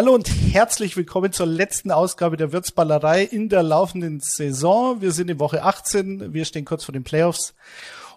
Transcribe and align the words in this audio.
Hallo 0.00 0.14
und 0.14 0.30
herzlich 0.54 0.96
willkommen 0.96 1.30
zur 1.30 1.44
letzten 1.44 1.90
Ausgabe 1.90 2.38
der 2.38 2.52
Wirtsballerei 2.52 3.22
in 3.22 3.50
der 3.50 3.62
laufenden 3.62 4.20
Saison. 4.20 5.02
Wir 5.02 5.12
sind 5.12 5.28
in 5.28 5.38
Woche 5.38 5.62
18, 5.62 6.32
wir 6.32 6.46
stehen 6.46 6.64
kurz 6.64 6.84
vor 6.84 6.94
den 6.94 7.04
Playoffs. 7.04 7.54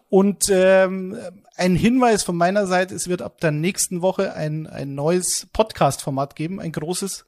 Und 0.07 0.45
ähm, 0.49 1.17
ein 1.57 1.75
Hinweis 1.75 2.23
von 2.23 2.37
meiner 2.37 2.67
Seite, 2.67 2.95
es 2.95 3.09
wird 3.09 3.21
ab 3.21 3.41
der 3.41 3.51
nächsten 3.51 4.01
Woche 4.01 4.33
ein, 4.33 4.65
ein 4.65 4.95
neues 4.95 5.49
Podcast-Format 5.51 6.37
geben, 6.37 6.61
ein 6.61 6.71
großes, 6.71 7.25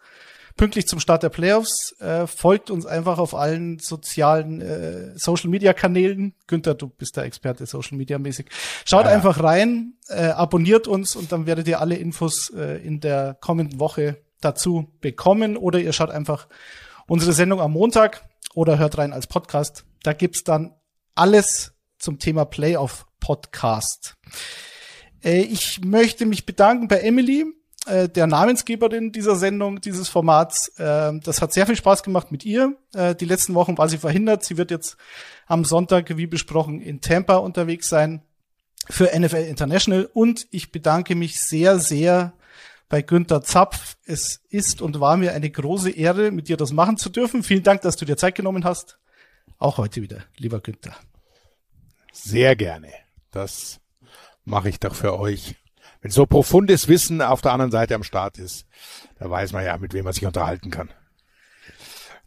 pünktlich 0.56 0.88
zum 0.88 1.02
Start 1.02 1.24
der 1.24 1.30
Playoffs. 1.30 1.94
Äh, 2.00 2.26
folgt 2.26 2.72
uns 2.72 2.86
einfach 2.86 3.18
auf 3.18 3.36
allen 3.36 3.80
sozialen 3.80 4.62
äh, 4.62 5.20
Social-Media-Kanälen. 5.20 6.34
Günther, 6.48 6.76
du 6.76 6.88
bist 6.88 7.18
der 7.18 7.26
Experte 7.26 7.66
Social-Media-mäßig. 7.66 8.46
Schaut 8.86 9.04
ja. 9.04 9.12
einfach 9.12 9.44
rein, 9.44 9.96
äh, 10.08 10.28
abonniert 10.28 10.88
uns 10.88 11.18
und 11.18 11.34
dann 11.34 11.46
werdet 11.46 11.68
ihr 11.68 11.82
alle 11.82 11.96
Infos 11.96 12.52
äh, 12.52 12.78
in 12.82 13.02
der 13.02 13.36
kommenden 13.42 13.82
Woche 13.82 14.24
dazu 14.46 14.94
bekommen 15.02 15.58
oder 15.58 15.80
ihr 15.80 15.94
schaut 15.94 16.12
einfach 16.12 16.48
unsere 17.08 17.34
Sendung 17.34 17.60
am 17.60 17.72
Montag 17.72 18.24
oder 18.54 18.78
hört 18.78 18.98
rein 18.98 19.14
als 19.14 19.28
Podcast. 19.28 19.86
Da 20.04 20.14
gibt's 20.14 20.44
dann 20.44 20.74
alles 21.16 21.74
zum 21.98 22.20
Thema 22.20 22.46
Playoff 22.46 23.06
Podcast. 23.20 24.16
Äh, 25.24 25.42
ich 25.42 25.82
möchte 25.84 26.26
mich 26.26 26.46
bedanken 26.46 26.88
bei 26.88 27.00
Emily, 27.00 27.46
äh, 27.86 28.10
der 28.10 28.28
Namensgeberin 28.28 29.12
dieser 29.12 29.36
Sendung, 29.36 29.82
dieses 29.82 30.10
Formats. 30.10 30.70
Äh, 30.78 31.14
das 31.24 31.42
hat 31.42 31.54
sehr 31.54 31.66
viel 31.66 31.76
Spaß 31.76 32.04
gemacht 32.04 32.32
mit 32.32 32.46
ihr. 32.46 32.76
Äh, 32.94 33.16
die 33.16 33.26
letzten 33.26 33.54
Wochen 33.54 33.78
war 33.78 33.90
sie 33.90 33.98
verhindert. 33.98 34.44
Sie 34.44 34.58
wird 34.58 34.72
jetzt 34.72 34.98
am 35.48 35.66
Sonntag, 35.66 36.18
wie 36.18 36.28
besprochen, 36.28 36.82
in 36.82 37.02
Tampa 37.02 37.38
unterwegs 37.38 37.90
sein 37.90 38.22
für 38.90 39.12
NFL 39.18 39.48
International. 39.48 40.10
Und 40.14 40.48
ich 40.52 40.72
bedanke 40.72 41.16
mich 41.16 41.40
sehr, 41.40 41.80
sehr 41.80 42.34
bei 42.90 43.02
Günther 43.02 43.42
Zapf. 43.42 43.98
Es 44.06 44.42
ist 44.50 44.82
und 44.82 45.00
war 45.00 45.18
mir 45.18 45.34
eine 45.34 45.50
große 45.50 45.92
Ehre, 45.92 46.32
mit 46.32 46.48
dir 46.48 46.58
das 46.58 46.72
machen 46.72 46.98
zu 46.98 47.10
dürfen. 47.10 47.44
Vielen 47.44 47.64
Dank, 47.64 47.82
dass 47.82 47.96
du 47.96 48.06
dir 48.06 48.18
Zeit 48.18 48.36
genommen 48.36 48.66
hast. 48.66 48.98
Auch 49.58 49.78
heute 49.78 50.02
wieder, 50.02 50.24
lieber 50.38 50.60
Günther. 50.60 50.96
Sehr 52.12 52.56
gerne. 52.56 52.90
Das 53.32 53.80
mache 54.44 54.70
ich 54.70 54.80
doch 54.80 54.96
für 54.96 55.18
euch. 55.20 55.56
Wenn 56.02 56.12
so 56.12 56.26
profundes 56.26 56.88
Wissen 56.88 57.22
auf 57.22 57.42
der 57.42 57.54
anderen 57.54 57.72
Seite 57.72 57.96
am 57.96 58.04
Start 58.04 58.38
ist, 58.38 58.66
da 59.18 59.30
weiß 59.30 59.54
man 59.54 59.66
ja, 59.66 59.78
mit 59.78 59.94
wem 59.94 60.04
man 60.04 60.14
sich 60.14 60.26
unterhalten 60.26 60.70
kann. 60.70 60.90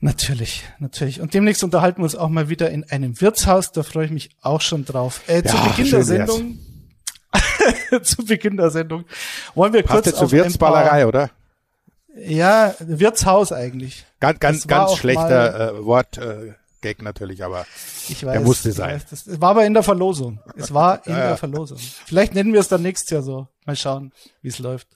Natürlich, 0.00 0.64
natürlich. 0.78 1.20
Und 1.20 1.34
demnächst 1.34 1.64
unterhalten 1.64 2.00
wir 2.00 2.04
uns 2.04 2.14
auch 2.14 2.28
mal 2.28 2.48
wieder 2.48 2.70
in 2.70 2.84
einem 2.84 3.20
Wirtshaus. 3.20 3.72
Da 3.72 3.82
freue 3.82 4.06
ich 4.06 4.10
mich 4.12 4.30
auch 4.40 4.60
schon 4.60 4.84
drauf. 4.84 5.22
Äh, 5.26 5.42
ja, 5.42 5.46
zu 5.46 5.56
Beginn 5.68 5.90
der 5.90 6.04
Sendung 6.04 6.58
zu 8.02 8.24
Beginn 8.24 8.56
der 8.56 8.70
Sendung. 8.70 9.04
Wollen 9.54 9.72
wir 9.72 9.82
Passt 9.82 10.04
kurz 10.04 10.16
zur 10.16 10.30
Wirtsballerei, 10.30 11.06
oder? 11.06 11.30
Ja, 12.26 12.74
Wirtshaus 12.80 13.52
eigentlich. 13.52 14.04
Ganz, 14.20 14.40
ganz, 14.40 14.66
ganz 14.66 14.96
schlechter 14.96 15.74
äh, 15.74 15.84
Wort. 15.84 16.18
Äh, 16.18 16.54
Gag 16.80 17.02
natürlich, 17.02 17.42
aber 17.42 17.66
ich 18.08 18.24
weiß, 18.24 18.32
der 18.34 18.40
musste 18.40 18.70
sein. 18.70 18.94
Weiß, 18.94 19.06
das 19.06 19.40
war 19.40 19.50
aber 19.50 19.66
in 19.66 19.74
der 19.74 19.82
Verlosung. 19.82 20.38
Es 20.54 20.72
war 20.72 21.04
in 21.06 21.12
ja, 21.12 21.28
der 21.28 21.36
Verlosung. 21.36 21.78
Vielleicht 21.78 22.34
nennen 22.34 22.52
wir 22.52 22.60
es 22.60 22.68
dann 22.68 22.82
nächstes 22.82 23.10
Jahr 23.10 23.22
so. 23.22 23.48
Mal 23.66 23.74
schauen, 23.74 24.12
wie 24.42 24.48
es 24.48 24.60
läuft. 24.60 24.86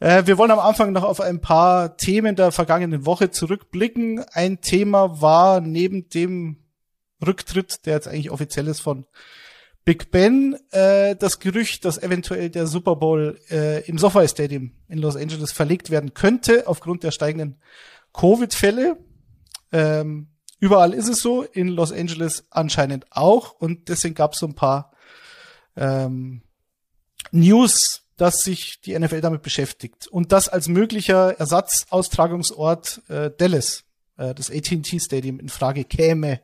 Äh, 0.00 0.26
wir 0.26 0.36
wollen 0.36 0.50
am 0.50 0.58
Anfang 0.58 0.92
noch 0.92 1.04
auf 1.04 1.20
ein 1.20 1.40
paar 1.40 1.96
Themen 1.96 2.36
der 2.36 2.52
vergangenen 2.52 3.06
Woche 3.06 3.30
zurückblicken. 3.30 4.22
Ein 4.32 4.60
Thema 4.60 5.22
war 5.22 5.62
neben 5.62 6.10
dem 6.10 6.58
Rücktritt, 7.26 7.86
der 7.86 7.94
jetzt 7.94 8.06
eigentlich 8.06 8.30
offiziell 8.30 8.68
ist 8.68 8.80
von 8.80 9.06
Big 9.88 10.10
Ben 10.10 10.54
äh, 10.70 11.16
das 11.16 11.38
Gerücht, 11.38 11.86
dass 11.86 11.96
eventuell 11.96 12.50
der 12.50 12.66
Super 12.66 12.94
Bowl 12.96 13.40
äh, 13.50 13.88
im 13.88 13.96
SoFi 13.96 14.28
Stadium 14.28 14.72
in 14.86 14.98
Los 14.98 15.16
Angeles 15.16 15.50
verlegt 15.50 15.88
werden 15.88 16.12
könnte 16.12 16.66
aufgrund 16.66 17.04
der 17.04 17.10
steigenden 17.10 17.56
Covid-Fälle. 18.12 18.98
Ähm, 19.72 20.28
überall 20.60 20.92
ist 20.92 21.08
es 21.08 21.20
so, 21.20 21.42
in 21.42 21.68
Los 21.68 21.90
Angeles 21.90 22.44
anscheinend 22.50 23.06
auch 23.08 23.52
und 23.52 23.88
deswegen 23.88 24.14
gab 24.14 24.34
es 24.34 24.40
so 24.40 24.46
ein 24.46 24.54
paar 24.54 24.92
ähm, 25.74 26.42
News, 27.30 28.02
dass 28.18 28.40
sich 28.40 28.82
die 28.82 28.98
NFL 28.98 29.22
damit 29.22 29.40
beschäftigt 29.40 30.06
und 30.06 30.32
das 30.32 30.50
als 30.50 30.68
möglicher 30.68 31.40
Ersatzaustragungsort 31.40 33.00
äh, 33.08 33.30
Dallas, 33.38 33.84
äh, 34.18 34.34
das 34.34 34.50
AT&T 34.50 35.00
Stadium 35.00 35.40
in 35.40 35.48
Frage 35.48 35.84
käme. 35.84 36.42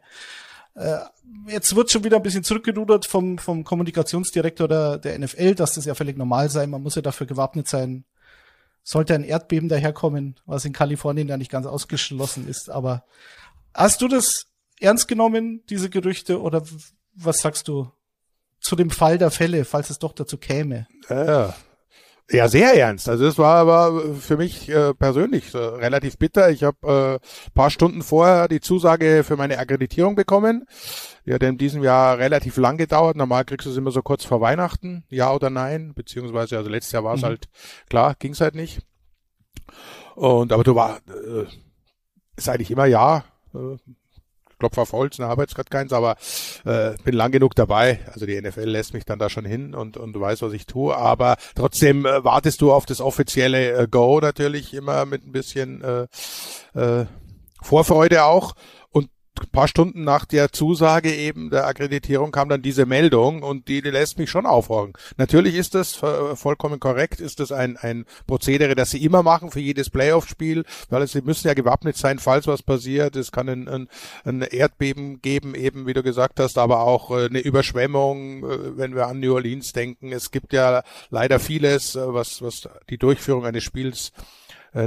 Äh, 0.77 0.97
jetzt 1.47 1.75
wird 1.75 1.91
schon 1.91 2.05
wieder 2.05 2.17
ein 2.17 2.23
bisschen 2.23 2.45
zurückgerudert 2.45 3.07
vom, 3.07 3.39
vom 3.39 3.65
Kommunikationsdirektor 3.65 4.69
der, 4.69 4.99
der 4.99 5.19
NFL, 5.19 5.55
dass 5.55 5.75
das 5.75 5.85
ja 5.85 5.95
völlig 5.95 6.17
normal 6.17 6.51
sei. 6.51 6.67
Man 6.67 6.83
muss 6.83 6.95
ja 6.95 7.03
dafür 7.03 7.27
gewappnet 7.27 7.69
sein. 7.69 8.05
Sollte 8.83 9.15
ein 9.15 9.25
Erdbeben 9.25 9.69
daherkommen, 9.69 10.39
was 10.47 10.65
in 10.65 10.73
Kalifornien 10.73 11.29
ja 11.29 11.37
nicht 11.37 11.51
ganz 11.51 11.67
ausgeschlossen 11.67 12.47
ist. 12.49 12.71
Aber 12.71 13.05
hast 13.73 14.03
du 14.03 14.09
das 14.09 14.47
ernst 14.81 15.09
genommen, 15.09 15.63
diese 15.71 15.89
Gerüchte, 15.89 16.41
oder 16.41 16.63
was 17.15 17.39
sagst 17.39 17.69
du 17.69 17.91
zu 18.61 18.77
dem 18.77 18.91
Fall 18.91 19.19
der 19.19 19.31
Fälle, 19.31 19.65
falls 19.65 19.91
es 19.91 19.99
doch 19.99 20.13
dazu 20.13 20.37
käme? 20.37 20.87
Ja, 21.09 21.55
ja, 22.31 22.49
sehr 22.49 22.75
ernst. 22.75 23.09
Also 23.09 23.25
das 23.25 23.37
war 23.39 23.57
aber 23.57 24.15
für 24.15 24.37
mich 24.37 24.69
äh, 24.69 24.95
persönlich 24.95 25.53
äh, 25.55 25.59
relativ 25.59 26.17
bitter. 26.17 26.51
Ich 26.51 26.65
habe 26.65 27.21
äh, 27.21 27.51
paar 27.53 27.71
Stunden 27.71 28.03
vorher 28.03 28.49
die 28.49 28.61
Zusage 28.61 29.25
für 29.25 29.37
meine 29.37 29.59
Akkreditierung 29.59 30.15
bekommen. 30.15 30.67
Die 31.27 31.35
hat 31.35 31.43
in 31.43 31.59
diesem 31.59 31.83
Jahr 31.83 32.19
relativ 32.19 32.57
lang 32.57 32.79
gedauert. 32.79 33.17
Normal 33.17 33.45
kriegst 33.45 33.67
du 33.67 33.71
es 33.71 33.77
immer 33.77 33.91
so 33.91 34.03
kurz 34.03 34.25
vor 34.25 34.41
Weihnachten, 34.41 35.05
ja 35.11 35.33
oder 35.33 35.51
nein, 35.51 35.93
beziehungsweise 35.95 36.57
also 36.57 36.71
letztes 36.71 36.93
Jahr 36.93 37.05
war 37.05 37.15
es 37.15 37.23
mhm. 37.23 37.27
halt 37.27 37.49
klar, 37.91 38.15
ging 38.19 38.33
es 38.33 38.41
halt 38.41 38.55
nicht. 38.55 38.81
Und 40.15 40.53
aber 40.53 40.65
du 40.65 40.75
war 40.75 41.01
äh, 41.09 41.47
ist 42.37 42.49
eigentlich 42.49 42.71
immer 42.71 42.87
ja. 42.87 43.25
Äh, 43.55 43.77
Klopf 44.65 44.79
auf 44.79 44.93
Holz, 44.93 45.19
ne, 45.19 45.27
habe 45.27 45.43
jetzt 45.43 45.55
gerade 45.55 45.69
keins, 45.69 45.93
aber 45.93 46.17
äh, 46.65 46.93
bin 47.05 47.15
lang 47.15 47.33
genug 47.33 47.55
dabei. 47.55 48.01
Also 48.13 48.25
die 48.25 48.41
NFL 48.41 48.65
lässt 48.65 48.95
mich 48.95 49.05
dann 49.05 49.19
da 49.19 49.29
schon 49.29 49.45
hin 49.45 49.75
und, 49.75 49.99
und 49.99 50.15
du 50.15 50.21
weißt, 50.21 50.41
was 50.41 50.55
ich 50.55 50.65
tue. 50.65 50.97
Aber 50.97 51.37
trotzdem 51.55 52.07
äh, 52.07 52.25
wartest 52.25 52.63
du 52.63 52.73
auf 52.73 52.87
das 52.87 53.03
offizielle 53.03 53.73
äh, 53.73 53.87
Go 53.87 54.21
natürlich 54.21 54.73
immer 54.73 55.05
mit 55.05 55.27
ein 55.27 55.33
bisschen 55.33 55.83
äh, 55.83 56.07
äh, 56.79 57.05
Vorfreude 57.61 58.25
auch 58.25 58.55
ein 58.95 59.11
paar 59.53 59.69
Stunden 59.69 60.05
nach 60.05 60.25
der 60.25 60.53
Zusage 60.53 61.15
eben 61.15 61.51
der 61.51 61.67
Akkreditierung 61.67 62.31
kam 62.31 62.49
dann 62.49 62.63
diese 62.63 62.87
Meldung 62.87 63.43
und 63.43 63.69
die, 63.69 63.83
die 63.83 63.91
lässt 63.91 64.19
mich 64.19 64.31
schon 64.31 64.47
aufhorchen. 64.47 64.95
Natürlich 65.17 65.55
ist 65.57 65.75
das 65.75 65.95
vollkommen 65.95 66.81
korrekt, 66.81 67.21
ist 67.21 67.41
das 67.41 67.53
ein, 67.53 67.77
ein 67.77 68.05
Prozedere, 68.27 68.75
das 68.75 68.91
sie 68.91 69.05
immer 69.05 69.23
machen 69.23 69.51
für 69.51 69.61
jedes 69.61 69.91
Playoff-Spiel, 69.91 70.65
weil 70.89 71.07
sie 71.07 71.23
müssen 71.23 71.49
ja 71.49 71.55
gewappnet 71.55 71.97
sein, 71.97 72.19
falls 72.19 72.47
was 72.47 72.63
passiert. 72.63 73.17
Es 73.17 73.33
kann 73.33 73.49
ein, 73.49 73.69
ein, 73.69 73.89
ein 74.25 74.43
Erdbeben 74.43 75.21
geben, 75.21 75.55
eben 75.55 75.87
wie 75.87 75.95
du 75.95 76.03
gesagt 76.03 76.41
hast, 76.41 76.59
aber 76.59 76.81
auch 76.81 77.11
äh, 77.11 77.27
eine 77.27 77.41
Überschwemmung, 77.41 78.45
äh, 78.45 78.79
wenn 78.79 78.95
wir 78.95 79.07
an 79.07 79.21
New 79.21 79.35
Orleans 79.35 79.73
denken. 79.73 80.13
Es 80.13 80.31
gibt 80.31 80.53
ja 80.53 80.83
leider 81.11 81.41
vieles, 81.41 81.97
äh, 81.97 82.13
was, 82.13 82.43
was 82.43 82.69
die 82.91 82.99
Durchführung 82.99 83.45
eines 83.47 83.65
Spiels 83.65 84.13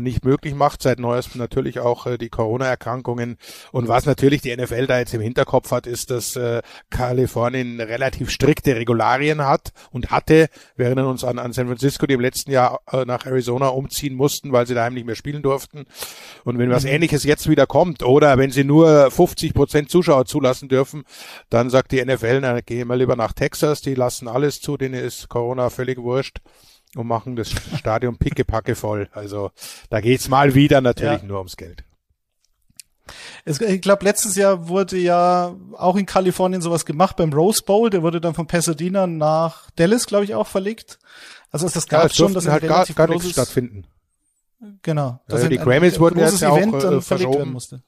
nicht 0.02 0.26
möglich 0.26 0.54
macht. 0.54 0.82
Seit 0.82 1.00
neuestem 1.00 1.40
natürlich 1.40 1.80
auch 1.80 2.06
äh, 2.06 2.18
die 2.18 2.30
Corona-Erkrankungen. 2.30 3.38
Und 3.72 3.88
was 3.88 4.06
natürlich 4.06 4.42
die 4.42 4.56
NFL 4.56 4.88
da 4.88 5.00
jetzt 5.00 5.14
im 5.14 5.22
Hinterkopf 5.22 5.72
hat, 5.72 5.88
ist, 5.88 6.12
dass 6.12 6.36
äh, 6.36 6.62
Kalifornien 6.90 7.80
relativ 7.80 8.30
strikte 8.30 8.76
Regularien 8.76 9.46
hat 9.46 9.72
und 9.92 10.12
hatte. 10.12 10.48
Wir 10.76 10.88
erinnern 10.88 11.08
uns 11.08 11.24
an, 11.24 11.40
an 11.40 11.54
San 11.54 11.68
Francisco, 11.68 12.06
die 12.06 12.14
im 12.14 12.22
letzten 12.22 12.52
Jahr 12.52 12.82
äh, 12.92 13.06
nach 13.06 13.26
Arizona 13.26 13.70
umziehen 13.70 14.16
mussten, 14.16 14.52
weil 14.52 14.68
sie 14.68 14.74
daheim 14.74 14.94
nicht 14.94 15.06
mehr 15.06 15.16
spielen 15.16 15.42
durften. 15.42 15.86
Und 16.44 16.58
wenn 16.60 16.70
was 16.70 16.84
mhm. 16.84 16.90
Ähnliches 16.90 17.24
jetzt 17.24 17.50
wieder 17.50 17.66
kommt 17.66 18.04
oder 18.04 18.38
wenn 18.38 18.52
sie 18.52 18.64
nur 18.64 19.10
50 19.10 19.54
Prozent 19.54 19.90
Zuschauer 19.90 20.26
zulassen 20.26 20.70
dürfen, 20.70 21.04
dann 21.50 21.70
sagt 21.70 21.92
die 21.92 22.04
NFL, 22.04 22.42
na, 22.42 22.62
gehen 22.62 22.88
wir 22.88 22.96
lieber 22.96 23.16
nach 23.16 23.34
Texas, 23.34 23.82
die 23.82 23.96
lassen 23.96 24.28
alles 24.28 24.62
zu, 24.62 24.78
denen 24.78 24.96
ist 24.96 25.30
Corona 25.30 25.70
völlig 25.70 25.98
wurscht 25.98 26.40
und 26.98 27.08
machen 27.08 27.36
das 27.36 27.50
Stadion 27.78 28.18
pickepacke 28.18 28.76
voll. 28.76 29.10
Also 29.12 29.52
da 29.90 30.02
geht's 30.02 30.30
mal 30.30 30.56
wieder 30.56 30.82
natürlich 30.82 31.22
ja. 31.22 31.28
nur 31.28 31.38
ums 31.38 31.58
Geld. 31.58 31.84
Es, 33.46 33.62
ich 33.62 33.82
glaube, 33.82 34.04
letztes 34.04 34.36
Jahr 34.36 34.68
wurde 34.68 34.98
ja 34.98 35.56
auch 35.74 35.96
in 35.96 36.06
Kalifornien 36.06 36.62
sowas 36.62 36.86
gemacht 36.86 37.16
beim 37.16 37.32
Rose 37.32 37.64
Bowl. 37.64 37.90
Der 37.90 38.04
wurde 38.04 38.20
dann 38.20 38.34
von 38.34 38.48
Pasadena 38.48 39.08
nach 39.08 39.72
Dallas, 39.72 40.08
glaube 40.08 40.26
ich, 40.26 40.36
auch 40.36 40.48
verlegt. 40.48 41.00
Also 41.52 41.70
das 41.70 41.88
gab 41.88 42.04
ja, 42.04 42.10
schon, 42.10 42.34
dass 42.34 42.48
halt 42.48 42.68
gar, 42.68 42.86
gar 42.86 43.08
nichts 43.08 43.32
stattfinden. 43.32 43.86
Genau. 44.82 45.20
Also 45.28 45.48
die 45.48 45.58
Grammys 45.58 46.00
wurden 46.00 46.20
jetzt 46.20 46.42
ja 46.42 46.50
auch 46.50 46.58
Event 46.58 46.84
äh, 46.84 47.02
verschoben. 47.02 47.54
musste. 47.54 47.84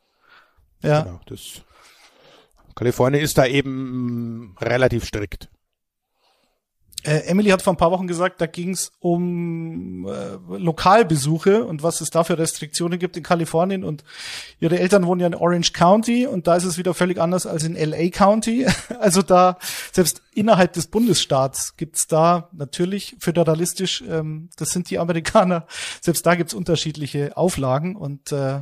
Ja. 0.81 1.01
Genau, 1.01 1.19
das 1.25 1.61
Kalifornien 2.75 3.23
ist 3.23 3.37
da 3.37 3.45
eben 3.45 4.55
relativ 4.61 5.03
strikt. 5.03 5.49
Äh, 7.03 7.27
Emily 7.27 7.49
hat 7.49 7.61
vor 7.61 7.73
ein 7.73 7.77
paar 7.77 7.91
Wochen 7.91 8.07
gesagt, 8.07 8.41
da 8.41 8.45
ging 8.45 8.71
es 8.71 8.91
um 8.99 10.05
äh, 10.05 10.57
Lokalbesuche 10.57 11.63
und 11.63 11.81
was 11.81 12.01
es 12.01 12.09
da 12.09 12.25
für 12.25 12.37
Restriktionen 12.37 12.99
gibt 12.99 13.15
in 13.15 13.23
Kalifornien. 13.23 13.83
Und 13.85 14.03
ihre 14.59 14.79
Eltern 14.79 15.05
wohnen 15.05 15.21
ja 15.21 15.27
in 15.27 15.35
Orange 15.35 15.71
County 15.71 16.27
und 16.27 16.47
da 16.47 16.55
ist 16.55 16.65
es 16.65 16.77
wieder 16.77 16.93
völlig 16.93 17.19
anders 17.19 17.45
als 17.45 17.63
in 17.63 17.75
LA 17.75 18.09
County. 18.09 18.65
Also 18.99 19.21
da, 19.21 19.57
selbst 19.93 20.21
innerhalb 20.33 20.73
des 20.73 20.87
Bundesstaats 20.87 21.77
gibt's 21.77 22.07
da 22.07 22.49
natürlich 22.51 23.15
föderalistisch, 23.19 24.03
ähm, 24.07 24.49
das 24.57 24.71
sind 24.71 24.89
die 24.89 24.99
Amerikaner, 24.99 25.67
selbst 26.01 26.25
da 26.25 26.35
gibt's 26.35 26.53
unterschiedliche 26.53 27.37
Auflagen 27.37 27.95
und 27.95 28.31
äh, 28.31 28.61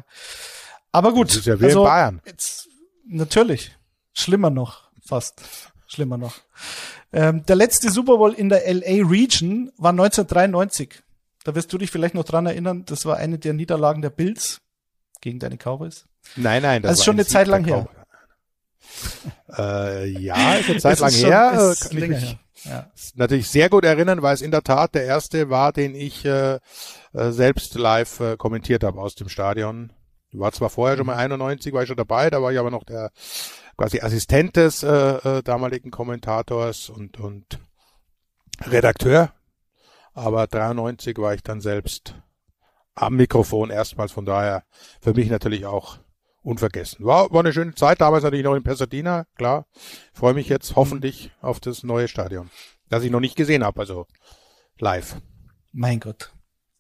aber 0.92 1.14
gut. 1.14 1.30
Das 1.30 1.38
ist 1.38 1.46
ja 1.48 1.60
wie 1.60 1.66
also, 1.66 1.80
in 1.82 1.86
Bayern. 1.86 2.22
Jetzt, 2.26 2.70
natürlich. 3.08 3.76
Schlimmer 4.14 4.50
noch, 4.50 4.90
fast. 5.06 5.42
Schlimmer 5.88 6.18
noch. 6.18 6.36
Ähm, 7.12 7.46
der 7.46 7.56
letzte 7.56 7.90
Super 7.90 8.18
Bowl 8.18 8.34
in 8.34 8.50
der 8.50 8.72
LA 8.72 9.08
Region 9.08 9.72
war 9.78 9.92
1993. 9.92 11.02
Da 11.44 11.56
wirst 11.56 11.72
du 11.72 11.78
dich 11.78 11.90
vielleicht 11.90 12.14
noch 12.14 12.26
dran 12.26 12.46
erinnern, 12.46 12.84
das 12.86 13.06
war 13.06 13.18
eine 13.18 13.40
der 13.40 13.54
Niederlagen 13.54 14.02
der 14.02 14.10
Bills 14.10 14.60
gegen 15.22 15.40
deine 15.40 15.58
Cowboys. 15.58 16.06
Nein, 16.36 16.62
nein, 16.62 16.82
das, 16.82 16.92
das 16.92 17.00
ist 17.00 17.06
schon 17.06 17.16
eine 17.16 17.24
Sieg 17.24 17.32
Zeit 17.32 17.48
lang 17.48 17.64
her. 17.64 17.88
Äh, 19.58 20.08
ja, 20.08 20.56
ist 20.56 20.70
eine 20.70 20.80
Zeit 20.80 21.00
lang 21.00 21.12
schon, 21.12 21.30
her. 21.30 21.76
Kann 21.80 21.98
ich 21.98 22.08
mich. 22.10 22.38
Ja. 22.64 22.92
natürlich 23.16 23.50
sehr 23.50 23.70
gut 23.70 23.86
erinnern, 23.86 24.22
weil 24.24 24.34
es 24.34 24.42
in 24.42 24.52
der 24.52 24.64
Tat 24.64 24.96
der 24.96 25.06
erste 25.06 25.50
war, 25.50 25.72
den 25.72 25.96
ich 25.96 26.26
äh, 26.26 26.56
äh 27.14 27.32
selbst 27.32 27.76
live 27.76 28.20
äh, 28.20 28.36
kommentiert 28.36 28.84
habe 28.84 29.00
aus 29.00 29.16
dem 29.16 29.30
Stadion. 29.30 29.94
Ich 30.32 30.40
war 30.40 30.52
zwar 30.52 30.70
vorher 30.70 30.98
schon 30.98 31.06
mal 31.06 31.16
91, 31.16 31.72
mhm. 31.72 31.76
war 31.76 31.84
ich 31.84 31.88
schon 31.88 31.98
dabei, 31.98 32.30
da 32.30 32.42
war 32.42 32.52
ich 32.52 32.60
aber 32.60 32.72
noch 32.72 32.84
der 32.84 33.12
quasi 33.78 34.02
Assistent 34.02 34.56
des 34.56 34.84
äh, 34.84 34.90
äh, 34.90 35.44
damaligen 35.44 35.92
Kommentators 35.92 36.90
und, 36.90 37.20
und 37.20 37.60
Redakteur. 38.66 39.32
Aber 40.14 40.48
93 40.48 41.18
war 41.20 41.36
ich 41.36 41.44
dann 41.44 41.62
selbst 41.62 42.16
am 42.96 43.16
Mikrofon 43.16 43.70
erstmals, 43.70 44.12
von 44.12 44.26
daher 44.26 44.64
für 45.00 45.14
mich 45.14 45.30
natürlich 45.30 45.68
auch 45.68 46.00
unvergessen. 46.42 47.06
War, 47.06 47.32
war 47.32 47.42
eine 47.42 47.54
schöne 47.54 47.76
Zeit, 47.76 48.02
damals 48.02 48.24
natürlich 48.24 48.46
noch 48.46 48.56
in 48.56 48.64
Pasadena, 48.64 49.26
klar. 49.36 49.68
Freue 50.14 50.34
mich 50.34 50.50
jetzt 50.50 50.76
hoffentlich 50.76 51.32
auf 51.42 51.60
das 51.60 51.84
neue 51.84 52.08
Stadion, 52.08 52.50
das 52.90 53.04
ich 53.04 53.12
noch 53.12 53.20
nicht 53.20 53.36
gesehen 53.36 53.64
habe, 53.64 53.80
also 53.80 54.08
live. 54.80 55.18
Mein 55.72 56.00
Gott. 56.00 56.32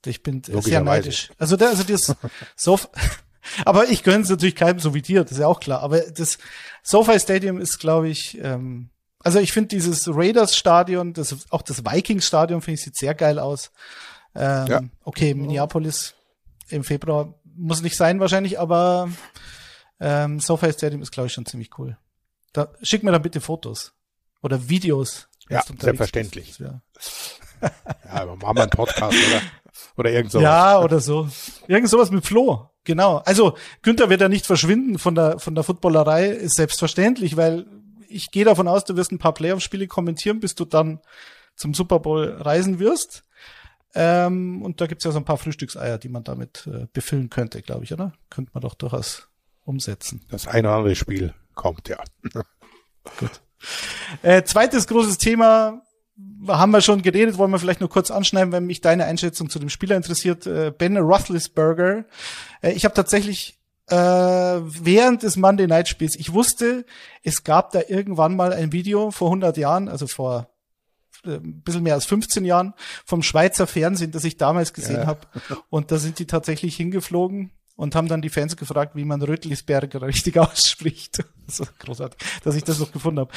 Ich 0.05 0.23
bin 0.23 0.41
sehr 0.43 0.81
neidisch. 0.81 1.31
Also, 1.37 1.57
der, 1.57 1.69
also 1.69 1.83
das 1.83 2.15
so, 2.55 2.79
aber 3.65 3.89
ich 3.89 4.03
gönne 4.03 4.23
es 4.23 4.29
natürlich 4.29 4.55
keinem 4.55 4.79
so 4.79 4.93
wie 4.93 5.01
dir, 5.01 5.23
das 5.23 5.33
ist 5.33 5.39
ja 5.39 5.47
auch 5.47 5.59
klar. 5.59 5.81
Aber 5.81 5.99
das 5.99 6.37
SoFi 6.83 7.19
Stadium 7.19 7.59
ist, 7.59 7.79
glaube 7.79 8.09
ich, 8.09 8.37
ähm, 8.41 8.89
also 9.19 9.39
ich 9.39 9.51
finde 9.51 9.69
dieses 9.69 10.07
Raiders 10.07 10.55
Stadion, 10.55 11.13
das, 11.13 11.35
auch 11.49 11.61
das 11.61 11.83
Vikings 11.83 12.25
Stadion 12.25 12.61
finde 12.61 12.75
ich 12.75 12.83
sieht 12.83 12.95
sehr 12.95 13.15
geil 13.15 13.39
aus. 13.39 13.71
Ähm, 14.35 14.67
ja. 14.67 14.81
Okay, 15.03 15.33
Minneapolis 15.33 16.13
im 16.69 16.83
Februar 16.83 17.33
muss 17.43 17.81
nicht 17.81 17.97
sein 17.97 18.19
wahrscheinlich, 18.19 18.59
aber 18.59 19.09
ähm, 19.99 20.39
SoFi 20.39 20.71
Stadium 20.73 21.01
ist, 21.01 21.11
glaube 21.11 21.27
ich, 21.27 21.33
schon 21.33 21.45
ziemlich 21.45 21.77
cool. 21.77 21.97
Da, 22.53 22.69
schick 22.81 23.03
mir 23.03 23.11
dann 23.11 23.21
bitte 23.21 23.41
Fotos 23.41 23.93
oder 24.41 24.69
Videos. 24.69 25.27
Ja, 25.49 25.63
selbstverständlich. 25.79 26.59
ja. 26.59 26.81
ja, 27.61 28.25
machen 28.25 28.57
wir 28.57 28.63
einen 28.63 28.69
Podcast, 28.69 29.17
oder? 29.17 29.41
Oder 29.95 30.11
irgend 30.11 30.31
sowas. 30.31 30.43
Ja, 30.43 30.79
oder 30.83 30.99
so. 30.99 31.27
Irgend 31.67 31.89
sowas 31.89 32.11
mit 32.11 32.25
Flo. 32.25 32.69
Genau. 32.83 33.17
Also 33.25 33.57
Günther 33.81 34.09
wird 34.09 34.21
ja 34.21 34.29
nicht 34.29 34.45
verschwinden 34.45 34.97
von 34.97 35.15
der 35.15 35.39
von 35.39 35.55
der 35.55 35.63
Footballerei, 35.63 36.27
ist 36.27 36.55
selbstverständlich, 36.55 37.35
weil 37.35 37.65
ich 38.07 38.31
gehe 38.31 38.45
davon 38.45 38.67
aus, 38.67 38.85
du 38.85 38.95
wirst 38.95 39.11
ein 39.11 39.19
paar 39.19 39.33
Playoff-Spiele 39.33 39.87
kommentieren, 39.87 40.39
bis 40.39 40.55
du 40.55 40.65
dann 40.65 41.01
zum 41.55 41.73
Super 41.73 41.99
Bowl 41.99 42.29
reisen 42.39 42.79
wirst. 42.79 43.23
Ähm, 43.93 44.61
und 44.61 44.79
da 44.79 44.87
gibt's 44.87 45.05
ja 45.05 45.11
so 45.11 45.17
ein 45.17 45.25
paar 45.25 45.37
Frühstückseier, 45.37 45.97
die 45.97 46.09
man 46.09 46.23
damit 46.23 46.67
äh, 46.67 46.87
befüllen 46.93 47.29
könnte, 47.29 47.61
glaube 47.61 47.83
ich, 47.83 47.93
oder? 47.93 48.13
Könnte 48.29 48.51
man 48.53 48.61
doch 48.61 48.75
durchaus 48.75 49.27
umsetzen. 49.63 50.25
Das 50.29 50.47
eine 50.47 50.67
oder 50.67 50.77
andere 50.77 50.95
Spiel 50.95 51.33
kommt, 51.55 51.89
ja. 51.89 51.97
Gut. 53.19 53.41
Äh, 54.21 54.43
zweites 54.43 54.87
großes 54.87 55.17
Thema, 55.17 55.81
haben 56.47 56.71
wir 56.71 56.81
schon 56.81 57.01
geredet, 57.01 57.37
wollen 57.37 57.51
wir 57.51 57.59
vielleicht 57.59 57.79
nur 57.79 57.89
kurz 57.89 58.11
anschneiden, 58.11 58.51
wenn 58.51 58.65
mich 58.65 58.81
deine 58.81 59.05
Einschätzung 59.05 59.49
zu 59.49 59.59
dem 59.59 59.69
Spieler 59.69 59.95
interessiert. 59.95 60.47
Äh, 60.47 60.71
ben 60.75 60.97
Roethlisberger. 60.97 62.05
Äh, 62.61 62.71
ich 62.71 62.85
habe 62.85 62.95
tatsächlich 62.95 63.59
äh, 63.87 63.95
während 63.95 65.23
des 65.23 65.37
Monday 65.37 65.67
Night 65.67 65.87
Spiels, 65.87 66.15
ich 66.15 66.33
wusste, 66.33 66.85
es 67.23 67.43
gab 67.43 67.71
da 67.71 67.81
irgendwann 67.87 68.35
mal 68.35 68.51
ein 68.51 68.71
Video 68.71 69.11
vor 69.11 69.29
100 69.29 69.57
Jahren, 69.57 69.87
also 69.87 70.07
vor 70.07 70.49
äh, 71.23 71.35
ein 71.35 71.61
bisschen 71.61 71.83
mehr 71.83 71.93
als 71.93 72.05
15 72.05 72.43
Jahren 72.45 72.73
vom 73.05 73.23
Schweizer 73.23 73.67
Fernsehen, 73.67 74.11
das 74.11 74.23
ich 74.23 74.37
damals 74.37 74.73
gesehen 74.73 75.01
ja. 75.01 75.07
habe. 75.07 75.21
Und 75.69 75.91
da 75.91 75.97
sind 75.97 76.19
die 76.19 76.27
tatsächlich 76.27 76.75
hingeflogen 76.75 77.51
und 77.75 77.95
haben 77.95 78.07
dann 78.07 78.21
die 78.21 78.29
Fans 78.29 78.57
gefragt, 78.57 78.95
wie 78.95 79.05
man 79.05 79.21
Rötlisberger 79.21 80.01
richtig 80.07 80.37
ausspricht. 80.37 81.23
so 81.47 81.65
großartig, 81.79 82.19
dass 82.43 82.55
ich 82.55 82.63
das 82.63 82.79
noch 82.79 82.91
gefunden 82.91 83.21
habe. 83.21 83.31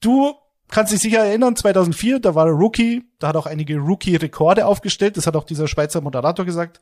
Du 0.00 0.34
kannst 0.68 0.92
dich 0.92 1.00
sicher 1.00 1.24
erinnern, 1.24 1.56
2004, 1.56 2.20
da 2.20 2.34
war 2.34 2.46
er 2.46 2.52
Rookie, 2.52 3.04
da 3.18 3.28
hat 3.28 3.36
auch 3.36 3.46
einige 3.46 3.78
Rookie-Rekorde 3.78 4.66
aufgestellt, 4.66 5.16
das 5.16 5.26
hat 5.26 5.36
auch 5.36 5.44
dieser 5.44 5.68
Schweizer 5.68 6.00
Moderator 6.00 6.44
gesagt. 6.44 6.80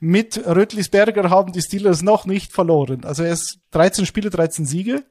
Mit 0.00 0.44
Rötlisberger 0.46 1.30
haben 1.30 1.52
die 1.52 1.62
Steelers 1.62 2.02
noch 2.02 2.26
nicht 2.26 2.52
verloren. 2.52 3.04
Also 3.04 3.22
er 3.22 3.32
ist 3.32 3.60
13 3.72 4.06
Spiele, 4.06 4.30
13 4.30 4.64
Siege. 4.64 5.04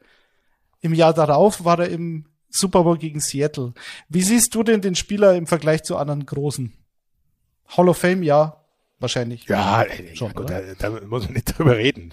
Im 0.81 0.93
Jahr 0.93 1.13
darauf 1.13 1.63
war 1.63 1.79
er 1.79 1.89
im 1.89 2.25
Super 2.49 2.83
Bowl 2.83 2.97
gegen 2.97 3.19
Seattle. 3.19 3.73
Wie 4.09 4.21
siehst 4.21 4.53
du 4.55 4.63
denn 4.63 4.81
den 4.81 4.95
Spieler 4.95 5.35
im 5.35 5.47
Vergleich 5.47 5.83
zu 5.83 5.97
anderen 5.97 6.25
Großen? 6.25 6.73
Hall 7.67 7.89
of 7.89 7.97
Fame, 7.97 8.23
ja 8.23 8.64
wahrscheinlich. 8.99 9.45
Ja, 9.45 9.85
schon, 10.13 10.33
gut, 10.33 10.49
da, 10.49 10.61
da, 10.77 10.89
muss 11.07 11.25
man 11.25 11.33
nicht 11.33 11.45
drüber 11.57 11.77
reden, 11.77 12.11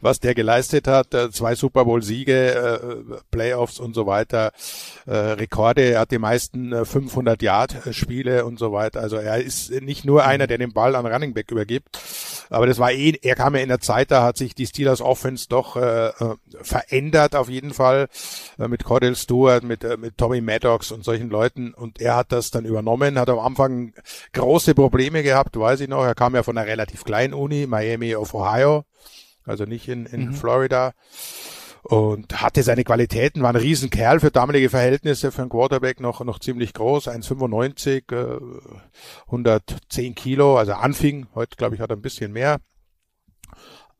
was 0.00 0.20
der 0.20 0.34
geleistet 0.34 0.88
hat. 0.88 1.14
Äh, 1.14 1.30
zwei 1.30 1.54
Super 1.54 1.84
Bowl 1.84 2.02
Siege, 2.02 2.54
äh, 2.54 3.20
Playoffs 3.30 3.78
und 3.78 3.94
so 3.94 4.06
weiter, 4.06 4.52
äh, 5.06 5.14
Rekorde. 5.14 5.82
Er 5.82 6.00
hat 6.00 6.10
die 6.10 6.18
meisten 6.18 6.84
500 6.84 7.42
Yard 7.42 7.76
Spiele 7.90 8.44
und 8.44 8.58
so 8.58 8.72
weiter. 8.72 9.00
Also 9.00 9.16
er 9.16 9.38
ist 9.38 9.70
nicht 9.82 10.04
nur 10.04 10.24
einer, 10.24 10.44
mhm. 10.44 10.48
der 10.48 10.58
den 10.58 10.72
Ball 10.72 10.96
an 10.96 11.06
Running 11.06 11.34
Back 11.34 11.50
übergibt, 11.50 11.98
aber 12.50 12.66
das 12.66 12.78
war 12.78 12.92
eh. 12.92 13.16
Er 13.22 13.34
kam 13.34 13.54
ja 13.54 13.62
in 13.62 13.68
der 13.68 13.80
Zeit, 13.80 14.10
da 14.10 14.22
hat 14.22 14.36
sich 14.36 14.54
die 14.54 14.66
Steelers 14.66 15.00
Offense 15.00 15.46
doch 15.48 15.76
äh, 15.76 16.10
verändert 16.62 17.34
auf 17.34 17.48
jeden 17.48 17.72
Fall 17.72 18.08
äh, 18.58 18.68
mit 18.68 18.84
Cordell 18.84 19.16
Stewart, 19.16 19.62
mit 19.62 19.84
äh, 19.84 19.96
mit 19.96 20.16
Tommy 20.16 20.40
Maddox 20.40 20.92
und 20.92 21.04
solchen 21.04 21.30
Leuten 21.30 21.74
und 21.74 22.00
er 22.00 22.16
hat 22.16 22.32
das 22.32 22.50
dann 22.50 22.64
übernommen. 22.64 23.18
Hat 23.18 23.28
am 23.28 23.38
Anfang 23.38 23.92
große 24.32 24.74
Probleme 24.74 25.22
gehabt, 25.22 25.58
weiß 25.58 25.80
ich 25.80 25.88
noch. 25.88 26.05
Er 26.06 26.14
kam 26.14 26.34
ja 26.34 26.42
von 26.42 26.56
einer 26.56 26.66
relativ 26.66 27.04
kleinen 27.04 27.34
Uni, 27.34 27.66
Miami 27.66 28.14
of 28.14 28.34
Ohio, 28.34 28.84
also 29.44 29.64
nicht 29.64 29.88
in, 29.88 30.06
in 30.06 30.28
mhm. 30.28 30.34
Florida. 30.34 30.92
Und 31.82 32.42
hatte 32.42 32.64
seine 32.64 32.82
Qualitäten, 32.82 33.42
war 33.42 33.50
ein 33.50 33.56
Riesenkerl 33.56 34.18
für 34.18 34.32
damalige 34.32 34.70
Verhältnisse, 34.70 35.30
für 35.30 35.42
einen 35.42 35.50
Quarterback 35.50 36.00
noch, 36.00 36.20
noch 36.24 36.40
ziemlich 36.40 36.72
groß, 36.72 37.06
1,95, 37.06 38.12
äh, 38.12 38.40
110 39.26 40.16
Kilo, 40.16 40.58
also 40.58 40.72
anfing, 40.72 41.28
heute 41.36 41.56
glaube 41.56 41.76
ich 41.76 41.80
hat 41.80 41.90
er 41.90 41.96
ein 41.96 42.02
bisschen 42.02 42.32
mehr. 42.32 42.58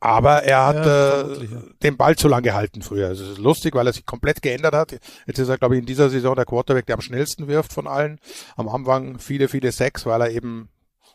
Aber 0.00 0.42
er 0.42 0.66
hat 0.66 0.86
ja, 0.86 1.20
äh, 1.22 1.46
den 1.82 1.96
Ball 1.96 2.16
zu 2.16 2.28
lang 2.28 2.42
gehalten 2.42 2.82
früher. 2.82 3.10
Es 3.10 3.20
ist 3.20 3.38
lustig, 3.38 3.74
weil 3.74 3.86
er 3.86 3.92
sich 3.92 4.04
komplett 4.04 4.42
geändert 4.42 4.74
hat. 4.74 4.92
Jetzt 5.26 5.38
ist 5.38 5.48
er, 5.48 5.56
glaube 5.56 5.74
ich, 5.74 5.80
in 5.80 5.86
dieser 5.86 6.10
Saison 6.10 6.36
der 6.36 6.44
Quarterback, 6.44 6.86
der 6.86 6.96
am 6.96 7.00
schnellsten 7.00 7.48
wirft 7.48 7.72
von 7.72 7.86
allen. 7.86 8.20
Am 8.56 8.68
Anfang 8.68 9.18
viele, 9.18 9.48
viele 9.48 9.72
Sacks, 9.72 10.04
weil 10.04 10.20
er 10.20 10.30
eben 10.30 10.68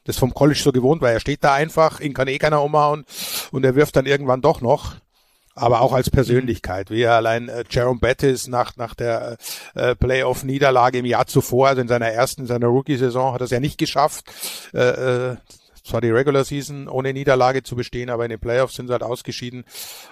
das 0.04 0.18
vom 0.18 0.34
College 0.34 0.60
so 0.62 0.72
gewohnt 0.72 1.02
war. 1.02 1.12
Er 1.12 1.20
steht 1.20 1.44
da 1.44 1.54
einfach, 1.54 2.00
ihn 2.00 2.14
kann 2.14 2.28
eh 2.28 2.38
keiner 2.38 2.64
umhauen 2.64 3.06
und 3.52 3.64
er 3.64 3.76
wirft 3.76 3.96
dann 3.96 4.06
irgendwann 4.06 4.42
doch 4.42 4.62
noch. 4.62 4.96
Aber 5.54 5.82
auch 5.82 5.92
als 5.92 6.10
Persönlichkeit, 6.10 6.92
wie 6.92 7.02
er 7.02 7.16
allein 7.16 7.50
äh, 7.50 7.66
Jerome 7.70 8.00
Bettis 8.00 8.48
nach, 8.48 8.78
nach 8.78 8.96
der 8.96 9.38
äh, 9.76 9.96
Playoff-Niederlage 9.96 11.00
im 11.00 11.06
Jahr 11.06 11.28
zuvor, 11.28 11.68
also 11.68 11.82
in 11.82 11.90
seiner 11.90 12.08
ersten, 12.08 12.42
in 12.42 12.48
seiner 12.48 12.68
Rookie-Saison, 12.68 13.34
hat 13.34 13.42
er 13.42 13.46
es 13.46 13.52
ja 13.52 13.60
nicht 13.60 13.78
geschafft, 13.78 14.32
äh, 14.74 15.32
äh, 15.32 15.38
zwar 15.84 16.00
die 16.00 16.10
Regular 16.10 16.46
Season 16.46 16.88
ohne 16.88 17.12
Niederlage 17.12 17.64
zu 17.64 17.76
bestehen, 17.76 18.10
aber 18.10 18.24
in 18.24 18.30
den 18.30 18.40
Playoffs 18.40 18.76
sind 18.76 18.88
sie 18.88 18.94
halt 18.94 19.04
ausgeschieden. 19.04 19.66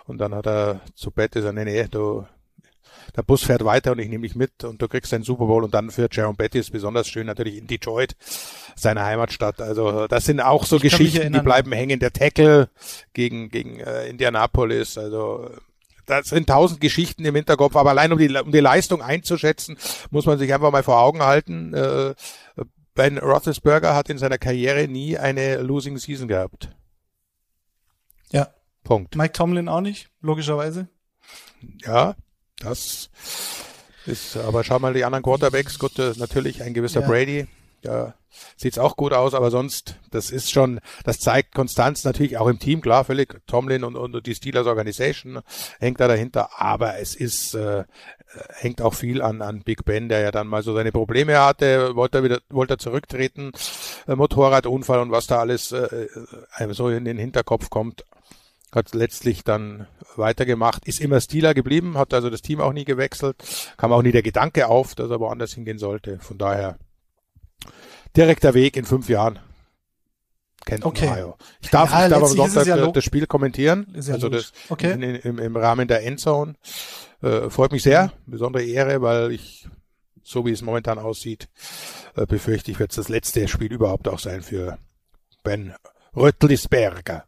Und 0.06 0.18
dann 0.18 0.36
hat 0.36 0.46
er 0.46 0.82
zu 0.96 1.10
Bettis 1.10 1.44
gesagt, 1.44 1.56
nee, 1.56 1.64
nee, 1.64 1.88
du, 1.90 2.26
der 3.16 3.24
Bus 3.24 3.44
fährt 3.44 3.66
weiter 3.66 3.92
und 3.92 4.00
ich 4.00 4.10
nehme 4.10 4.28
dich 4.28 4.36
mit 4.36 4.64
und 4.64 4.82
du 4.82 4.88
kriegst 4.88 5.12
den 5.12 5.24
Super 5.24 5.46
Bowl 5.46 5.64
und 5.64 5.74
dann 5.74 5.92
für 5.92 6.08
Jerome 6.12 6.36
Bettis 6.36 6.70
besonders 6.70 7.08
schön 7.08 7.28
natürlich 7.28 7.58
in 7.58 7.68
Detroit, 7.68 8.16
seine 8.76 9.04
Heimatstadt. 9.04 9.62
Also 9.62 10.08
das 10.08 10.26
sind 10.26 10.42
auch 10.42 10.66
so 10.66 10.78
ich 10.78 10.84
Geschichten, 10.84 11.34
die 11.34 11.40
bleiben 11.42 11.72
hängen. 11.72 12.00
Der 12.00 12.14
Tackle 12.14 12.70
gegen, 13.14 13.50
gegen 13.50 13.80
äh, 13.80 14.08
Indianapolis, 14.08 14.98
also 14.98 15.50
das 16.06 16.30
sind 16.30 16.50
tausend 16.50 16.82
Geschichten 16.82 17.24
im 17.24 17.36
Hinterkopf, 17.36 17.76
aber 17.76 17.92
allein 17.92 18.12
um 18.12 18.18
die, 18.18 18.36
um 18.36 18.52
die 18.52 18.60
Leistung 18.60 19.02
einzuschätzen, 19.02 19.78
muss 20.10 20.26
man 20.26 20.40
sich 20.40 20.54
einfach 20.54 20.72
mal 20.72 20.84
vor 20.84 21.00
Augen 21.00 21.22
halten. 21.22 21.74
Äh, 21.74 22.16
Ben 22.96 23.18
Roethlisberger 23.18 23.96
hat 23.96 24.10
in 24.10 24.18
seiner 24.18 24.38
Karriere 24.38 24.88
nie 24.88 25.18
eine 25.18 25.58
Losing 25.58 25.98
Season 25.98 26.28
gehabt. 26.28 26.70
Ja. 28.32 28.50
Punkt. 28.84 29.16
Mike 29.16 29.34
Tomlin 29.34 29.70
auch 29.70 29.82
nicht, 29.82 30.10
logischerweise. 30.22 30.90
Ja, 31.86 32.16
das 32.60 33.10
ist, 34.06 34.38
aber 34.38 34.64
schau 34.64 34.80
mal 34.80 34.94
die 34.94 35.04
anderen 35.04 35.24
Quarterbacks, 35.24 35.80
gut, 35.80 35.98
natürlich 36.18 36.64
ein 36.64 36.74
gewisser 36.74 37.02
ja. 37.02 37.08
Brady, 37.08 37.48
Ja, 37.84 38.14
sieht's 38.58 38.78
auch 38.78 38.98
gut 38.98 39.14
aus, 39.14 39.34
aber 39.34 39.52
sonst, 39.52 39.96
das 40.12 40.32
ist 40.32 40.52
schon, 40.52 40.80
das 41.04 41.20
zeigt 41.20 41.56
Konstanz 41.56 42.04
natürlich 42.04 42.38
auch 42.38 42.48
im 42.48 42.60
Team, 42.60 42.82
klar, 42.82 43.06
völlig. 43.06 43.40
Tomlin 43.48 43.84
und, 43.84 43.96
und 43.96 44.26
die 44.26 44.36
Steelers 44.36 44.68
Organisation 44.68 45.40
hängt 45.80 46.00
da 46.00 46.08
dahinter, 46.08 46.50
aber 46.60 47.00
es 47.00 47.16
ist, 47.16 47.54
äh, 47.54 47.86
hängt 48.50 48.82
auch 48.82 48.94
viel 48.94 49.22
an, 49.22 49.42
an 49.42 49.62
Big 49.62 49.86
Ben, 49.86 50.10
der 50.10 50.20
ja 50.20 50.32
dann 50.32 50.48
mal 50.48 50.64
so 50.64 50.74
seine 50.76 50.92
Probleme 50.92 51.40
hatte, 51.40 51.96
wollte 51.96 52.20
er 52.20 52.24
wieder, 52.24 52.40
wollte 52.50 52.74
er 52.76 52.80
zurücktreten, 52.80 53.52
äh, 54.08 54.16
Motorradunfall 54.16 55.00
und 55.00 55.12
was 55.12 55.28
da 55.28 55.40
alles 55.40 55.72
äh, 55.72 56.08
einem 56.52 56.74
so 56.74 56.90
in 56.90 57.06
den 57.06 57.18
Hinterkopf 57.18 57.70
kommt 57.70 58.04
hat 58.72 58.94
letztlich 58.94 59.44
dann 59.44 59.88
weitergemacht, 60.16 60.86
ist 60.88 61.02
immer 61.02 61.20
Steeler 61.22 61.54
geblieben, 61.54 61.98
hat 61.98 62.14
also 62.14 62.30
das 62.30 62.42
Team 62.42 62.62
auch 62.62 62.74
nie 62.74 62.86
gewechselt, 62.86 63.38
kam 63.78 63.92
auch 63.92 64.02
nie 64.02 64.12
der 64.12 64.22
Gedanke 64.22 64.68
auf, 64.68 64.96
dass 64.96 65.10
er 65.10 65.20
woanders 65.20 65.54
hingehen 65.54 65.80
sollte. 65.80 66.20
Von 66.20 66.38
daher 66.38 66.78
direkter 68.16 68.54
Weg 68.54 68.78
in 68.78 68.86
fünf 68.86 69.10
Jahren. 69.10 69.40
Kennt 70.66 70.86
okay. 70.86 71.08
Ohio. 71.08 71.38
Ich 71.62 71.70
darf, 71.70 71.92
ja, 71.92 72.06
ich 72.06 72.10
darf 72.10 72.24
am 72.24 72.30
Sonntag 72.30 72.68
ja 72.68 72.92
das 72.92 73.04
Spiel 73.04 73.26
kommentieren, 73.26 73.88
ja 73.96 74.14
also 74.14 74.30
das 74.30 74.52
okay. 74.70 74.92
in, 74.92 75.02
in, 75.02 75.16
im, 75.16 75.40
im 75.40 75.56
Rahmen 75.56 75.88
der 75.88 76.06
Endzone. 76.06 76.56
Äh, 77.22 77.50
freut 77.50 77.72
mich 77.72 77.84
sehr, 77.84 78.14
besondere 78.26 78.64
Ehre, 78.64 79.02
weil 79.02 79.32
ich, 79.32 79.68
so 80.22 80.46
wie 80.46 80.52
es 80.52 80.62
momentan 80.62 81.00
aussieht, 81.00 81.50
äh, 82.16 82.26
befürchte 82.26 82.72
ich, 82.72 82.80
wird 82.80 82.92
es 82.92 82.98
das 82.98 83.10
letzte 83.10 83.48
Spiel 83.48 83.72
überhaupt 83.72 84.08
auch 84.08 84.20
sein 84.20 84.42
für 84.42 84.78
Ben 85.44 85.74
Röttlisberger. 86.16 87.26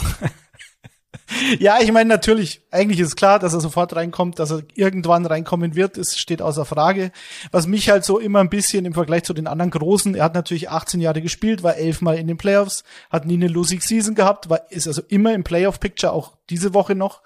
ja, 1.58 1.80
ich 1.80 1.92
meine 1.92 2.08
natürlich, 2.08 2.62
eigentlich 2.70 3.00
ist 3.00 3.16
klar, 3.16 3.38
dass 3.38 3.54
er 3.54 3.60
sofort 3.60 3.94
reinkommt, 3.94 4.38
dass 4.38 4.50
er 4.50 4.62
irgendwann 4.74 5.26
reinkommen 5.26 5.74
wird, 5.74 5.98
es 5.98 6.18
steht 6.18 6.42
außer 6.42 6.64
Frage. 6.64 7.12
Was 7.50 7.66
mich 7.66 7.90
halt 7.90 8.04
so 8.04 8.18
immer 8.18 8.40
ein 8.40 8.50
bisschen 8.50 8.84
im 8.84 8.94
Vergleich 8.94 9.24
zu 9.24 9.34
den 9.34 9.46
anderen 9.46 9.70
Großen, 9.70 10.14
er 10.14 10.24
hat 10.24 10.34
natürlich 10.34 10.70
18 10.70 11.00
Jahre 11.00 11.22
gespielt, 11.22 11.62
war 11.62 11.76
elfmal 11.76 12.18
in 12.18 12.26
den 12.26 12.36
Playoffs, 12.36 12.84
hat 13.10 13.26
nie 13.26 13.34
eine 13.34 13.48
Losing 13.48 13.80
Season 13.80 14.14
gehabt, 14.14 14.50
war, 14.50 14.70
ist 14.70 14.86
also 14.86 15.02
immer 15.08 15.34
im 15.34 15.44
Playoff-Picture, 15.44 16.12
auch 16.12 16.36
diese 16.48 16.74
Woche 16.74 16.94
noch. 16.94 17.22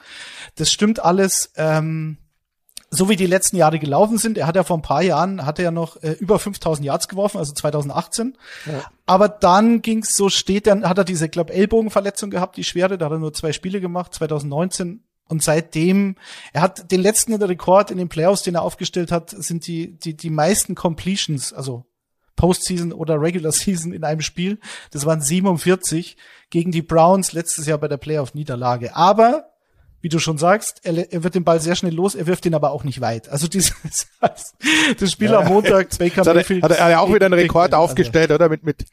Das 0.56 0.70
stimmt 0.70 1.02
alles. 1.02 1.52
Ähm, 1.56 2.18
so 2.94 3.08
wie 3.08 3.16
die 3.16 3.26
letzten 3.26 3.56
Jahre 3.56 3.78
gelaufen 3.78 4.18
sind, 4.18 4.38
er 4.38 4.46
hat 4.46 4.56
ja 4.56 4.64
vor 4.64 4.78
ein 4.78 4.82
paar 4.82 5.02
Jahren, 5.02 5.44
hat 5.44 5.58
er 5.58 5.66
ja 5.66 5.70
noch 5.70 6.02
äh, 6.02 6.12
über 6.12 6.38
5000 6.38 6.86
Yards 6.86 7.08
geworfen, 7.08 7.38
also 7.38 7.52
2018. 7.52 8.36
Ja. 8.66 8.84
Aber 9.06 9.28
dann 9.28 9.82
ging's 9.82 10.16
so 10.16 10.28
steht, 10.28 10.66
dann 10.66 10.88
hat 10.88 10.98
er 10.98 11.04
diese, 11.04 11.28
glaube 11.28 11.52
Ellbogenverletzung 11.52 12.30
gehabt, 12.30 12.56
die 12.56 12.64
schwere, 12.64 12.98
da 12.98 13.06
hat 13.06 13.12
er 13.12 13.18
nur 13.18 13.32
zwei 13.32 13.52
Spiele 13.52 13.80
gemacht, 13.80 14.14
2019. 14.14 15.02
Und 15.26 15.42
seitdem, 15.42 16.16
er 16.52 16.60
hat 16.60 16.90
den 16.90 17.00
letzten 17.00 17.34
Rekord 17.34 17.90
in 17.90 17.98
den 17.98 18.08
Playoffs, 18.08 18.42
den 18.42 18.56
er 18.56 18.62
aufgestellt 18.62 19.10
hat, 19.10 19.30
sind 19.30 19.66
die, 19.66 19.98
die, 19.98 20.16
die 20.16 20.30
meisten 20.30 20.74
Completions, 20.74 21.52
also 21.52 21.86
Postseason 22.36 22.92
oder 22.92 23.20
Regular 23.20 23.52
Season 23.52 23.92
in 23.92 24.04
einem 24.04 24.20
Spiel. 24.20 24.58
Das 24.90 25.06
waren 25.06 25.20
47 25.20 26.16
gegen 26.50 26.72
die 26.72 26.82
Browns 26.82 27.32
letztes 27.32 27.66
Jahr 27.66 27.78
bei 27.78 27.88
der 27.88 27.96
Playoff-Niederlage. 27.96 28.94
Aber 28.94 29.53
wie 30.04 30.10
du 30.10 30.18
schon 30.18 30.36
sagst, 30.36 30.82
er, 30.82 31.10
er, 31.10 31.24
wird 31.24 31.34
den 31.34 31.44
Ball 31.44 31.62
sehr 31.62 31.74
schnell 31.76 31.94
los, 31.94 32.14
er 32.14 32.26
wirft 32.26 32.44
ihn 32.44 32.54
aber 32.54 32.72
auch 32.72 32.84
nicht 32.84 33.00
weit. 33.00 33.30
Also 33.30 33.48
dieses 33.48 33.74
das 34.20 35.10
Spiel 35.10 35.30
ja. 35.30 35.38
am 35.38 35.48
Montag, 35.48 35.88
Baker 35.98 36.22
Mayfield. 36.26 36.62
Hat 36.62 36.72
er, 36.72 36.84
hat 36.84 36.90
er 36.90 37.00
auch 37.00 37.08
wieder 37.14 37.24
einen 37.24 37.32
Rekord 37.32 37.72
also, 37.72 37.82
aufgestellt, 37.84 38.30
oder? 38.30 38.50
Mit, 38.50 38.64
mit, 38.64 38.84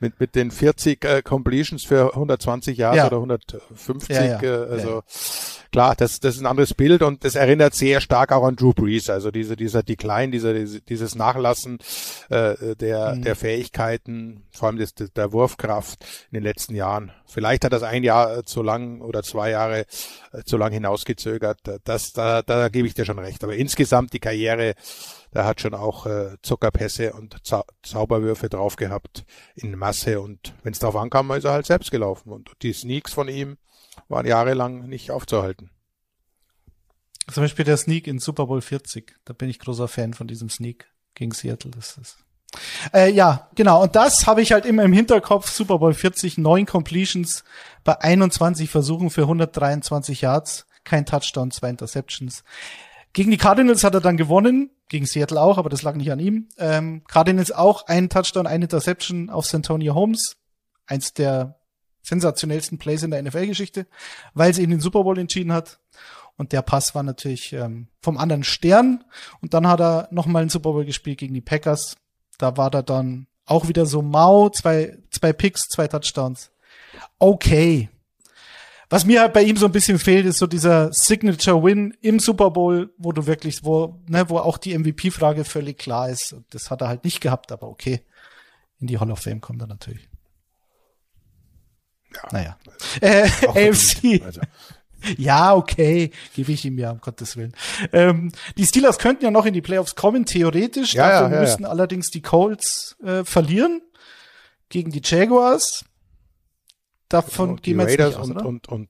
mit, 0.00 0.20
mit 0.20 0.34
den 0.34 0.50
40 0.50 1.02
äh, 1.02 1.22
Completions 1.22 1.82
für 1.82 2.12
120 2.12 2.76
Jahre 2.76 2.96
ja. 2.98 3.06
oder 3.06 3.16
150. 3.16 4.14
Ja, 4.14 4.22
ja. 4.22 4.42
Äh, 4.42 4.70
also 4.70 5.02
klar, 5.70 5.94
das, 5.96 6.20
das 6.20 6.36
ist 6.36 6.40
ein 6.40 6.46
anderes 6.46 6.74
Bild 6.74 7.02
und 7.02 7.24
das 7.24 7.34
erinnert 7.34 7.74
sehr 7.74 8.00
stark 8.00 8.32
auch 8.32 8.44
an 8.44 8.56
Drew 8.56 8.72
Brees. 8.72 9.10
Also 9.10 9.30
diese, 9.30 9.56
dieser 9.56 9.82
Decline, 9.82 10.30
dieser, 10.30 10.54
dieses 10.54 11.14
Nachlassen 11.14 11.78
äh, 12.28 12.76
der, 12.76 13.14
mhm. 13.14 13.22
der 13.22 13.36
Fähigkeiten, 13.36 14.44
vor 14.52 14.68
allem 14.68 14.78
des, 14.78 14.94
der 14.94 15.32
Wurfkraft 15.32 16.04
in 16.30 16.34
den 16.34 16.42
letzten 16.42 16.74
Jahren. 16.74 17.12
Vielleicht 17.26 17.64
hat 17.64 17.72
das 17.72 17.82
ein 17.82 18.02
Jahr 18.02 18.38
äh, 18.38 18.44
zu 18.44 18.62
lang 18.62 19.00
oder 19.00 19.22
zwei 19.22 19.50
Jahre 19.50 19.86
äh, 20.32 20.42
zu 20.44 20.56
lang 20.56 20.72
hinausgezögert. 20.72 21.58
Das, 21.84 22.12
da, 22.12 22.42
da 22.42 22.68
gebe 22.68 22.88
ich 22.88 22.94
dir 22.94 23.04
schon 23.04 23.18
recht. 23.18 23.44
Aber 23.44 23.54
insgesamt 23.54 24.12
die 24.12 24.20
Karriere, 24.20 24.74
da 25.30 25.44
hat 25.44 25.60
schon 25.60 25.74
auch 25.74 26.06
äh, 26.06 26.36
Zuckerpässe 26.42 27.12
und 27.12 27.36
Zau 27.44 27.64
Zauberwürfe 27.82 28.48
drauf 28.48 28.76
gehabt 28.76 29.24
in 29.54 29.76
Masse. 29.78 30.20
Und 30.20 30.54
wenn 30.62 30.72
es 30.72 30.80
darauf 30.80 30.96
ankam, 30.96 31.30
ist 31.32 31.44
er 31.44 31.52
halt 31.52 31.66
selbst 31.66 31.90
gelaufen. 31.90 32.32
Und 32.32 32.50
die 32.62 32.72
Sneaks 32.72 33.12
von 33.12 33.28
ihm 33.28 33.56
waren 34.08 34.26
jahrelang 34.26 34.88
nicht 34.88 35.10
aufzuhalten. 35.10 35.70
Zum 37.30 37.44
Beispiel 37.44 37.64
der 37.64 37.76
Sneak 37.76 38.06
in 38.06 38.18
Super 38.18 38.46
Bowl 38.46 38.60
40. 38.60 39.14
Da 39.24 39.32
bin 39.32 39.48
ich 39.48 39.58
großer 39.58 39.88
Fan 39.88 40.14
von 40.14 40.26
diesem 40.26 40.50
Sneak 40.50 40.90
gegen 41.14 41.32
Seattle. 41.32 41.70
Das 41.70 41.96
ist 41.96 42.18
äh, 42.92 43.12
ja, 43.12 43.48
genau. 43.54 43.82
Und 43.82 43.96
das 43.96 44.26
habe 44.26 44.42
ich 44.42 44.52
halt 44.52 44.66
immer 44.66 44.82
im 44.82 44.92
Hinterkopf. 44.92 45.48
Super 45.50 45.78
Bowl 45.78 45.94
40, 45.94 46.38
neun 46.38 46.66
Completions 46.66 47.44
bei 47.84 48.00
21 48.00 48.68
Versuchen 48.70 49.10
für 49.10 49.22
123 49.22 50.22
Yards. 50.22 50.66
Kein 50.84 51.06
Touchdown, 51.06 51.50
zwei 51.50 51.70
Interceptions. 51.70 52.42
Gegen 53.12 53.30
die 53.30 53.36
Cardinals 53.36 53.84
hat 53.84 53.94
er 53.94 54.00
dann 54.00 54.16
gewonnen. 54.16 54.70
Gegen 54.88 55.06
Seattle 55.06 55.40
auch, 55.40 55.58
aber 55.58 55.68
das 55.68 55.82
lag 55.82 55.94
nicht 55.94 56.10
an 56.10 56.18
ihm. 56.18 56.48
Ähm, 56.58 57.04
Cardinals 57.06 57.52
auch 57.52 57.86
ein 57.86 58.08
Touchdown, 58.08 58.46
eine 58.46 58.64
Interception 58.64 59.30
auf 59.30 59.46
Santonio 59.46 59.94
Holmes. 59.94 60.36
Eins 60.86 61.12
der 61.12 61.59
sensationellsten 62.02 62.78
Plays 62.78 63.02
in 63.02 63.10
der 63.10 63.22
NFL-Geschichte, 63.22 63.86
weil 64.34 64.54
sie 64.54 64.62
in 64.62 64.70
den 64.70 64.80
Super 64.80 65.02
Bowl 65.04 65.18
entschieden 65.18 65.52
hat. 65.52 65.78
Und 66.36 66.52
der 66.52 66.62
Pass 66.62 66.94
war 66.94 67.02
natürlich 67.02 67.52
ähm, 67.52 67.88
vom 68.00 68.16
anderen 68.16 68.44
Stern. 68.44 69.04
Und 69.42 69.52
dann 69.52 69.66
hat 69.66 69.80
er 69.80 70.08
nochmal 70.10 70.42
einen 70.42 70.50
Super 70.50 70.72
Bowl 70.72 70.84
gespielt 70.84 71.18
gegen 71.18 71.34
die 71.34 71.42
Packers. 71.42 71.96
Da 72.38 72.56
war 72.56 72.70
da 72.70 72.82
dann 72.82 73.26
auch 73.44 73.68
wieder 73.68 73.84
so 73.84 74.00
mau, 74.00 74.48
zwei, 74.48 74.96
zwei 75.10 75.32
Picks, 75.32 75.68
zwei 75.68 75.88
Touchdowns. 75.88 76.50
Okay. 77.18 77.90
Was 78.88 79.04
mir 79.04 79.20
halt 79.20 79.32
bei 79.32 79.42
ihm 79.42 79.56
so 79.56 79.66
ein 79.66 79.72
bisschen 79.72 80.00
fehlt, 80.00 80.26
ist 80.26 80.38
so 80.38 80.48
dieser 80.48 80.92
Signature 80.92 81.62
Win 81.62 81.96
im 82.00 82.18
Super 82.18 82.50
Bowl, 82.50 82.92
wo 82.98 83.12
du 83.12 83.26
wirklich, 83.26 83.64
wo, 83.64 84.00
ne, 84.08 84.28
wo 84.28 84.38
auch 84.38 84.58
die 84.58 84.76
MVP-Frage 84.76 85.44
völlig 85.44 85.78
klar 85.78 86.08
ist. 86.08 86.34
Das 86.50 86.70
hat 86.70 86.80
er 86.80 86.88
halt 86.88 87.04
nicht 87.04 87.20
gehabt, 87.20 87.52
aber 87.52 87.68
okay. 87.68 88.02
In 88.80 88.88
die 88.88 88.98
Hall 88.98 89.12
of 89.12 89.20
Fame 89.20 89.40
kommt 89.40 89.60
er 89.60 89.68
natürlich. 89.68 90.09
Ja. 92.14 92.28
Naja. 92.32 92.58
Äh, 93.00 93.28
AFC. 93.46 94.22
Also. 94.24 94.40
Ja, 95.16 95.54
okay, 95.54 96.10
gebe 96.34 96.52
ich 96.52 96.64
ihm 96.66 96.78
ja, 96.78 96.90
um 96.90 97.00
Gottes 97.00 97.36
Willen. 97.36 97.54
Ähm, 97.92 98.32
die 98.58 98.66
Steelers 98.66 98.98
könnten 98.98 99.24
ja 99.24 99.30
noch 99.30 99.46
in 99.46 99.54
die 99.54 99.62
Playoffs 99.62 99.94
kommen, 99.94 100.26
theoretisch. 100.26 100.92
Ja, 100.92 101.08
Dafür 101.08 101.28
ja, 101.28 101.34
ja, 101.36 101.40
müssten 101.40 101.64
allerdings 101.64 102.10
die 102.10 102.20
Colts 102.20 102.96
äh, 103.02 103.24
verlieren 103.24 103.80
gegen 104.68 104.90
die 104.90 105.00
Jaguars. 105.02 105.86
Davon 107.08 107.50
und 107.50 107.62
gehen 107.62 107.78
wir 107.78 107.88
jetzt 107.88 107.98
nicht 107.98 108.16
aus, 108.16 108.28
und, 108.28 108.42
und, 108.42 108.68
und, 108.68 108.88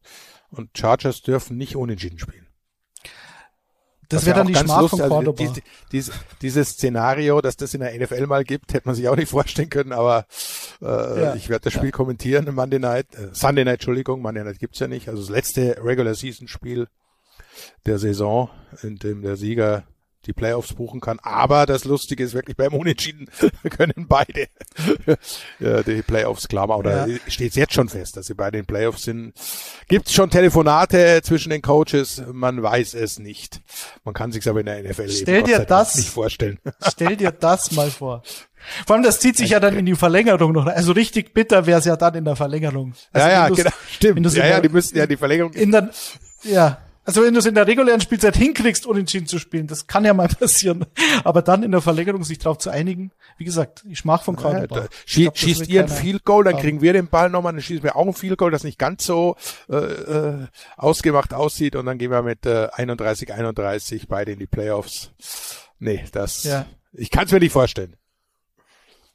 und 0.51 0.71
Chargers 0.77 1.23
dürfen 1.23 1.57
nicht 1.57 1.77
unentschieden 1.77 2.19
spielen. 2.19 2.47
Das 4.11 4.27
wäre 4.27 4.37
dann 4.39 4.47
die 4.47 4.55
Schmach 4.55 4.89
von 4.89 4.99
Cordoba. 4.99 5.43
Also, 5.43 5.61
dies, 5.93 6.11
dieses 6.43 6.71
Szenario, 6.71 7.41
dass 7.41 7.57
das 7.57 7.73
in 7.75 7.81
der 7.81 7.99
NFL 7.99 8.27
mal 8.27 8.45
gibt, 8.45 8.75
hätte 8.75 8.87
man 8.87 8.95
sich 8.95 9.09
auch 9.09 9.17
nicht 9.17 9.31
vorstellen 9.31 9.71
können, 9.71 9.93
aber 9.93 10.27
äh, 10.83 10.87
ja, 11.23 11.35
ich 11.35 11.49
werde 11.49 11.65
das 11.65 11.73
Spiel 11.73 11.87
ja. 11.87 11.91
kommentieren, 11.93 12.53
Monday 12.55 12.79
Night, 12.79 13.07
äh, 13.15 13.29
Sunday 13.33 13.65
Night, 13.65 13.75
Entschuldigung, 13.75 14.21
Monday 14.21 14.45
Night 14.45 14.59
gibt's 14.59 14.81
ja 14.81 14.89
nicht. 14.89 15.09
Also 15.09 15.23
das 15.23 15.31
letzte 15.31 15.83
Regular 15.83 16.15
Season 16.15 16.49
Spiel 16.49 16.89
der 17.87 17.99
Saison, 17.99 18.51
in 18.83 18.97
dem 18.97 19.23
der 19.23 19.37
Sieger 19.37 19.85
die 20.27 20.33
Playoffs 20.33 20.75
buchen 20.75 21.01
kann. 21.01 21.19
Aber 21.23 21.67
das 21.67 21.85
Lustige 21.85 22.25
ist 22.25 22.35
wirklich 22.35 22.57
beim 22.57 22.75
Unentschieden 22.75 23.29
können 23.71 24.07
beide 24.09 24.49
ja, 25.59 25.83
die 25.87 26.03
Playoffs 26.03 26.49
klar 26.49 26.67
machen. 26.67 26.81
Oder 26.81 27.07
ja. 27.07 27.19
steht 27.29 27.51
es 27.51 27.57
jetzt 27.57 27.75
schon 27.75 27.89
fest, 27.89 28.17
dass 28.17 28.27
sie 28.27 28.35
bei 28.35 28.51
den 28.51 28.67
Playoffs 28.67 29.05
sind. 29.05 29.33
Gibt 29.89 30.09
es 30.09 30.15
schon 30.15 30.31
Telefonate 30.31 31.21
zwischen 31.23 31.51
den 31.51 31.63
Coaches? 31.63 32.23
Man 32.33 32.63
weiß 32.63 32.95
es 32.95 33.19
nicht. 33.19 33.61
Man 34.05 34.15
kann 34.15 34.33
sich 34.33 34.49
aber 34.49 34.61
in 34.61 34.67
der 34.67 34.83
NFL 34.83 35.09
stell 35.09 35.39
eben, 35.39 35.47
dir 35.47 35.61
das, 35.61 35.95
nicht 35.97 36.11
vorstellen. 36.11 36.59
Stell 36.89 37.17
dir 37.17 37.31
das 37.33 37.73
mal 37.73 37.91
vor. 37.91 38.23
Vor 38.87 38.97
allem, 38.97 39.03
das 39.03 39.21
zieht 39.21 39.37
sich 39.37 39.51
ja 39.51 39.61
dann 39.61 39.77
in 39.77 39.87
die 39.87 39.95
Verlängerung 39.95 40.53
noch. 40.53 40.67
Also 40.67 40.93
richtig 40.93 41.33
bitter 41.33 41.67
wäre 41.67 41.79
es 41.79 41.87
ja 41.87 41.97
dann 41.97 42.15
in 42.15 42.25
der 42.25 42.37
Verlängerung. 42.37 42.93
Also 43.13 43.27
ja, 43.27 43.33
ja, 43.33 43.49
genau, 43.49 43.71
stimmt. 43.91 44.35
Ja, 44.35 44.47
ja, 44.47 44.61
die 44.61 44.69
müssten 44.69 44.99
ja 44.99 45.07
die 45.07 45.17
Verlängerung. 45.17 45.53
In 45.55 45.73
der, 45.73 45.91
ja, 46.43 46.79
also 47.11 47.25
wenn 47.25 47.35
du 47.35 47.41
es 47.41 47.47
in 47.47 47.57
der 47.57 47.67
regulären 47.67 48.01
Spielzeit 48.01 48.37
hinkriegst, 48.37 48.87
unentschieden 48.87 49.27
zu 49.27 49.41
spielen, 49.41 49.67
das 49.67 49.89
kann 49.89 50.05
ja 50.05 50.15
mal 50.15 50.29
passieren. 50.41 50.87
Aber 51.25 51.43
dann 51.43 51.65
in 51.65 51.73
der 51.73 51.81
Verlängerung 51.81 52.23
sich 52.23 52.39
darauf 52.39 52.59
zu 52.59 52.71
einigen, 52.71 53.11
wie 53.37 53.45
gesagt, 53.45 53.85
ich 53.89 54.05
mach 54.05 54.23
von 54.23 54.37
Corner. 54.37 54.69
Ja, 54.71 54.87
schie 55.07 55.23
glaub, 55.25 55.37
schießt 55.37 55.69
ihr 55.69 55.83
ein 55.83 55.89
Field 55.89 56.25
Goal, 56.25 56.45
dann 56.45 56.57
kriegen 56.57 56.81
wir 56.81 56.93
den 56.93 57.09
Ball 57.09 57.29
nochmal, 57.29 57.53
dann 57.53 57.63
schießen 57.63 57.83
wir 57.83 57.97
auch 57.97 58.07
ein 58.07 58.15
Field 58.15 58.39
Goal, 58.39 58.53
das 58.53 58.63
nicht 58.63 58.79
ganz 58.79 59.05
so 59.05 59.35
äh, 59.69 59.75
äh, 59.75 60.47
ausgemacht 60.77 61.35
aussieht 61.35 61.75
und 61.75 61.87
dann 61.87 61.99
gehen 61.99 62.13
wir 62.13 62.23
mit 62.23 62.47
äh, 62.47 62.69
31, 62.73 63.35
31 63.35 64.07
beide 64.07 64.31
in 64.31 64.39
die 64.39 64.47
Playoffs. 64.47 65.11
Nee, 65.81 66.05
das, 66.13 66.45
ja. 66.45 66.67
ich 66.93 67.11
kann 67.11 67.25
es 67.25 67.33
mir 67.33 67.41
nicht 67.41 67.53
vorstellen. 67.53 67.97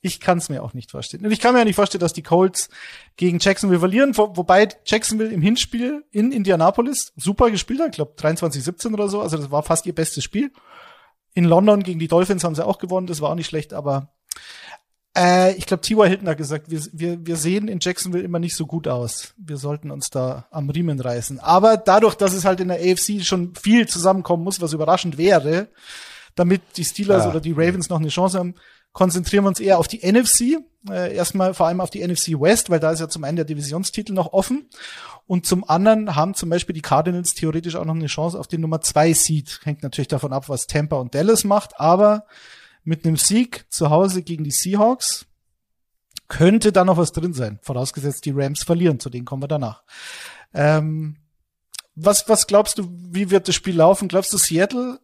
Ich 0.06 0.20
kann 0.20 0.38
es 0.38 0.50
mir 0.50 0.62
auch 0.62 0.74
nicht 0.74 0.92
vorstellen. 0.92 1.26
Und 1.26 1.32
ich 1.32 1.40
kann 1.40 1.54
mir 1.54 1.60
ja 1.60 1.66
nicht 1.66 1.76
vorstellen, 1.76 2.02
dass 2.02 2.14
die 2.14 2.22
Colts 2.22 2.70
gegen 3.18 3.40
Jacksonville 3.40 3.80
verlieren, 3.80 4.16
wo, 4.16 4.38
wobei 4.38 4.70
Jacksonville 4.86 5.32
im 5.32 5.42
Hinspiel 5.42 6.04
in 6.12 6.32
Indianapolis 6.32 7.12
super 7.16 7.50
gespielt 7.50 7.80
hat, 7.82 7.90
ich 7.90 7.96
glaube 7.96 8.14
23-17 8.18 8.94
oder 8.94 9.10
so, 9.10 9.22
also 9.22 9.38
das 9.38 9.50
war 9.50 9.64
fast 9.64 9.86
ihr 9.86 9.96
bestes 9.96 10.24
Spiel. 10.24 10.52
In 11.34 11.46
London 11.46 11.84
gegen 11.84 12.00
die 12.00 12.08
Dolphins 12.08 12.44
haben 12.44 12.56
sie 12.56 12.66
auch 12.66 12.78
gewonnen, 12.78 13.08
das 13.08 13.20
war 13.20 13.32
auch 13.32 13.36
nicht 13.36 13.48
schlecht, 13.48 13.74
aber 13.74 14.14
Äh, 15.18 15.56
ich 15.56 15.66
glaube, 15.66 15.82
T.Y. 15.82 16.08
Hilton 16.10 16.28
hat 16.28 16.38
gesagt, 16.38 16.70
wir, 16.70 16.82
wir, 16.92 17.26
wir 17.26 17.38
sehen 17.38 17.70
in 17.70 17.80
Jacksonville 17.82 18.24
immer 18.26 18.40
nicht 18.40 18.56
so 18.56 18.66
gut 18.66 18.88
aus. 18.88 19.34
Wir 19.38 19.56
sollten 19.58 19.90
uns 19.90 20.10
da 20.10 20.46
am 20.52 20.70
Riemen 20.70 21.00
reißen. 21.00 21.40
Aber 21.40 21.78
dadurch, 21.78 22.16
dass 22.16 22.34
es 22.34 22.44
halt 22.44 22.60
in 22.60 22.68
der 22.68 22.80
AFC 22.80 23.24
schon 23.24 23.56
viel 23.56 23.88
zusammenkommen 23.88 24.44
muss, 24.44 24.60
was 24.60 24.74
überraschend 24.74 25.18
wäre, 25.18 25.70
damit 26.36 26.62
die 26.76 26.84
Steelers 26.84 27.24
ja. 27.24 27.30
oder 27.30 27.40
die 27.40 27.54
Ravens 27.54 27.88
noch 27.88 28.00
eine 28.00 28.10
Chance 28.10 28.38
haben, 28.38 28.56
konzentrieren 28.96 29.44
wir 29.44 29.50
uns 29.50 29.60
eher 29.60 29.78
auf 29.78 29.90
die 29.90 30.10
NFC. 30.10 30.64
Äh, 30.90 31.14
erstmal 31.16 31.54
vor 31.54 31.68
allem 31.68 31.82
auf 31.82 31.90
die 31.90 32.06
NFC 32.06 32.40
West, 32.40 32.70
weil 32.70 32.80
da 32.80 32.92
ist 32.92 33.02
ja 33.02 33.10
zum 33.10 33.26
einen 33.26 33.36
der 33.36 33.46
Divisionstitel 33.46 34.14
noch 34.14 34.32
offen. 34.32 34.70
Und 35.28 35.46
zum 35.46 35.68
anderen 35.70 36.16
haben 36.16 36.34
zum 36.34 36.50
Beispiel 36.50 36.74
die 36.74 36.82
Cardinals 36.82 37.34
theoretisch 37.34 37.76
auch 37.76 37.84
noch 37.84 37.94
eine 37.94 38.08
Chance 38.08 38.40
auf 38.40 38.48
den 38.48 38.62
Nummer 38.62 38.80
zwei 38.80 39.12
Seed. 39.12 39.60
Hängt 39.64 39.84
natürlich 39.84 40.08
davon 40.08 40.32
ab, 40.32 40.48
was 40.48 40.66
Tampa 40.66 40.96
und 40.96 41.14
Dallas 41.14 41.44
macht, 41.44 41.78
aber 41.78 42.26
mit 42.86 43.06
einem 43.06 43.18
Sieg 43.18 43.66
zu 43.70 43.90
Hause 43.90 44.24
gegen 44.24 44.46
die 44.46 44.52
Seahawks 44.52 45.26
könnte 46.30 46.72
da 46.72 46.86
noch 46.86 46.98
was 46.98 47.12
drin 47.12 47.34
sein. 47.34 47.60
Vorausgesetzt, 47.64 48.24
die 48.24 48.32
Rams 48.34 48.64
verlieren, 48.64 49.02
zu 49.02 49.10
denen 49.10 49.26
kommen 49.26 49.44
wir 49.44 49.50
danach. 49.50 49.84
Ähm, 50.54 51.18
was, 51.96 52.30
was 52.30 52.48
glaubst 52.48 52.78
du, 52.78 52.88
wie 52.90 53.30
wird 53.30 53.50
das 53.50 53.56
Spiel 53.56 53.76
laufen? 53.76 54.08
Glaubst 54.08 54.32
du, 54.32 54.38
Seattle, 54.38 55.02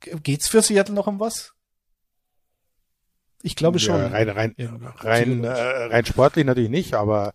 geht's 0.00 0.48
für 0.48 0.62
Seattle 0.62 0.94
noch 0.94 1.06
um 1.06 1.20
was? 1.20 1.52
Ich 3.42 3.56
glaube 3.56 3.78
schon. 3.78 4.00
Ja, 4.00 4.08
rein, 4.08 4.28
rein, 4.28 4.54
rein, 4.98 5.44
äh, 5.44 5.48
rein 5.48 6.04
sportlich 6.04 6.44
natürlich 6.44 6.70
nicht, 6.70 6.94
aber 6.94 7.32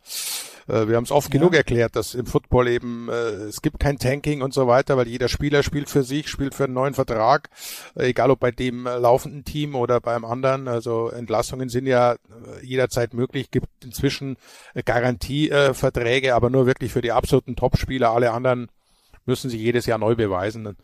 äh, 0.68 0.88
wir 0.88 0.96
haben 0.96 1.04
es 1.04 1.12
oft 1.12 1.34
ja. 1.34 1.40
genug 1.40 1.56
erklärt, 1.56 1.96
dass 1.96 2.14
im 2.14 2.26
Football 2.26 2.68
eben 2.68 3.10
äh, 3.10 3.14
es 3.14 3.62
gibt 3.62 3.80
kein 3.80 3.98
Tanking 3.98 4.42
und 4.42 4.54
so 4.54 4.68
weiter, 4.68 4.98
weil 4.98 5.08
jeder 5.08 5.28
Spieler 5.28 5.64
spielt 5.64 5.90
für 5.90 6.04
sich, 6.04 6.30
spielt 6.30 6.56
für 6.56 6.66
einen 6.66 6.74
neuen 6.74 6.94
Vertrag, 6.94 7.50
äh, 7.96 8.08
egal 8.08 8.32
ob 8.32 8.40
bei 8.40 8.52
dem 8.52 8.86
äh, 8.86 8.98
laufenden 8.98 9.44
Team 9.44 9.76
oder 9.76 10.00
beim 10.00 10.26
anderen. 10.26 10.68
Also 10.68 11.10
Entlassungen 11.10 11.70
sind 11.70 11.88
ja 11.88 12.14
äh, 12.14 12.18
jederzeit 12.66 13.14
möglich, 13.14 13.52
gibt 13.52 13.68
inzwischen 13.84 14.38
äh, 14.74 14.84
Garantieverträge, 14.84 16.28
äh, 16.28 16.32
aber 16.32 16.50
nur 16.50 16.66
wirklich 16.66 16.92
für 16.92 17.02
die 17.02 17.12
absoluten 17.12 17.56
Topspieler. 17.56 18.12
Alle 18.12 18.32
anderen 18.32 18.68
müssen 19.26 19.50
sich 19.50 19.62
jedes 19.62 19.86
Jahr 19.86 19.98
neu 19.98 20.16
beweisen. 20.16 20.76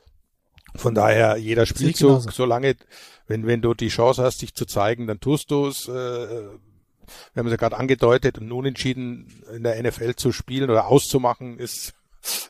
Von 0.76 0.96
daher, 0.96 1.38
jeder 1.38 1.66
Spielzug, 1.66 2.32
solange, 2.32 2.76
wenn, 3.28 3.48
wenn 3.48 3.62
du 3.62 3.74
die 3.74 3.88
Chance 3.88 4.24
hast, 4.24 4.42
dich 4.42 4.54
zu 4.54 4.66
zeigen, 4.66 5.08
dann 5.08 5.20
tust 5.20 5.52
du 5.52 5.68
es. 5.68 5.88
Äh, 5.88 5.92
wir 5.92 7.40
haben 7.40 7.48
es 7.48 7.52
ja 7.52 7.58
gerade 7.58 7.78
angedeutet, 7.78 8.38
und 8.38 8.52
unentschieden 8.52 9.44
in 9.56 9.64
der 9.64 9.82
NFL 9.82 10.16
zu 10.16 10.34
spielen 10.34 10.70
oder 10.70 10.88
auszumachen, 10.88 11.58
ist 11.58 11.94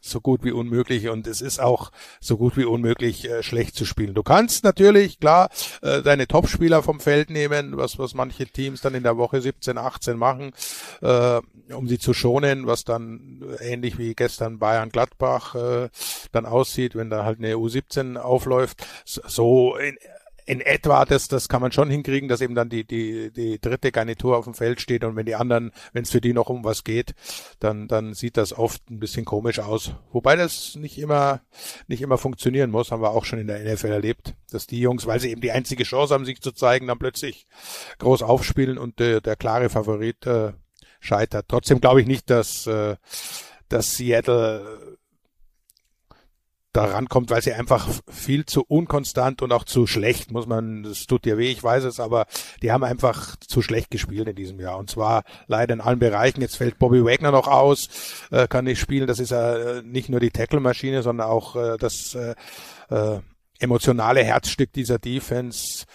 so 0.01 0.21
gut 0.21 0.43
wie 0.43 0.51
unmöglich 0.51 1.09
und 1.09 1.27
es 1.27 1.41
ist 1.41 1.59
auch 1.59 1.91
so 2.19 2.37
gut 2.37 2.57
wie 2.57 2.65
unmöglich 2.65 3.29
äh, 3.29 3.43
schlecht 3.43 3.75
zu 3.75 3.85
spielen. 3.85 4.13
Du 4.13 4.23
kannst 4.23 4.63
natürlich 4.63 5.19
klar 5.19 5.49
äh, 5.81 6.01
deine 6.01 6.27
Topspieler 6.27 6.83
vom 6.83 6.99
Feld 6.99 7.29
nehmen, 7.29 7.77
was 7.77 7.99
was 7.99 8.13
manche 8.13 8.45
Teams 8.45 8.81
dann 8.81 8.95
in 8.95 9.03
der 9.03 9.17
Woche 9.17 9.41
17, 9.41 9.77
18 9.77 10.17
machen, 10.17 10.53
äh, 11.01 11.39
um 11.73 11.87
sie 11.87 11.99
zu 11.99 12.13
schonen, 12.13 12.67
was 12.67 12.83
dann 12.83 13.43
ähnlich 13.59 13.97
wie 13.97 14.13
gestern 14.15 14.59
Bayern 14.59 14.89
Gladbach 14.89 15.55
äh, 15.55 15.89
dann 16.31 16.45
aussieht, 16.45 16.95
wenn 16.95 17.09
da 17.09 17.23
halt 17.23 17.39
eine 17.39 17.55
U17 17.55 18.17
aufläuft. 18.17 18.85
So 19.05 19.75
in, 19.77 19.97
in 20.47 20.61
etwa, 20.61 21.03
das, 21.03 21.27
das 21.27 21.49
kann 21.49 21.61
man 21.61 21.73
schon 21.73 21.89
hinkriegen, 21.89 22.29
dass 22.29 22.39
eben 22.39 22.55
dann 22.55 22.69
die, 22.69 22.85
die, 22.85 23.31
die 23.31 23.59
dritte 23.59 23.91
Garnitur 23.91 24.37
auf 24.37 24.45
dem 24.45 24.53
Feld 24.53 24.79
steht 24.79 25.03
und 25.03 25.17
wenn 25.17 25.25
die 25.25 25.35
anderen, 25.35 25.73
wenn 25.91 26.03
es 26.03 26.09
für 26.09 26.21
die 26.21 26.31
noch 26.31 26.47
um 26.49 26.63
was 26.63 26.85
geht, 26.85 27.15
dann, 27.59 27.89
dann 27.89 28.13
sieht 28.13 28.37
das 28.37 28.57
oft 28.57 28.89
ein 28.89 28.99
bisschen 28.99 29.25
komisch 29.25 29.59
aus. 29.59 29.91
Wobei 30.13 30.37
das 30.37 30.75
nicht 30.75 30.97
immer, 30.99 31.41
nicht 31.87 32.01
immer 32.01 32.17
funktionieren 32.17 32.71
muss, 32.71 32.91
haben 32.91 33.01
wir 33.01 33.11
auch 33.11 33.25
schon 33.25 33.39
in 33.39 33.47
der 33.47 33.59
NFL 33.61 33.87
erlebt, 33.87 34.35
dass 34.49 34.67
die 34.67 34.79
Jungs, 34.79 35.05
weil 35.05 35.19
sie 35.19 35.31
eben 35.31 35.41
die 35.41 35.51
einzige 35.51 35.83
Chance 35.83 36.13
haben, 36.13 36.23
sich 36.23 36.39
zu 36.39 36.53
zeigen, 36.53 36.87
dann 36.87 36.97
plötzlich 36.97 37.45
groß 37.99 38.23
aufspielen 38.23 38.77
und 38.77 38.99
der, 38.99 39.19
der 39.19 39.35
klare 39.35 39.67
Favorit 39.69 40.25
äh, 40.25 40.53
scheitert. 41.01 41.47
Trotzdem 41.49 41.81
glaube 41.81 41.99
ich 41.99 42.07
nicht, 42.07 42.29
dass, 42.29 42.65
äh, 42.67 42.95
dass 43.67 43.97
Seattle 43.97 44.96
da 46.73 46.85
rankommt, 46.85 47.29
weil 47.29 47.41
sie 47.41 47.53
einfach 47.53 47.87
viel 48.09 48.45
zu 48.45 48.63
unkonstant 48.67 49.41
und 49.41 49.51
auch 49.51 49.63
zu 49.63 49.87
schlecht, 49.87 50.31
muss 50.31 50.45
man, 50.45 50.83
das 50.83 51.07
tut 51.07 51.25
dir 51.25 51.37
weh, 51.37 51.49
ich 51.49 51.63
weiß 51.63 51.85
es, 51.85 51.99
aber 51.99 52.27
die 52.61 52.71
haben 52.71 52.83
einfach 52.83 53.35
zu 53.37 53.61
schlecht 53.61 53.89
gespielt 53.89 54.27
in 54.27 54.35
diesem 54.35 54.59
Jahr. 54.59 54.77
Und 54.77 54.89
zwar 54.89 55.23
leider 55.47 55.73
in 55.73 55.81
allen 55.81 55.99
Bereichen. 55.99 56.41
Jetzt 56.41 56.57
fällt 56.57 56.77
Bobby 56.77 57.03
Wagner 57.03 57.31
noch 57.31 57.47
aus, 57.47 57.89
äh, 58.31 58.47
kann 58.47 58.65
nicht 58.65 58.79
spielen. 58.79 59.07
Das 59.07 59.19
ist 59.19 59.31
ja 59.31 59.55
äh, 59.55 59.81
nicht 59.81 60.09
nur 60.09 60.19
die 60.19 60.29
Tackle-Maschine, 60.29 61.01
sondern 61.01 61.27
auch 61.27 61.55
äh, 61.55 61.77
das 61.77 62.15
äh, 62.15 62.35
äh, 62.89 63.19
emotionale 63.59 64.23
Herzstück 64.23 64.71
dieser 64.73 64.99
Defense. 64.99 65.85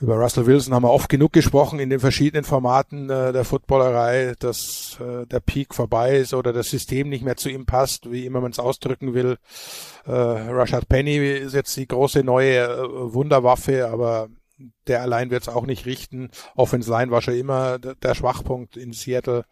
Über 0.00 0.16
Russell 0.16 0.46
Wilson 0.46 0.74
haben 0.74 0.82
wir 0.82 0.90
oft 0.90 1.08
genug 1.08 1.32
gesprochen 1.32 1.78
in 1.78 1.88
den 1.88 2.00
verschiedenen 2.00 2.44
Formaten 2.44 3.08
äh, 3.08 3.32
der 3.32 3.44
Footballerei, 3.44 4.34
dass 4.40 4.98
äh, 5.00 5.24
der 5.26 5.38
Peak 5.38 5.72
vorbei 5.72 6.16
ist 6.16 6.34
oder 6.34 6.52
das 6.52 6.68
System 6.68 7.08
nicht 7.08 7.24
mehr 7.24 7.36
zu 7.36 7.48
ihm 7.48 7.64
passt, 7.64 8.10
wie 8.10 8.26
immer 8.26 8.40
man 8.40 8.50
es 8.50 8.58
ausdrücken 8.58 9.14
will. 9.14 9.38
Äh, 10.04 10.10
Rashad 10.10 10.88
Penny 10.88 11.16
ist 11.16 11.54
jetzt 11.54 11.76
die 11.76 11.86
große 11.86 12.24
neue 12.24 12.64
äh, 12.64 13.14
Wunderwaffe, 13.14 13.88
aber 13.88 14.28
der 14.88 15.02
allein 15.02 15.30
wird 15.30 15.42
es 15.42 15.48
auch 15.48 15.64
nicht 15.64 15.86
richten. 15.86 16.30
Offense 16.56 16.90
Line 16.90 17.12
war 17.12 17.22
schon 17.22 17.34
immer 17.34 17.78
der, 17.78 18.14
Schwachpunkt 18.14 18.76
in 18.76 18.92
Seattle. 18.92 19.44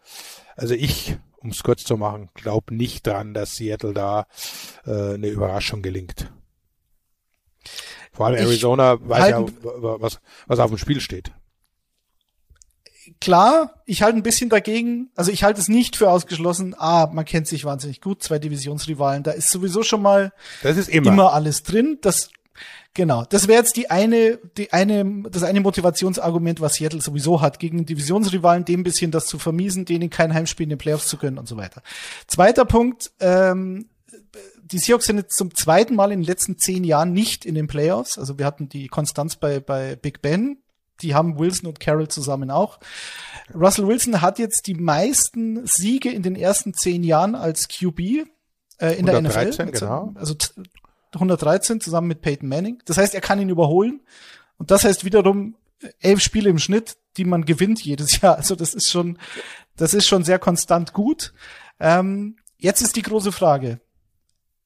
Also 0.57 0.73
ich, 0.73 1.17
um 1.37 1.49
es 1.51 1.63
kurz 1.63 1.85
zu 1.85 1.95
machen, 1.95 2.29
glaube 2.33 2.75
nicht 2.75 3.07
dran, 3.07 3.33
dass 3.33 3.55
Seattle 3.55 3.93
da 3.93 4.27
äh, 4.85 5.13
eine 5.13 5.27
Überraschung 5.27 5.81
gelingt. 5.81 6.31
Vor 8.13 8.27
allem 8.27 8.37
Arizona 8.37 8.95
ich 9.01 9.09
weiß 9.09 9.29
ja, 9.29 9.45
was, 9.63 10.19
was 10.47 10.59
auf 10.59 10.69
dem 10.69 10.77
Spiel 10.77 11.01
steht. 11.01 11.31
Klar, 13.19 13.81
ich 13.85 14.01
halte 14.01 14.17
ein 14.17 14.23
bisschen 14.23 14.49
dagegen. 14.49 15.09
Also 15.15 15.31
ich 15.31 15.43
halte 15.43 15.59
es 15.59 15.67
nicht 15.67 15.95
für 15.95 16.09
ausgeschlossen. 16.09 16.75
Ah, 16.77 17.09
man 17.11 17.25
kennt 17.25 17.47
sich 17.47 17.65
wahnsinnig 17.65 18.01
gut, 18.01 18.23
zwei 18.23 18.39
Divisionsrivalen. 18.39 19.23
Da 19.23 19.31
ist 19.31 19.49
sowieso 19.49 19.83
schon 19.83 20.01
mal 20.01 20.31
das 20.61 20.77
ist 20.77 20.89
immer. 20.89 21.11
immer 21.11 21.33
alles 21.33 21.63
drin. 21.63 21.97
Das 22.01 22.29
Genau, 22.95 23.25
das 23.27 23.47
wäre 23.47 23.57
jetzt 23.57 23.75
die 23.75 23.89
eine, 23.89 24.37
die 24.55 24.71
eine, 24.71 25.23
das 25.31 25.41
eine 25.41 25.61
Motivationsargument, 25.61 26.61
was 26.61 26.75
Seattle 26.75 27.01
sowieso 27.01 27.41
hat, 27.41 27.57
gegen 27.57 27.87
Divisionsrivalen 27.87 28.65
dem 28.65 28.83
bisschen 28.83 29.09
das 29.09 29.25
zu 29.25 29.39
vermiesen, 29.39 29.85
denen 29.85 30.11
kein 30.11 30.31
Heimspiel 30.31 30.65
in 30.65 30.69
den 30.69 30.77
Playoffs 30.77 31.07
zu 31.07 31.17
können 31.17 31.39
und 31.39 31.47
so 31.47 31.57
weiter. 31.57 31.81
Zweiter 32.27 32.65
Punkt, 32.65 33.11
ähm, 33.19 33.87
die 34.63 34.79
Seahawks 34.79 35.05
sind 35.05 35.17
jetzt 35.17 35.35
zum 35.35 35.53
zweiten 35.53 35.95
Mal 35.95 36.11
in 36.11 36.21
den 36.21 36.27
letzten 36.27 36.57
zehn 36.57 36.83
Jahren 36.83 37.11
nicht 37.11 37.45
in 37.45 37.55
den 37.55 37.67
Playoffs. 37.67 38.17
Also 38.17 38.39
wir 38.39 38.45
hatten 38.45 38.69
die 38.69 38.87
Konstanz 38.87 39.35
bei, 39.35 39.59
bei 39.59 39.95
Big 39.95 40.21
Ben. 40.21 40.57
Die 41.01 41.15
haben 41.15 41.37
Wilson 41.37 41.67
und 41.67 41.79
Carroll 41.79 42.07
zusammen 42.07 42.49
auch. 42.49 42.79
Russell 43.53 43.87
Wilson 43.87 44.21
hat 44.21 44.39
jetzt 44.39 44.67
die 44.67 44.75
meisten 44.75 45.65
Siege 45.65 46.09
in 46.09 46.23
den 46.23 46.35
ersten 46.35 46.73
zehn 46.73 47.03
Jahren 47.03 47.35
als 47.35 47.67
QB 47.67 47.99
äh, 48.79 48.93
in 48.97 49.09
113, 49.09 49.57
der 49.57 49.65
NFL. 49.65 49.71
Genau. 49.71 50.13
Also 50.15 50.35
113 51.13 51.81
zusammen 51.81 52.07
mit 52.07 52.21
Peyton 52.21 52.47
Manning. 52.47 52.81
Das 52.85 52.97
heißt, 52.97 53.15
er 53.15 53.21
kann 53.21 53.41
ihn 53.41 53.49
überholen. 53.49 54.01
Und 54.57 54.71
das 54.71 54.85
heißt 54.85 55.03
wiederum 55.03 55.55
elf 55.99 56.21
Spiele 56.21 56.49
im 56.49 56.59
Schnitt, 56.59 56.95
die 57.17 57.25
man 57.25 57.43
gewinnt 57.43 57.83
jedes 57.83 58.21
Jahr. 58.21 58.37
Also 58.37 58.55
das 58.55 58.73
ist 58.73 58.89
schon, 58.89 59.17
das 59.75 59.93
ist 59.93 60.07
schon 60.07 60.23
sehr 60.23 60.39
konstant 60.39 60.93
gut. 60.93 61.33
Ähm, 61.79 62.37
jetzt 62.57 62.81
ist 62.81 62.95
die 62.95 63.01
große 63.01 63.31
Frage 63.31 63.81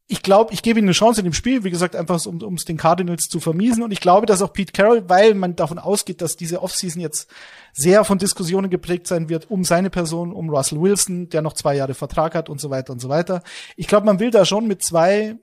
ich 0.09 0.23
glaube, 0.23 0.53
ich 0.53 0.63
gebe 0.63 0.79
ihm 0.79 0.85
eine 0.85 0.93
Chance 0.93 1.19
in 1.19 1.25
dem 1.25 1.33
Spiel, 1.33 1.65
wie 1.65 1.69
gesagt, 1.69 1.93
einfach 1.93 2.25
um 2.25 2.53
es 2.53 2.63
den 2.63 2.77
Cardinals 2.77 3.27
zu 3.27 3.41
vermiesen. 3.41 3.83
Und 3.83 3.91
ich 3.91 3.99
glaube, 3.99 4.25
dass 4.25 4.41
auch 4.41 4.53
Pete 4.53 4.71
Carroll, 4.71 5.09
weil 5.09 5.33
man 5.33 5.57
davon 5.57 5.79
ausgeht, 5.79 6.21
dass 6.21 6.37
diese 6.37 6.61
Offseason 6.61 7.01
jetzt 7.01 7.29
sehr 7.73 8.05
von 8.05 8.17
Diskussionen 8.17 8.69
geprägt 8.69 9.07
sein 9.07 9.27
wird 9.27 9.51
um 9.51 9.65
seine 9.65 9.89
Person, 9.89 10.31
um 10.31 10.49
Russell 10.49 10.79
Wilson, 10.79 11.27
der 11.27 11.41
noch 11.41 11.53
zwei 11.53 11.75
Jahre 11.75 11.93
Vertrag 11.93 12.35
hat 12.35 12.47
und 12.49 12.61
so 12.61 12.69
weiter 12.69 12.93
und 12.93 12.99
so 12.99 13.09
weiter. 13.09 13.43
Ich 13.75 13.87
glaube, 13.87 14.05
man 14.05 14.19
will 14.19 14.31
da 14.31 14.45
schon 14.45 14.65
mit 14.65 14.81
zwei 14.81 15.35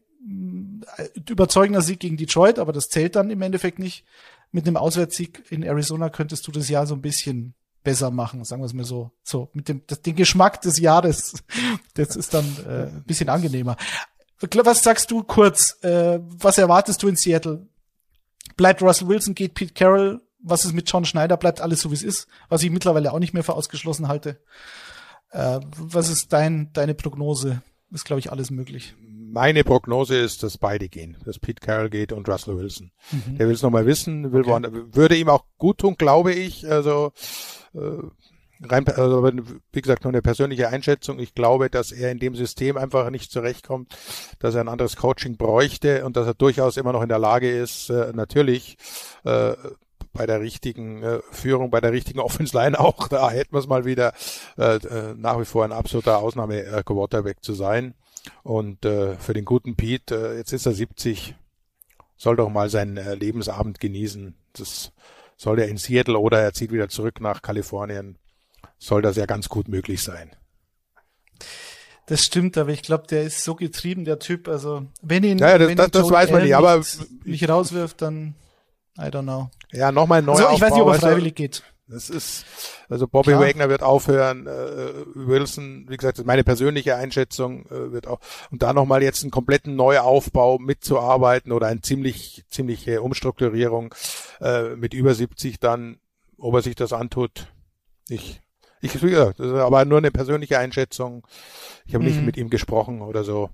äh, 0.96 1.08
überzeugender 1.28 1.82
Sieg 1.82 2.00
gegen 2.00 2.16
Detroit, 2.16 2.58
aber 2.58 2.72
das 2.72 2.88
zählt 2.88 3.16
dann 3.16 3.30
im 3.30 3.42
Endeffekt 3.42 3.78
nicht. 3.78 4.04
Mit 4.50 4.66
einem 4.66 4.76
Auswärtssieg 4.78 5.42
in 5.50 5.62
Arizona 5.62 6.08
könntest 6.08 6.46
du 6.46 6.52
das 6.52 6.70
Jahr 6.70 6.86
so 6.86 6.94
ein 6.94 7.02
bisschen 7.02 7.54
besser 7.82 8.10
machen, 8.10 8.44
sagen 8.44 8.62
wir 8.62 8.66
es 8.66 8.72
mal 8.72 8.84
so. 8.84 9.10
So, 9.22 9.50
mit 9.52 9.68
dem 9.68 9.82
das, 9.86 10.00
den 10.00 10.16
Geschmack 10.16 10.62
des 10.62 10.78
Jahres, 10.78 11.34
das 11.94 12.16
ist 12.16 12.32
dann 12.32 12.46
äh, 12.66 12.84
ein 12.84 13.04
bisschen 13.04 13.28
angenehmer. 13.28 13.76
Was 14.40 14.82
sagst 14.82 15.10
du 15.10 15.22
kurz? 15.22 15.78
Äh, 15.82 16.20
was 16.22 16.58
erwartest 16.58 17.02
du 17.02 17.08
in 17.08 17.16
Seattle? 17.16 17.66
Bleibt 18.56 18.82
Russell 18.82 19.08
Wilson, 19.08 19.34
geht 19.34 19.54
Pete 19.54 19.74
Carroll? 19.74 20.20
Was 20.40 20.64
ist 20.64 20.74
mit 20.74 20.90
John 20.90 21.04
Schneider? 21.04 21.36
Bleibt 21.36 21.60
alles 21.60 21.80
so, 21.80 21.90
wie 21.90 21.94
es 21.94 22.02
ist? 22.02 22.26
Was 22.48 22.62
ich 22.62 22.70
mittlerweile 22.70 23.12
auch 23.12 23.18
nicht 23.18 23.32
mehr 23.32 23.44
für 23.44 23.54
ausgeschlossen 23.54 24.08
halte. 24.08 24.40
Äh, 25.30 25.60
was 25.76 26.08
ist 26.08 26.32
dein, 26.32 26.72
deine 26.72 26.94
Prognose? 26.94 27.62
Ist, 27.90 28.04
glaube 28.04 28.20
ich, 28.20 28.30
alles 28.32 28.50
möglich. 28.50 28.94
Meine 29.00 29.64
Prognose 29.64 30.16
ist, 30.16 30.42
dass 30.42 30.58
beide 30.58 30.88
gehen, 30.88 31.16
dass 31.24 31.38
Pete 31.38 31.60
Carroll 31.64 31.90
geht 31.90 32.12
und 32.12 32.28
Russell 32.28 32.56
Wilson. 32.56 32.92
Mhm. 33.10 33.38
Der 33.38 33.46
will 33.46 33.54
es 33.54 33.62
nochmal 33.62 33.86
wissen, 33.86 34.32
will 34.32 34.42
okay. 34.42 34.68
würde 34.92 35.16
ihm 35.16 35.28
auch 35.28 35.44
gut 35.58 35.78
tun, 35.78 35.96
glaube 35.96 36.32
ich. 36.32 36.68
Also 36.68 37.12
äh, 37.74 38.02
rein, 38.62 38.86
also 38.88 39.24
wie 39.72 39.80
gesagt, 39.80 40.04
nur 40.04 40.12
eine 40.12 40.22
persönliche 40.22 40.68
Einschätzung. 40.68 41.18
Ich 41.18 41.34
glaube, 41.34 41.70
dass 41.70 41.92
er 41.92 42.10
in 42.10 42.18
dem 42.18 42.34
System 42.34 42.76
einfach 42.76 43.10
nicht 43.10 43.30
zurechtkommt, 43.30 43.96
dass 44.38 44.54
er 44.54 44.62
ein 44.62 44.68
anderes 44.68 44.96
Coaching 44.96 45.36
bräuchte 45.36 46.04
und 46.04 46.16
dass 46.16 46.26
er 46.26 46.34
durchaus 46.34 46.76
immer 46.76 46.92
noch 46.92 47.02
in 47.02 47.08
der 47.08 47.18
Lage 47.18 47.50
ist, 47.50 47.90
äh, 47.90 48.12
natürlich 48.12 48.76
äh, 49.24 49.54
bei 50.12 50.26
der 50.26 50.40
richtigen 50.40 51.02
äh, 51.02 51.20
Führung, 51.30 51.70
bei 51.70 51.80
der 51.80 51.92
richtigen 51.92 52.20
Offense 52.20 52.56
Line 52.56 52.78
auch, 52.78 53.08
da 53.08 53.30
hätten 53.30 53.52
wir 53.52 53.58
es 53.58 53.66
mal 53.66 53.84
wieder 53.84 54.14
äh, 54.56 54.76
äh, 54.76 55.14
nach 55.16 55.38
wie 55.38 55.44
vor 55.44 55.64
ein 55.64 55.72
absoluter 55.72 56.18
Ausnahme-Quarterback 56.18 57.42
zu 57.42 57.52
sein. 57.52 57.94
Und 58.42 58.86
äh, 58.86 59.16
für 59.16 59.34
den 59.34 59.44
guten 59.44 59.76
Pete, 59.76 60.32
äh, 60.34 60.36
jetzt 60.38 60.52
ist 60.52 60.64
er 60.64 60.72
70, 60.72 61.34
soll 62.16 62.36
doch 62.36 62.48
mal 62.48 62.70
seinen 62.70 62.96
äh, 62.96 63.14
Lebensabend 63.14 63.80
genießen. 63.80 64.34
Das 64.54 64.92
soll 65.36 65.58
er 65.58 65.68
in 65.68 65.76
Seattle 65.76 66.18
oder 66.18 66.40
er 66.40 66.54
zieht 66.54 66.72
wieder 66.72 66.88
zurück 66.88 67.20
nach 67.20 67.42
Kalifornien. 67.42 68.16
Soll 68.78 69.02
das 69.02 69.16
ja 69.16 69.26
ganz 69.26 69.48
gut 69.48 69.68
möglich 69.68 70.02
sein. 70.02 70.30
Das 72.06 72.22
stimmt, 72.22 72.58
aber 72.58 72.70
ich 72.70 72.82
glaube, 72.82 73.06
der 73.06 73.22
ist 73.22 73.44
so 73.44 73.54
getrieben, 73.54 74.04
der 74.04 74.18
Typ. 74.18 74.48
Also 74.48 74.86
wenn 75.00 75.24
ihn, 75.24 75.38
ja, 75.38 75.56
das, 75.56 75.68
wenn 75.68 75.76
das, 75.76 75.90
das 75.90 76.10
weiß 76.10 76.30
man 76.30 76.42
nicht, 76.42 76.54
aber 76.54 76.78
nicht, 76.78 77.26
nicht 77.26 77.48
rauswirft, 77.48 78.02
dann 78.02 78.34
I 78.98 79.04
don't 79.04 79.22
know. 79.22 79.50
Ja, 79.72 79.90
nochmal 79.90 80.18
ein 80.18 80.26
neuer 80.26 80.36
also, 80.36 80.54
Ich 80.54 80.60
weiß 80.60 80.72
nicht, 80.72 80.82
ob 80.82 80.88
er 80.88 81.00
freiwillig 81.00 81.34
geht. 81.34 81.62
Das 81.86 82.08
ist, 82.08 82.46
also 82.88 83.06
Bobby 83.06 83.32
Klar. 83.32 83.42
Wagner 83.42 83.68
wird 83.68 83.82
aufhören, 83.82 84.46
äh, 84.46 85.04
Wilson, 85.14 85.84
wie 85.88 85.98
gesagt, 85.98 86.24
meine 86.24 86.42
persönliche 86.42 86.96
Einschätzung 86.96 87.66
äh, 87.66 87.92
wird 87.92 88.06
auch, 88.06 88.20
und 88.50 88.62
da 88.62 88.72
nochmal 88.72 89.02
jetzt 89.02 89.22
einen 89.22 89.30
kompletten 89.30 89.76
Neuaufbau 89.76 90.58
mitzuarbeiten 90.58 91.52
oder 91.52 91.66
eine 91.66 91.82
ziemlich, 91.82 92.44
ziemliche 92.48 93.02
Umstrukturierung 93.02 93.94
äh, 94.40 94.76
mit 94.76 94.94
über 94.94 95.14
70 95.14 95.60
dann, 95.60 95.98
ob 96.38 96.54
er 96.54 96.62
sich 96.62 96.74
das 96.74 96.94
antut, 96.94 97.52
ich, 98.08 98.40
ich, 98.84 99.02
ja, 99.02 99.32
das 99.32 99.46
ist 99.46 99.52
aber 99.52 99.84
nur 99.84 99.98
eine 99.98 100.10
persönliche 100.10 100.58
Einschätzung. 100.58 101.26
Ich 101.86 101.94
habe 101.94 102.04
mhm. 102.04 102.10
nicht 102.10 102.22
mit 102.24 102.36
ihm 102.36 102.50
gesprochen 102.50 103.02
oder 103.02 103.24
so 103.24 103.50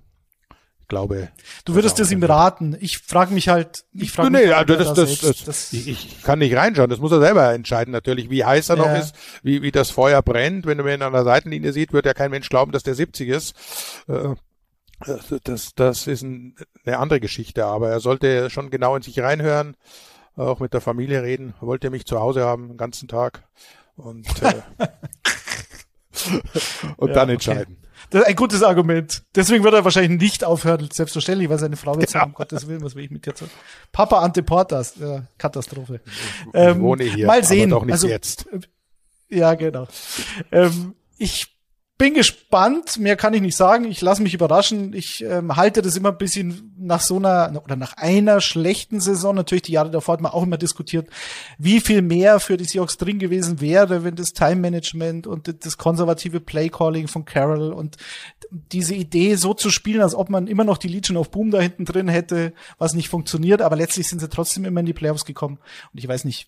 glaube. 0.91 1.29
Du 1.65 1.73
würdest 1.73 1.99
es 1.99 2.11
ihm 2.11 2.21
raten. 2.21 2.77
Ich 2.79 2.99
frage 2.99 3.33
mich 3.33 3.49
halt, 3.49 3.85
ich 3.93 4.11
frage 4.11 4.29
nee, 4.29 4.45
mich, 4.45 4.55
also 4.55 4.75
das, 4.75 4.93
das, 4.93 5.21
das, 5.21 5.43
das, 5.45 5.73
ich, 5.73 5.87
ich 5.87 6.21
kann 6.21 6.39
nicht 6.39 6.55
reinschauen. 6.55 6.89
Das 6.89 6.99
muss 6.99 7.13
er 7.13 7.21
selber 7.21 7.51
entscheiden 7.53 7.91
natürlich, 7.91 8.29
wie 8.29 8.43
heiß 8.45 8.69
er 8.69 8.75
noch 8.75 8.93
ist, 8.93 9.15
wie, 9.41 9.61
wie 9.61 9.71
das 9.71 9.89
Feuer 9.89 10.21
brennt. 10.21 10.67
Wenn 10.67 10.77
man 10.77 10.87
ihn 10.87 11.01
an 11.01 11.13
der 11.13 11.23
Seitenlinie 11.23 11.73
sieht, 11.73 11.93
wird 11.93 12.05
ja 12.05 12.13
kein 12.13 12.29
Mensch 12.29 12.49
glauben, 12.49 12.73
dass 12.73 12.83
der 12.83 12.93
70 12.93 13.29
ist. 13.29 13.55
Äh, 14.07 14.35
das, 15.45 15.73
das 15.73 16.05
ist 16.05 16.21
ein, 16.21 16.55
eine 16.85 16.99
andere 16.99 17.19
Geschichte, 17.19 17.65
aber 17.65 17.89
er 17.89 18.01
sollte 18.01 18.51
schon 18.51 18.69
genau 18.69 18.95
in 18.95 19.01
sich 19.01 19.19
reinhören, 19.19 19.75
auch 20.35 20.59
mit 20.59 20.73
der 20.73 20.81
Familie 20.81 21.23
reden. 21.23 21.55
Er 21.59 21.67
wollte 21.67 21.89
mich 21.89 22.05
zu 22.05 22.19
Hause 22.19 22.43
haben, 22.45 22.67
den 22.67 22.77
ganzen 22.77 23.07
Tag. 23.07 23.43
Und, 23.95 24.27
äh, 24.41 24.61
und 26.97 27.09
ja, 27.09 27.13
dann 27.13 27.29
entscheiden. 27.29 27.77
Okay. 27.79 27.87
Das 28.11 28.21
ist 28.23 28.27
ein 28.27 28.35
gutes 28.35 28.61
Argument. 28.61 29.23
Deswegen 29.35 29.63
wird 29.63 29.73
er 29.73 29.85
wahrscheinlich 29.85 30.21
nicht 30.21 30.43
aufhören, 30.43 30.89
selbstverständlich, 30.91 31.49
weil 31.49 31.59
seine 31.59 31.77
Frau 31.77 31.97
jetzt 31.97 32.13
ja. 32.13 32.25
um 32.25 32.33
Gottes 32.33 32.67
Willen, 32.67 32.83
was 32.83 32.93
will 32.95 33.05
ich 33.05 33.11
mit 33.11 33.25
dir 33.25 33.33
sagen? 33.33 33.51
Papa 33.93 34.19
Ante 34.19 34.43
Portas, 34.43 34.95
ja, 34.99 35.23
Katastrophe. 35.37 36.01
Ich 36.05 36.13
ähm, 36.53 36.81
wohne 36.81 37.05
hier, 37.05 37.25
mal 37.25 37.43
sehen. 37.43 37.71
aber 37.71 37.79
doch 37.79 37.85
nicht 37.85 37.93
also, 37.93 38.07
jetzt. 38.07 38.47
Ja, 39.29 39.53
genau. 39.53 39.87
Ähm, 40.51 40.95
ich 41.17 41.55
bin 42.01 42.15
gespannt, 42.15 42.97
mehr 42.97 43.15
kann 43.15 43.35
ich 43.35 43.43
nicht 43.43 43.55
sagen. 43.55 43.85
Ich 43.85 44.01
lasse 44.01 44.23
mich 44.23 44.33
überraschen. 44.33 44.91
Ich 44.93 45.23
ähm, 45.23 45.55
halte 45.55 45.83
das 45.83 45.95
immer 45.95 46.09
ein 46.09 46.17
bisschen 46.17 46.73
nach 46.79 46.99
so 46.99 47.17
einer 47.17 47.61
oder 47.63 47.75
nach 47.75 47.93
einer 47.95 48.41
schlechten 48.41 48.99
Saison. 48.99 49.35
Natürlich 49.35 49.61
die 49.61 49.73
Jahre 49.73 49.91
davor 49.91 50.13
hat 50.13 50.21
man 50.21 50.31
auch 50.31 50.41
immer 50.41 50.57
diskutiert, 50.57 51.07
wie 51.59 51.79
viel 51.79 52.01
mehr 52.01 52.39
für 52.39 52.57
die 52.57 52.63
Seahawks 52.63 52.97
drin 52.97 53.19
gewesen 53.19 53.61
wäre, 53.61 54.03
wenn 54.03 54.15
das 54.15 54.33
Time 54.33 54.55
Management 54.55 55.27
und 55.27 55.63
das 55.63 55.77
konservative 55.77 56.39
Play 56.39 56.69
Calling 56.69 57.07
von 57.07 57.23
Carroll 57.23 57.71
und 57.71 57.97
diese 58.49 58.95
Idee 58.95 59.35
so 59.35 59.53
zu 59.53 59.69
spielen, 59.69 60.01
als 60.01 60.15
ob 60.15 60.31
man 60.31 60.47
immer 60.47 60.63
noch 60.63 60.79
die 60.79 60.87
Legion 60.87 61.17
of 61.17 61.29
Boom 61.29 61.51
da 61.51 61.59
hinten 61.59 61.85
drin 61.85 62.07
hätte, 62.07 62.53
was 62.79 62.95
nicht 62.95 63.09
funktioniert. 63.09 63.61
Aber 63.61 63.75
letztlich 63.75 64.07
sind 64.07 64.21
sie 64.21 64.29
trotzdem 64.29 64.65
immer 64.65 64.79
in 64.79 64.87
die 64.87 64.93
Playoffs 64.93 65.23
gekommen. 65.23 65.59
Und 65.93 65.99
ich 65.99 66.07
weiß 66.07 66.25
nicht, 66.25 66.47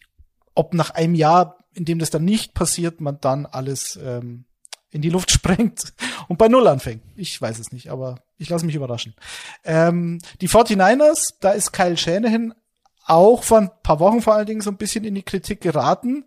ob 0.56 0.74
nach 0.74 0.89
einem 0.89 1.13
Jahr, 1.13 1.60
in 1.76 1.86
dem 1.86 2.00
das 2.00 2.10
dann 2.10 2.26
nicht 2.26 2.56
passiert, 2.56 3.02
man 3.02 3.20
dann 3.22 3.46
alles 3.46 4.00
ähm, 4.04 4.46
in 4.94 5.02
die 5.02 5.10
Luft 5.10 5.32
sprengt 5.32 5.94
und 6.28 6.38
bei 6.38 6.48
Null 6.48 6.68
anfängt. 6.68 7.04
Ich 7.16 7.42
weiß 7.42 7.60
es 7.60 7.72
nicht, 7.72 7.90
aber 7.90 8.22
ich 8.38 8.50
lasse 8.50 8.66
mich 8.66 8.76
überraschen. 8.76 9.16
Ähm, 9.64 10.20
die 10.42 10.50
49ers, 10.50 11.36
da 11.42 11.52
ist 11.52 11.74
Kyle 11.74 11.98
Shanahan 11.98 12.54
auch 13.06 13.44
vor 13.44 13.60
ein 13.60 13.72
paar 13.84 14.00
Wochen 14.00 14.22
vor 14.22 14.36
allen 14.36 14.46
Dingen 14.46 14.62
so 14.62 14.70
ein 14.70 14.78
bisschen 14.78 15.04
in 15.04 15.16
die 15.16 15.24
Kritik 15.24 15.60
geraten, 15.60 16.26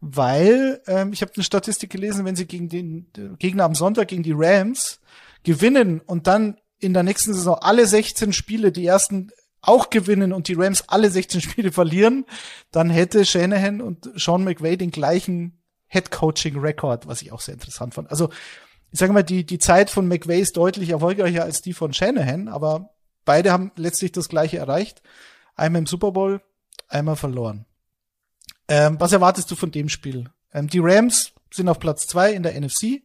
weil 0.00 0.80
ähm, 0.86 1.12
ich 1.12 1.22
habe 1.22 1.32
eine 1.34 1.44
Statistik 1.44 1.90
gelesen, 1.90 2.24
wenn 2.24 2.36
sie 2.36 2.46
gegen 2.46 2.68
den 2.68 3.06
Gegner 3.38 3.64
am 3.64 3.74
Sonntag 3.74 4.08
gegen 4.08 4.22
die 4.22 4.34
Rams 4.34 5.00
gewinnen 5.42 6.00
und 6.00 6.26
dann 6.26 6.58
in 6.78 6.94
der 6.94 7.02
nächsten 7.02 7.34
Saison 7.34 7.56
alle 7.56 7.86
16 7.86 8.32
Spiele, 8.32 8.72
die 8.72 8.86
ersten 8.86 9.30
auch 9.60 9.90
gewinnen 9.90 10.32
und 10.32 10.48
die 10.48 10.54
Rams 10.54 10.88
alle 10.88 11.10
16 11.10 11.40
Spiele 11.42 11.72
verlieren, 11.72 12.26
dann 12.70 12.90
hätte 12.90 13.24
Shanahan 13.24 13.80
und 13.80 14.10
Sean 14.16 14.44
McVay 14.44 14.76
den 14.76 14.90
gleichen 14.90 15.58
Head 15.94 16.10
Coaching 16.10 16.58
Record, 16.58 17.06
was 17.06 17.22
ich 17.22 17.30
auch 17.30 17.40
sehr 17.40 17.54
interessant 17.54 17.94
fand. 17.94 18.10
Also, 18.10 18.30
ich 18.90 18.98
sage 18.98 19.12
mal, 19.12 19.22
die, 19.22 19.46
die 19.46 19.58
Zeit 19.58 19.90
von 19.90 20.08
McVay 20.08 20.40
ist 20.40 20.56
deutlich 20.56 20.90
erfolgreicher 20.90 21.44
als 21.44 21.62
die 21.62 21.72
von 21.72 21.92
Shanahan, 21.92 22.48
aber 22.48 22.90
beide 23.24 23.52
haben 23.52 23.70
letztlich 23.76 24.10
das 24.10 24.28
Gleiche 24.28 24.58
erreicht. 24.58 25.02
Einmal 25.54 25.82
im 25.82 25.86
Super 25.86 26.10
Bowl, 26.10 26.40
einmal 26.88 27.14
verloren. 27.14 27.64
Ähm, 28.66 28.98
was 28.98 29.12
erwartest 29.12 29.50
du 29.52 29.54
von 29.54 29.70
dem 29.70 29.88
Spiel? 29.88 30.30
Ähm, 30.52 30.68
die 30.68 30.80
Rams 30.80 31.32
sind 31.52 31.68
auf 31.68 31.78
Platz 31.78 32.08
zwei 32.08 32.32
in 32.32 32.42
der 32.42 32.60
NFC. 32.60 33.02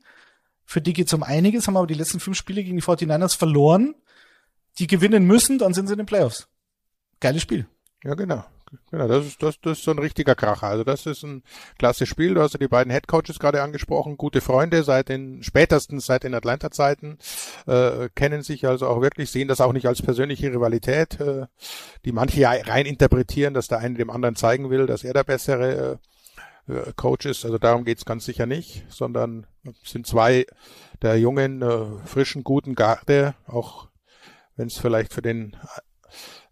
Für 0.65 0.82
die 0.82 0.93
geht's 0.93 1.13
um 1.13 1.21
einiges, 1.21 1.67
haben 1.67 1.78
aber 1.78 1.88
die 1.88 1.93
letzten 1.93 2.19
fünf 2.19 2.38
Spiele 2.38 2.63
gegen 2.63 2.78
die 2.78 2.84
49ers 2.84 3.38
verloren. 3.38 3.93
Die 4.80 4.88
gewinnen 4.88 5.25
müssen, 5.25 5.60
dann 5.60 5.75
sind 5.75 5.88
sie 5.88 5.93
in 5.93 5.99
den 5.99 6.06
Playoffs. 6.08 6.47
Geiles 7.19 7.43
Spiel. 7.43 7.67
Ja, 8.04 8.15
genau. 8.15 8.45
Genau, 8.91 9.08
das 9.08 9.25
ist, 9.25 9.41
das, 9.41 9.60
das 9.62 9.79
ist 9.79 9.84
so 9.84 9.91
ein 9.91 9.99
richtiger 9.99 10.36
Kracher. 10.36 10.67
Also 10.67 10.84
das 10.84 11.05
ist 11.05 11.23
ein 11.23 11.43
klasse 11.77 12.05
Spiel. 12.05 12.34
Du 12.34 12.41
hast 12.41 12.53
ja 12.53 12.60
die 12.60 12.67
beiden 12.67 12.91
Headcoaches 12.91 13.39
gerade 13.39 13.62
angesprochen, 13.62 14.17
gute 14.17 14.41
Freunde 14.41 14.84
seit 14.84 15.10
den 15.10 15.43
spätestens 15.43 16.05
seit 16.05 16.23
den 16.23 16.34
Atlanta-Zeiten, 16.34 17.17
äh, 17.67 18.10
kennen 18.15 18.41
sich 18.41 18.67
also 18.67 18.88
auch 18.88 19.01
wirklich, 19.01 19.32
sehen 19.32 19.47
das 19.47 19.62
auch 19.62 19.73
nicht 19.73 19.88
als 19.88 20.01
persönliche 20.01 20.51
Rivalität, 20.51 21.19
äh, 21.19 21.47
die 22.05 22.12
manche 22.12 22.41
ja 22.41 22.51
rein 22.51 22.86
interpretieren, 22.86 23.53
dass 23.53 23.67
der 23.67 23.79
eine 23.79 23.95
dem 23.95 24.10
anderen 24.10 24.36
zeigen 24.36 24.69
will, 24.69 24.86
dass 24.86 25.03
er 25.03 25.13
der 25.13 25.23
bessere 25.23 25.99
äh, 26.67 26.73
äh 26.73 26.93
Coach 26.95 27.25
ist. 27.25 27.45
Also 27.45 27.58
darum 27.58 27.86
geht's 27.86 28.05
ganz 28.05 28.25
sicher 28.25 28.45
nicht, 28.45 28.86
sondern 28.89 29.47
sind 29.84 30.05
zwei 30.05 30.45
der 31.01 31.17
jungen, 31.17 31.62
äh, 31.62 31.86
frischen, 32.05 32.43
guten 32.43 32.75
Garde, 32.75 33.36
auch 33.47 33.88
wenn 34.55 34.67
es 34.67 34.77
vielleicht 34.77 35.13
für 35.13 35.21
den 35.21 35.55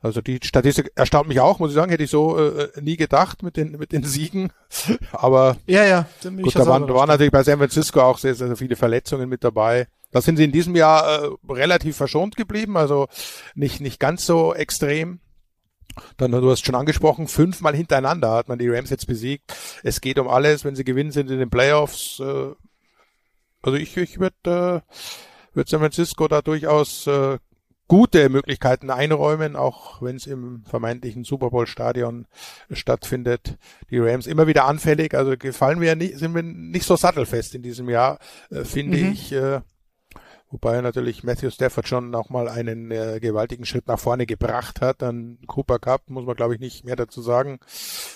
also 0.02 0.22
die 0.22 0.40
Statistik 0.44 0.92
erstaunt 0.96 1.28
mich 1.28 1.40
auch, 1.40 1.60
muss 1.60 1.72
ich 1.72 1.76
sagen, 1.76 1.90
hätte 1.90 2.04
ich 2.04 2.12
so 2.12 2.38
äh, 2.38 2.70
nie 2.80 2.98
gedacht 2.98 3.42
mit 3.42 3.58
den 3.58 3.72
mit 3.72 3.92
den 3.92 4.04
Siegen. 4.04 4.52
Aber 5.12 5.58
ja, 5.66 5.86
ja, 5.86 6.08
gut, 6.24 6.56
da 6.56 6.68
waren, 6.68 6.86
da 6.88 6.94
waren 6.94 7.08
natürlich 7.08 7.32
bei 7.32 7.44
San 7.44 7.58
Francisco 7.58 8.02
auch 8.02 8.18
sehr, 8.18 8.36
sehr 8.36 8.56
viele 8.56 8.76
Verletzungen 8.76 9.28
mit 9.28 9.44
dabei. 9.44 9.88
Da 10.12 10.22
sind 10.22 10.38
sie 10.38 10.44
in 10.44 10.52
diesem 10.52 10.76
Jahr 10.76 11.24
äh, 11.24 11.30
relativ 11.50 11.98
verschont 11.98 12.36
geblieben, 12.36 12.78
also 12.78 13.08
nicht 13.56 13.82
nicht 13.82 14.00
ganz 14.00 14.26
so 14.26 14.54
extrem. 14.54 15.20
Dann, 16.18 16.32
du 16.32 16.52
hast 16.52 16.64
schon 16.64 16.76
angesprochen, 16.76 17.28
fünfmal 17.28 17.76
hintereinander 17.76 18.32
hat 18.32 18.50
man 18.50 18.60
die 18.60 18.70
Rams 18.70 18.92
jetzt 18.92 19.08
besiegt. 19.08 19.56
Es 19.84 20.00
geht 20.00 20.20
um 20.20 20.28
alles, 20.28 20.64
wenn 20.64 20.76
sie 20.76 20.84
gewinnen 20.84 21.12
sind 21.12 21.32
in 21.32 21.40
den 21.40 21.50
Playoffs. 21.50 22.20
Äh, 22.20 22.52
also 23.64 23.78
ich, 23.78 23.98
ich 23.98 24.20
würde 24.20 24.84
äh, 24.86 24.94
würd 25.56 25.70
San 25.70 25.80
Francisco 25.80 26.28
da 26.28 26.42
durchaus 26.42 27.08
äh, 27.08 27.40
gute 27.88 28.30
Möglichkeiten 28.30 28.90
einräumen, 28.90 29.56
auch 29.56 30.02
wenn 30.02 30.18
es 30.18 30.28
im 30.28 30.64
vermeintlichen 30.66 31.24
Super 31.24 31.50
Bowl 31.50 31.68
Stadion 31.68 32.26
stattfindet. 32.72 33.58
Die 33.90 34.00
Rams 34.00 34.28
immer 34.28 34.48
wieder 34.48 34.66
anfällig, 34.66 35.14
also 35.14 35.38
gefallen 35.38 35.80
mir 35.80 35.96
nicht, 35.96 36.18
sind 36.18 36.36
wir 36.36 36.44
nicht 36.44 36.86
so 36.86 36.96
sattelfest 36.96 37.56
in 37.56 37.62
diesem 37.62 37.90
Jahr, 37.90 38.20
äh, 38.50 38.64
finde 38.64 38.98
mhm. 38.98 39.12
ich. 39.12 39.32
Äh, 39.32 39.62
Wobei 40.50 40.80
natürlich 40.80 41.24
Matthew 41.24 41.50
Stafford 41.50 41.90
schon 41.90 42.16
auch 42.16 42.30
mal 42.30 42.48
einen 42.48 42.90
äh, 42.90 43.20
gewaltigen 43.20 43.66
Schritt 43.66 43.88
nach 43.88 44.00
vorne 44.00 44.26
gebracht 44.26 44.80
hat. 44.80 45.02
Dann 45.02 45.40
Cooper 45.46 45.78
Cup 45.78 46.10
muss 46.10 46.26
man 46.26 46.38
glaube 46.38 46.56
ich 46.56 46.62
nicht 46.62 46.86
mehr 46.86 46.96
dazu 46.96 47.22
sagen. 47.22 47.60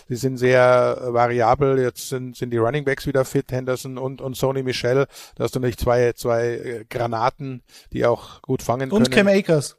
Sie 0.08 0.16
sind 0.16 0.38
sehr 0.38 0.98
äh, 1.02 1.14
variabel. 1.14 1.80
Jetzt 1.80 2.08
sind, 2.08 2.38
sind 2.38 2.52
die 2.52 2.58
Running 2.58 2.86
Backs 2.86 3.06
wieder 3.06 3.26
fit, 3.26 3.52
Henderson 3.52 3.98
und, 3.98 4.22
und 4.22 4.38
Sony 4.38 4.64
Michel. 4.64 5.08
Da 5.36 5.44
hast 5.44 5.56
du 5.56 5.60
nicht 5.60 5.80
zwei, 5.80 6.14
zwei 6.14 6.48
äh, 6.48 6.86
Granaten, 6.90 7.64
die 7.92 8.06
auch 8.06 8.42
gut 8.42 8.62
fangen 8.62 8.92
und 8.92 9.04
können. 9.04 9.06
Und 9.06 9.12
Cam 9.12 9.28
Akers. 9.28 9.76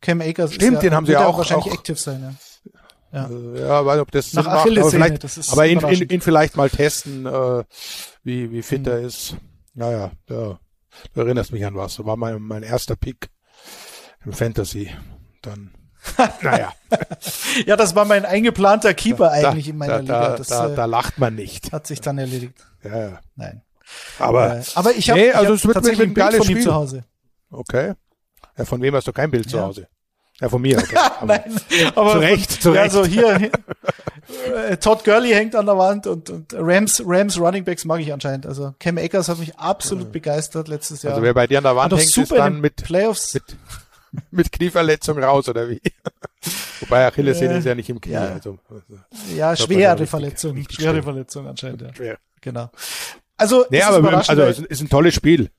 Cam 0.00 0.20
Akers 0.20 0.52
Stimmt, 0.52 0.74
ja, 0.74 0.80
den 0.80 0.94
haben 0.94 1.06
sie 1.06 1.16
auch. 1.16 1.38
wahrscheinlich 1.38 1.72
auch, 1.72 1.74
active 1.74 1.96
sein, 1.96 2.22
ja. 2.22 2.34
Ja, 3.14 3.28
äh, 3.30 3.60
ja 3.60 3.86
weil 3.86 4.00
ob 4.00 4.10
das 4.10 4.32
Nach 4.32 4.44
macht, 4.44 4.68
aber, 4.68 4.90
vielleicht, 4.90 5.52
aber 5.52 5.66
ihn, 5.66 5.80
ihn, 5.80 6.08
ihn 6.10 6.20
vielleicht 6.20 6.56
mal 6.56 6.68
testen, 6.68 7.24
äh, 7.24 7.62
wie, 8.24 8.50
wie 8.50 8.62
fit 8.62 8.82
mhm. 8.82 8.88
er 8.88 9.00
ist. 9.00 9.36
Naja, 9.74 10.10
ja. 10.28 10.58
Du 11.14 11.20
erinnerst 11.20 11.52
mich 11.52 11.64
an 11.64 11.74
was. 11.74 11.96
Das 11.96 12.06
war 12.06 12.16
mein, 12.16 12.40
mein 12.42 12.62
erster 12.62 12.96
Pick 12.96 13.30
im 14.24 14.32
Fantasy. 14.32 14.90
Dann, 15.42 15.72
naja. 16.42 16.72
ja, 17.66 17.76
das 17.76 17.94
war 17.94 18.04
mein 18.04 18.24
eingeplanter 18.24 18.94
Keeper 18.94 19.26
da, 19.26 19.48
eigentlich 19.48 19.68
in 19.68 19.76
meiner 19.76 19.94
da, 19.94 20.00
Liga. 20.00 20.36
Das, 20.36 20.48
da, 20.48 20.68
da, 20.68 20.74
da 20.74 20.84
lacht 20.86 21.18
man 21.18 21.34
nicht. 21.34 21.72
Hat 21.72 21.86
sich 21.86 22.00
dann 22.00 22.18
erledigt. 22.18 22.54
Ja, 22.82 22.98
ja. 22.98 23.20
Nein. 23.36 23.62
Aber, 24.18 24.58
äh, 24.58 24.62
aber 24.74 24.92
ich 24.92 25.10
habe 25.10 25.20
nee, 25.20 25.32
also 25.32 25.62
wird 25.64 25.74
tatsächlich 25.74 26.08
ein 26.08 26.14
Bild 26.14 26.34
von 26.34 26.44
Spiel. 26.44 26.56
ihm 26.58 26.62
zu 26.62 26.74
Hause. 26.74 27.04
Okay. 27.50 27.94
Ja, 28.56 28.64
von 28.64 28.80
wem 28.80 28.94
hast 28.94 29.06
du 29.06 29.12
kein 29.12 29.30
Bild 29.30 29.46
ja. 29.46 29.50
zu 29.50 29.60
Hause? 29.60 29.88
Ja, 30.40 30.48
von 30.48 30.62
mir. 30.62 30.78
Okay. 30.78 30.96
Nein, 31.26 31.60
aber 31.94 32.12
zu 32.12 32.18
Recht, 32.18 32.62
zu 32.62 32.70
Recht. 32.72 32.82
Also 32.82 33.04
hier 33.04 33.50
Äh, 34.68 34.76
Todd 34.78 35.04
Gurley 35.04 35.30
hängt 35.30 35.54
an 35.54 35.66
der 35.66 35.76
Wand 35.76 36.06
und, 36.06 36.30
und 36.30 36.54
Rams, 36.54 37.02
Rams 37.04 37.38
Running 37.38 37.64
Backs 37.64 37.84
mag 37.84 38.00
ich 38.00 38.12
anscheinend. 38.12 38.46
Also 38.46 38.74
Cam 38.78 38.98
Akers 38.98 39.28
hat 39.28 39.38
mich 39.38 39.56
absolut 39.56 40.12
begeistert 40.12 40.68
letztes 40.68 41.02
Jahr. 41.02 41.12
Also 41.12 41.22
wer 41.22 41.34
bei 41.34 41.46
dir 41.46 41.58
an 41.58 41.64
der 41.64 41.76
Wand 41.76 41.92
hängt, 41.92 42.16
ist 42.16 42.32
dann 42.32 42.60
mit, 42.60 42.76
Playoffs. 42.76 43.34
mit, 43.34 43.44
mit 44.30 44.52
Knieverletzung 44.52 45.22
raus, 45.22 45.48
oder 45.48 45.68
wie? 45.68 45.80
Wobei 46.80 47.06
Achillessehne 47.06 47.54
äh, 47.54 47.58
ist 47.58 47.64
ja 47.64 47.74
nicht 47.74 47.88
im 47.88 48.00
Knie. 48.00 48.12
Ja, 48.12 48.32
also, 48.32 48.58
ja 49.34 49.56
schwere 49.56 50.06
Verletzung. 50.06 50.64
Schwere 50.68 51.02
Verletzung 51.02 51.46
anscheinend, 51.46 51.82
ja. 51.82 51.94
Schwer. 51.94 52.18
Genau. 52.40 52.70
Also, 53.36 53.66
nee, 53.70 53.82
aber 53.82 54.28
also, 54.28 54.42
es 54.42 54.58
ist 54.60 54.80
ein 54.80 54.88
tolles 54.88 55.14
Spiel 55.14 55.50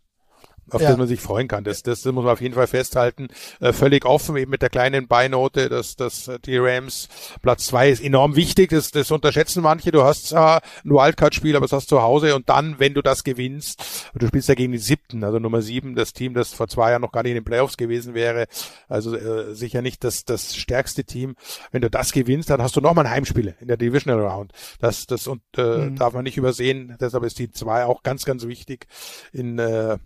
auf 0.76 0.82
ja. 0.82 0.90
das 0.90 0.98
man 0.98 1.08
sich 1.08 1.22
freuen 1.22 1.48
kann. 1.48 1.64
Das, 1.64 1.84
das 1.84 2.06
muss 2.06 2.24
man 2.24 2.34
auf 2.34 2.42
jeden 2.42 2.56
Fall 2.56 2.68
festhalten. 2.68 3.28
Äh, 3.60 3.74
völlig 3.74 4.06
offen, 4.06 4.36
eben 4.38 4.52
mit 4.52 4.62
der 4.62 4.70
kleinen 4.70 5.08
Beinote, 5.08 5.70
dass, 5.70 5.96
dass 5.96 6.30
die 6.46 6.58
Rams 6.58 7.08
Platz 7.42 7.66
zwei 7.68 7.90
ist 7.90 8.04
enorm 8.04 8.36
wichtig. 8.36 8.70
Das, 8.70 8.92
das 8.92 9.12
unterschätzen 9.12 9.64
manche. 9.64 9.92
Du 9.92 10.04
hast 10.04 10.28
zwar 10.28 10.62
ein 10.84 10.90
Wildcard-Spiel, 10.92 11.56
aber 11.56 11.66
es 11.66 11.72
hast 11.72 11.90
zu 11.90 12.02
Hause 12.02 12.36
und 12.36 12.50
dann, 12.50 12.80
wenn 12.80 12.94
du 12.94 13.02
das 13.02 13.24
gewinnst, 13.24 14.12
du 14.14 14.28
spielst 14.28 14.50
ja 14.50 14.56
gegen 14.56 14.72
die 14.72 14.78
siebten, 14.78 15.24
also 15.24 15.40
Nummer 15.40 15.62
sieben, 15.62 15.96
das 15.96 16.14
Team, 16.14 16.34
das 16.34 16.54
vor 16.54 16.68
zwei 16.68 16.92
Jahren 16.92 17.02
noch 17.02 17.12
gar 17.12 17.24
nicht 17.24 17.32
in 17.32 17.38
den 17.38 17.46
Playoffs 17.46 17.78
gewesen 17.78 18.14
wäre, 18.14 18.48
also 18.88 19.16
äh, 19.16 19.54
sicher 19.56 19.82
nicht 19.82 20.04
das, 20.04 20.26
das 20.26 20.56
stärkste 20.56 21.04
Team. 21.04 21.36
Wenn 21.72 21.82
du 21.82 21.90
das 21.90 22.12
gewinnst, 22.12 22.50
dann 22.50 22.62
hast 22.62 22.76
du 22.76 22.82
nochmal 22.82 23.06
ein 23.06 23.12
Heimspiel 23.12 23.56
in 23.60 23.68
der 23.68 23.78
Divisional 23.78 24.26
Round. 24.26 24.52
Das, 24.80 25.06
das 25.06 25.28
und, 25.28 25.42
äh, 25.58 25.90
mhm. 25.90 25.96
darf 25.96 26.14
man 26.14 26.24
nicht 26.24 26.38
übersehen. 26.38 26.96
Deshalb 27.00 27.24
ist 27.24 27.40
die 27.40 27.52
zwei 27.52 27.86
auch 27.86 28.04
ganz, 28.04 28.26
ganz 28.26 28.46
wichtig 28.48 28.88
in 29.32 29.60
äh, 29.60 29.98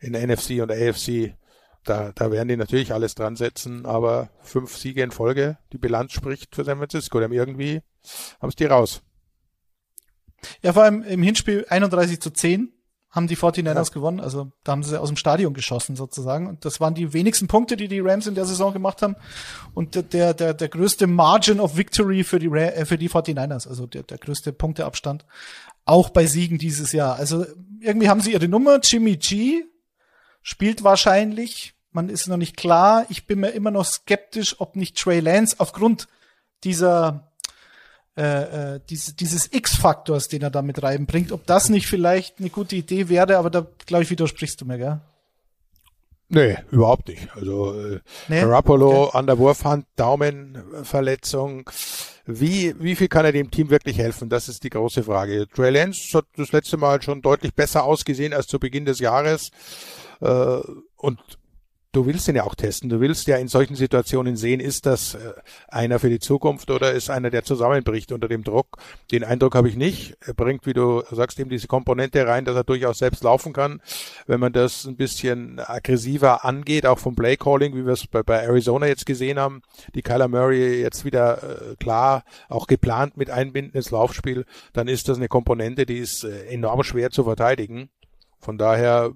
in 0.00 0.12
der 0.12 0.26
NFC 0.26 0.60
und 0.60 0.68
der 0.68 0.90
AFC, 0.90 1.34
da, 1.84 2.12
da 2.14 2.30
werden 2.30 2.48
die 2.48 2.56
natürlich 2.56 2.92
alles 2.92 3.14
dran 3.14 3.36
setzen, 3.36 3.84
aber 3.86 4.30
fünf 4.42 4.76
Siege 4.76 5.02
in 5.02 5.10
Folge, 5.10 5.58
die 5.72 5.78
Bilanz 5.78 6.12
spricht 6.12 6.54
für 6.54 6.64
San 6.64 6.78
Francisco. 6.78 7.20
Haben 7.20 7.32
irgendwie, 7.32 7.82
haben 8.40 8.48
es 8.48 8.56
die 8.56 8.64
raus. 8.64 9.02
Ja, 10.62 10.72
vor 10.72 10.84
allem 10.84 11.02
im 11.02 11.22
Hinspiel 11.22 11.66
31 11.68 12.20
zu 12.20 12.30
10 12.30 12.72
haben 13.10 13.28
die 13.28 13.36
49ers 13.36 13.74
ja. 13.74 13.82
gewonnen. 13.92 14.18
Also 14.18 14.50
da 14.64 14.72
haben 14.72 14.82
sie 14.82 15.00
aus 15.00 15.08
dem 15.08 15.16
Stadion 15.16 15.54
geschossen 15.54 15.94
sozusagen. 15.94 16.48
Und 16.48 16.64
das 16.64 16.80
waren 16.80 16.94
die 16.94 17.12
wenigsten 17.12 17.46
Punkte, 17.46 17.76
die 17.76 17.86
die 17.86 18.00
Rams 18.00 18.26
in 18.26 18.34
der 18.34 18.44
Saison 18.44 18.72
gemacht 18.72 19.02
haben. 19.02 19.14
Und 19.72 19.94
der, 20.12 20.34
der, 20.34 20.52
der 20.52 20.68
größte 20.68 21.06
Margin 21.06 21.60
of 21.60 21.76
Victory 21.76 22.24
für 22.24 22.40
die, 22.40 22.48
äh, 22.48 22.84
für 22.84 22.98
die 22.98 23.08
49ers. 23.08 23.68
Also 23.68 23.86
der, 23.86 24.02
der 24.02 24.18
größte 24.18 24.52
Punkteabstand. 24.52 25.24
Auch 25.84 26.10
bei 26.10 26.26
Siegen 26.26 26.58
dieses 26.58 26.92
Jahr. 26.92 27.16
Also 27.16 27.46
irgendwie 27.80 28.08
haben 28.08 28.20
sie 28.20 28.32
ihre 28.32 28.48
Nummer. 28.48 28.80
Jimmy 28.82 29.16
G 29.16 29.64
spielt 30.44 30.84
wahrscheinlich. 30.84 31.74
Man 31.90 32.08
ist 32.08 32.28
noch 32.28 32.36
nicht 32.36 32.56
klar. 32.56 33.06
Ich 33.08 33.26
bin 33.26 33.40
mir 33.40 33.50
immer 33.50 33.72
noch 33.72 33.84
skeptisch, 33.84 34.60
ob 34.60 34.76
nicht 34.76 34.96
Trey 34.96 35.18
Lance 35.18 35.56
aufgrund 35.58 36.06
dieser 36.62 37.32
äh, 38.16 38.74
äh, 38.74 38.80
diese, 38.88 39.14
dieses 39.14 39.52
X-Faktors, 39.52 40.28
den 40.28 40.42
er 40.42 40.50
da 40.50 40.62
mit 40.62 40.80
reinbringt, 40.80 41.32
ob 41.32 41.46
das 41.46 41.68
nicht 41.68 41.88
vielleicht 41.88 42.38
eine 42.38 42.48
gute 42.48 42.76
Idee 42.76 43.08
wäre, 43.08 43.36
aber 43.38 43.50
da 43.50 43.66
glaube 43.86 44.04
ich 44.04 44.10
widersprichst 44.10 44.60
du 44.60 44.66
mir, 44.66 44.78
gell? 44.78 45.00
Nee, 46.28 46.56
überhaupt 46.70 47.08
nicht. 47.08 47.28
Also 47.34 47.78
äh, 47.78 48.00
nee? 48.28 48.40
Garoppolo 48.40 49.04
okay. 49.04 49.18
an 49.18 49.26
der 49.26 49.38
Wurfhand, 49.38 49.86
Daumenverletzung. 49.96 51.70
Wie, 52.26 52.74
wie 52.78 52.96
viel 52.96 53.08
kann 53.08 53.26
er 53.26 53.32
dem 53.32 53.50
Team 53.50 53.68
wirklich 53.68 53.98
helfen? 53.98 54.30
Das 54.30 54.48
ist 54.48 54.64
die 54.64 54.70
große 54.70 55.02
Frage. 55.04 55.46
Trey 55.48 55.70
Lance 55.70 56.16
hat 56.16 56.24
das 56.36 56.52
letzte 56.52 56.78
Mal 56.78 57.02
schon 57.02 57.20
deutlich 57.20 57.54
besser 57.54 57.84
ausgesehen 57.84 58.32
als 58.32 58.46
zu 58.46 58.58
Beginn 58.58 58.86
des 58.86 58.98
Jahres. 58.98 59.50
Äh, 60.20 60.58
und 60.96 61.20
du 61.94 62.06
willst 62.06 62.28
ihn 62.28 62.36
ja 62.36 62.44
auch 62.44 62.54
testen. 62.54 62.88
Du 62.88 63.00
willst 63.00 63.26
ja 63.26 63.36
in 63.36 63.48
solchen 63.48 63.76
Situationen 63.76 64.36
sehen, 64.36 64.60
ist 64.60 64.84
das 64.84 65.14
äh, 65.14 65.32
einer 65.68 65.98
für 65.98 66.10
die 66.10 66.18
Zukunft 66.18 66.70
oder 66.70 66.92
ist 66.92 67.08
einer, 67.08 67.30
der 67.30 67.44
zusammenbricht 67.44 68.12
unter 68.12 68.28
dem 68.28 68.42
Druck. 68.42 68.78
Den 69.10 69.24
Eindruck 69.24 69.54
habe 69.54 69.68
ich 69.68 69.76
nicht. 69.76 70.16
Er 70.20 70.34
bringt, 70.34 70.66
wie 70.66 70.72
du 70.72 71.02
sagst, 71.10 71.38
eben 71.38 71.50
diese 71.50 71.68
Komponente 71.68 72.26
rein, 72.26 72.44
dass 72.44 72.56
er 72.56 72.64
durchaus 72.64 72.98
selbst 72.98 73.22
laufen 73.22 73.52
kann. 73.52 73.80
Wenn 74.26 74.40
man 74.40 74.52
das 74.52 74.84
ein 74.84 74.96
bisschen 74.96 75.60
aggressiver 75.60 76.44
angeht, 76.44 76.86
auch 76.86 76.98
vom 76.98 77.14
Playcalling, 77.14 77.74
wie 77.74 77.86
wir 77.86 77.92
es 77.92 78.06
bei, 78.06 78.22
bei 78.22 78.38
Arizona 78.38 78.86
jetzt 78.86 79.06
gesehen 79.06 79.38
haben, 79.38 79.62
die 79.94 80.02
Kyler 80.02 80.28
Murray 80.28 80.80
jetzt 80.80 81.04
wieder 81.04 81.42
äh, 81.42 81.76
klar 81.76 82.24
auch 82.48 82.66
geplant 82.66 83.16
mit 83.16 83.30
einbinden 83.30 83.74
ins 83.74 83.90
Laufspiel, 83.90 84.44
dann 84.72 84.88
ist 84.88 85.08
das 85.08 85.18
eine 85.18 85.28
Komponente, 85.28 85.86
die 85.86 85.98
ist 85.98 86.24
äh, 86.24 86.46
enorm 86.46 86.82
schwer 86.82 87.10
zu 87.10 87.24
verteidigen. 87.24 87.88
Von 88.40 88.58
daher 88.58 89.12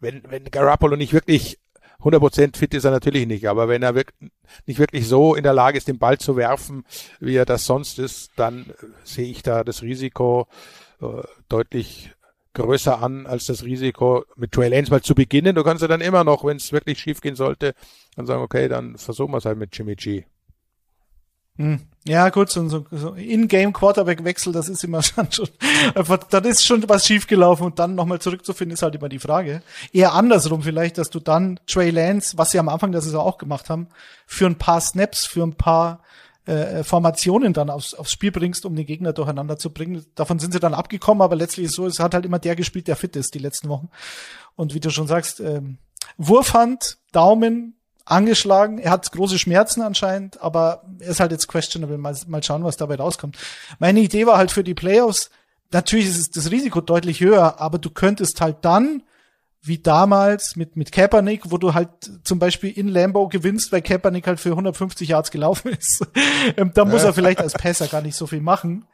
wenn, 0.00 0.22
wenn 0.28 0.44
Garoppolo 0.44 0.96
nicht 0.96 1.12
wirklich 1.12 1.58
100% 2.02 2.56
fit 2.56 2.74
ist 2.74 2.84
er 2.84 2.90
natürlich 2.90 3.26
nicht, 3.26 3.48
aber 3.48 3.68
wenn 3.68 3.82
er 3.82 3.94
wirklich, 3.94 4.30
nicht 4.66 4.78
wirklich 4.78 5.08
so 5.08 5.34
in 5.34 5.42
der 5.42 5.54
Lage 5.54 5.78
ist, 5.78 5.88
den 5.88 5.98
Ball 5.98 6.18
zu 6.18 6.36
werfen, 6.36 6.84
wie 7.20 7.36
er 7.36 7.46
das 7.46 7.64
sonst 7.64 7.98
ist, 7.98 8.32
dann 8.36 8.66
sehe 9.02 9.26
ich 9.26 9.42
da 9.42 9.64
das 9.64 9.82
Risiko 9.82 10.46
äh, 11.00 11.22
deutlich 11.48 12.10
größer 12.52 13.02
an 13.02 13.26
als 13.26 13.46
das 13.46 13.64
Risiko, 13.64 14.24
mit 14.36 14.52
Trail 14.52 14.72
Lance 14.72 14.90
mal 14.90 15.02
zu 15.02 15.14
beginnen. 15.14 15.54
Du 15.54 15.62
kannst 15.62 15.82
ja 15.82 15.88
dann 15.88 16.00
immer 16.00 16.24
noch, 16.24 16.44
wenn 16.44 16.56
es 16.56 16.72
wirklich 16.72 16.98
schief 16.98 17.20
gehen 17.20 17.36
sollte, 17.36 17.74
dann 18.14 18.26
sagen, 18.26 18.42
okay, 18.42 18.68
dann 18.68 18.96
versuchen 18.96 19.32
wir 19.32 19.38
es 19.38 19.44
halt 19.44 19.58
mit 19.58 19.76
Jimmy 19.76 19.94
G. 19.94 20.24
Hm. 21.56 21.80
Ja, 22.08 22.28
gut, 22.28 22.50
so, 22.50 22.68
so, 22.68 22.86
so 22.92 23.14
In-Game 23.14 23.72
Quarterback-Wechsel, 23.72 24.52
das 24.52 24.68
ist 24.68 24.84
immer 24.84 25.02
schon, 25.02 25.30
schon 25.32 25.48
einfach, 25.94 26.18
dann 26.18 26.44
ist 26.44 26.64
schon 26.64 26.88
was 26.88 27.04
schiefgelaufen 27.04 27.66
und 27.66 27.78
dann 27.80 27.96
nochmal 27.96 28.20
zurückzufinden, 28.20 28.74
ist 28.74 28.82
halt 28.82 28.94
immer 28.94 29.08
die 29.08 29.18
Frage. 29.18 29.60
Eher 29.92 30.12
andersrum 30.14 30.62
vielleicht, 30.62 30.98
dass 30.98 31.10
du 31.10 31.18
dann 31.18 31.58
Trey 31.66 31.90
Lance, 31.90 32.38
was 32.38 32.52
sie 32.52 32.60
am 32.60 32.68
Anfang 32.68 32.92
der 32.92 33.00
Saison 33.00 33.26
auch 33.26 33.38
gemacht 33.38 33.70
haben, 33.70 33.88
für 34.24 34.46
ein 34.46 34.56
paar 34.56 34.80
Snaps, 34.80 35.26
für 35.26 35.42
ein 35.42 35.54
paar 35.54 36.00
äh, 36.46 36.84
Formationen 36.84 37.52
dann 37.52 37.70
aufs, 37.70 37.92
aufs 37.92 38.12
Spiel 38.12 38.30
bringst, 38.30 38.64
um 38.66 38.76
den 38.76 38.86
Gegner 38.86 39.12
durcheinander 39.12 39.58
zu 39.58 39.72
bringen. 39.72 40.06
Davon 40.14 40.38
sind 40.38 40.52
sie 40.52 40.60
dann 40.60 40.74
abgekommen, 40.74 41.22
aber 41.22 41.34
letztlich 41.34 41.66
ist 41.66 41.74
so, 41.74 41.86
es 41.86 41.98
hat 41.98 42.14
halt 42.14 42.24
immer 42.24 42.38
der 42.38 42.54
gespielt, 42.54 42.86
der 42.86 42.94
fit 42.94 43.16
ist 43.16 43.34
die 43.34 43.40
letzten 43.40 43.68
Wochen. 43.68 43.88
Und 44.54 44.74
wie 44.74 44.80
du 44.80 44.90
schon 44.90 45.08
sagst, 45.08 45.40
ähm, 45.40 45.78
Wurfhand, 46.18 46.98
Daumen, 47.10 47.75
angeschlagen. 48.06 48.78
Er 48.78 48.90
hat 48.92 49.10
große 49.12 49.38
Schmerzen 49.38 49.82
anscheinend, 49.82 50.40
aber 50.40 50.84
er 51.00 51.10
ist 51.10 51.20
halt 51.20 51.32
jetzt 51.32 51.48
questionable. 51.48 51.98
Mal, 51.98 52.16
mal 52.26 52.42
schauen, 52.42 52.64
was 52.64 52.76
dabei 52.76 52.96
rauskommt. 52.96 53.36
Meine 53.78 54.00
Idee 54.00 54.26
war 54.26 54.38
halt 54.38 54.50
für 54.50 54.64
die 54.64 54.74
Playoffs, 54.74 55.30
natürlich 55.72 56.06
ist 56.06 56.36
das 56.36 56.50
Risiko 56.50 56.80
deutlich 56.80 57.20
höher, 57.20 57.60
aber 57.60 57.78
du 57.78 57.90
könntest 57.90 58.40
halt 58.40 58.58
dann, 58.62 59.02
wie 59.62 59.78
damals 59.78 60.54
mit, 60.54 60.76
mit 60.76 60.92
Kaepernick, 60.92 61.50
wo 61.50 61.58
du 61.58 61.74
halt 61.74 61.88
zum 62.22 62.38
Beispiel 62.38 62.70
in 62.70 62.86
Lambo 62.86 63.26
gewinnst, 63.26 63.72
weil 63.72 63.82
Kaepernick 63.82 64.28
halt 64.28 64.38
für 64.38 64.50
150 64.50 65.08
Yards 65.08 65.30
gelaufen 65.30 65.72
ist. 65.72 66.06
Ähm, 66.56 66.70
da 66.72 66.84
muss 66.84 67.02
er 67.02 67.12
vielleicht 67.12 67.40
als 67.40 67.54
Passer 67.54 67.88
gar 67.88 68.02
nicht 68.02 68.14
so 68.14 68.28
viel 68.28 68.40
machen. 68.40 68.84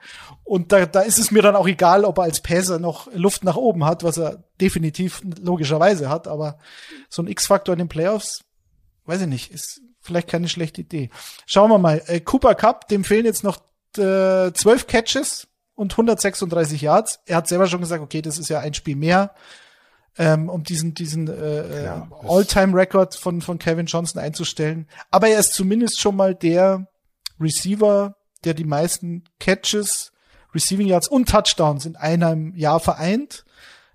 Und 0.43 0.73
da, 0.73 0.87
da 0.87 1.01
ist 1.01 1.19
es 1.19 1.31
mir 1.31 1.43
dann 1.43 1.55
auch 1.55 1.67
egal, 1.67 2.07
ob 2.07 2.17
er 2.17 2.25
als 2.25 2.41
Passer 2.41 2.79
noch 2.79 3.13
Luft 3.13 3.45
nach 3.45 3.57
oben 3.57 3.85
hat, 3.85 4.05
was 4.05 4.17
er 4.17 4.43
definitiv 4.59 5.21
logischerweise 5.43 6.09
hat, 6.09 6.29
aber 6.29 6.57
so 7.11 7.21
ein 7.21 7.29
X-Faktor 7.29 7.75
in 7.75 7.81
den 7.81 7.89
Playoffs, 7.89 8.43
weiß 9.07 9.23
ich 9.23 9.27
nicht, 9.27 9.53
ist 9.53 9.81
vielleicht 10.01 10.29
keine 10.29 10.49
schlechte 10.49 10.83
Idee. 10.83 11.11
Schauen 11.47 11.71
wir 11.71 11.79
mal. 11.79 12.03
Äh, 12.07 12.21
Cooper 12.21 12.55
Cup, 12.55 12.89
dem 12.89 13.05
fehlen 13.05 13.25
jetzt 13.25 13.45
noch 13.45 13.59
äh, 13.97 14.53
12 14.53 14.87
Catches 14.87 15.49
und 15.75 15.93
136 15.93 16.81
Yards. 16.83 17.21
Er 17.27 17.37
hat 17.37 17.49
selber 17.49 17.67
schon 17.67 17.81
gesagt, 17.81 18.03
okay, 18.03 18.23
das 18.23 18.39
ist 18.39 18.49
ja 18.49 18.61
ein 18.61 18.75
Spiel 18.75 18.97
mehr, 18.97 19.35
ähm, 20.19 20.49
um 20.49 20.63
diesen 20.63 20.95
diesen 20.95 21.29
äh, 21.29 21.85
ja, 21.85 22.09
äh, 22.11 22.29
All-Time-Record 22.29 23.15
von 23.15 23.41
von 23.41 23.59
Kevin 23.59 23.87
Johnson 23.87 24.21
einzustellen. 24.21 24.89
Aber 25.11 25.29
er 25.29 25.41
ist 25.41 25.55
zumindest 25.55 26.01
schon 26.01 26.17
mal 26.17 26.35
der 26.35 26.87
Receiver, 27.41 28.17
der 28.45 28.55
die 28.55 28.65
meisten 28.65 29.25
Catches, 29.41 30.13
Receiving 30.55 30.87
Yards 30.87 31.09
und 31.09 31.29
Touchdowns 31.29 31.87
in 31.87 31.97
einem 31.97 32.55
Jahr 32.57 32.81
vereint. 32.81 33.45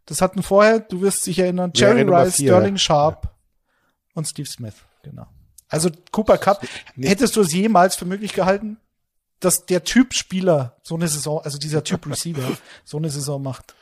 Das 0.05 0.21
hatten 0.21 0.41
vorher, 0.41 0.79
du 0.79 1.01
wirst 1.01 1.27
dich 1.27 1.37
erinnern, 1.37 1.71
Jerry 1.75 2.01
Rice, 2.01 2.35
Sterling 2.35 2.77
Sharp 2.77 3.25
ja. 3.25 3.31
und 4.13 4.25
Steve 4.25 4.47
Smith. 4.47 4.86
Genau. 5.09 5.27
Also 5.69 5.89
Cooper 6.11 6.37
Cup, 6.37 6.65
hättest 6.95 7.35
du 7.35 7.41
es 7.41 7.51
jemals 7.51 7.95
für 7.95 8.05
möglich 8.05 8.33
gehalten, 8.33 8.77
dass 9.39 9.65
der 9.65 9.83
Typ 9.83 10.13
Spieler 10.13 10.77
so 10.81 10.95
eine 10.95 11.07
Saison, 11.07 11.41
also 11.41 11.57
dieser 11.57 11.83
Typ 11.83 12.07
Receiver, 12.07 12.57
so 12.83 12.97
eine 12.97 13.09
Saison 13.09 13.41
macht? 13.41 13.75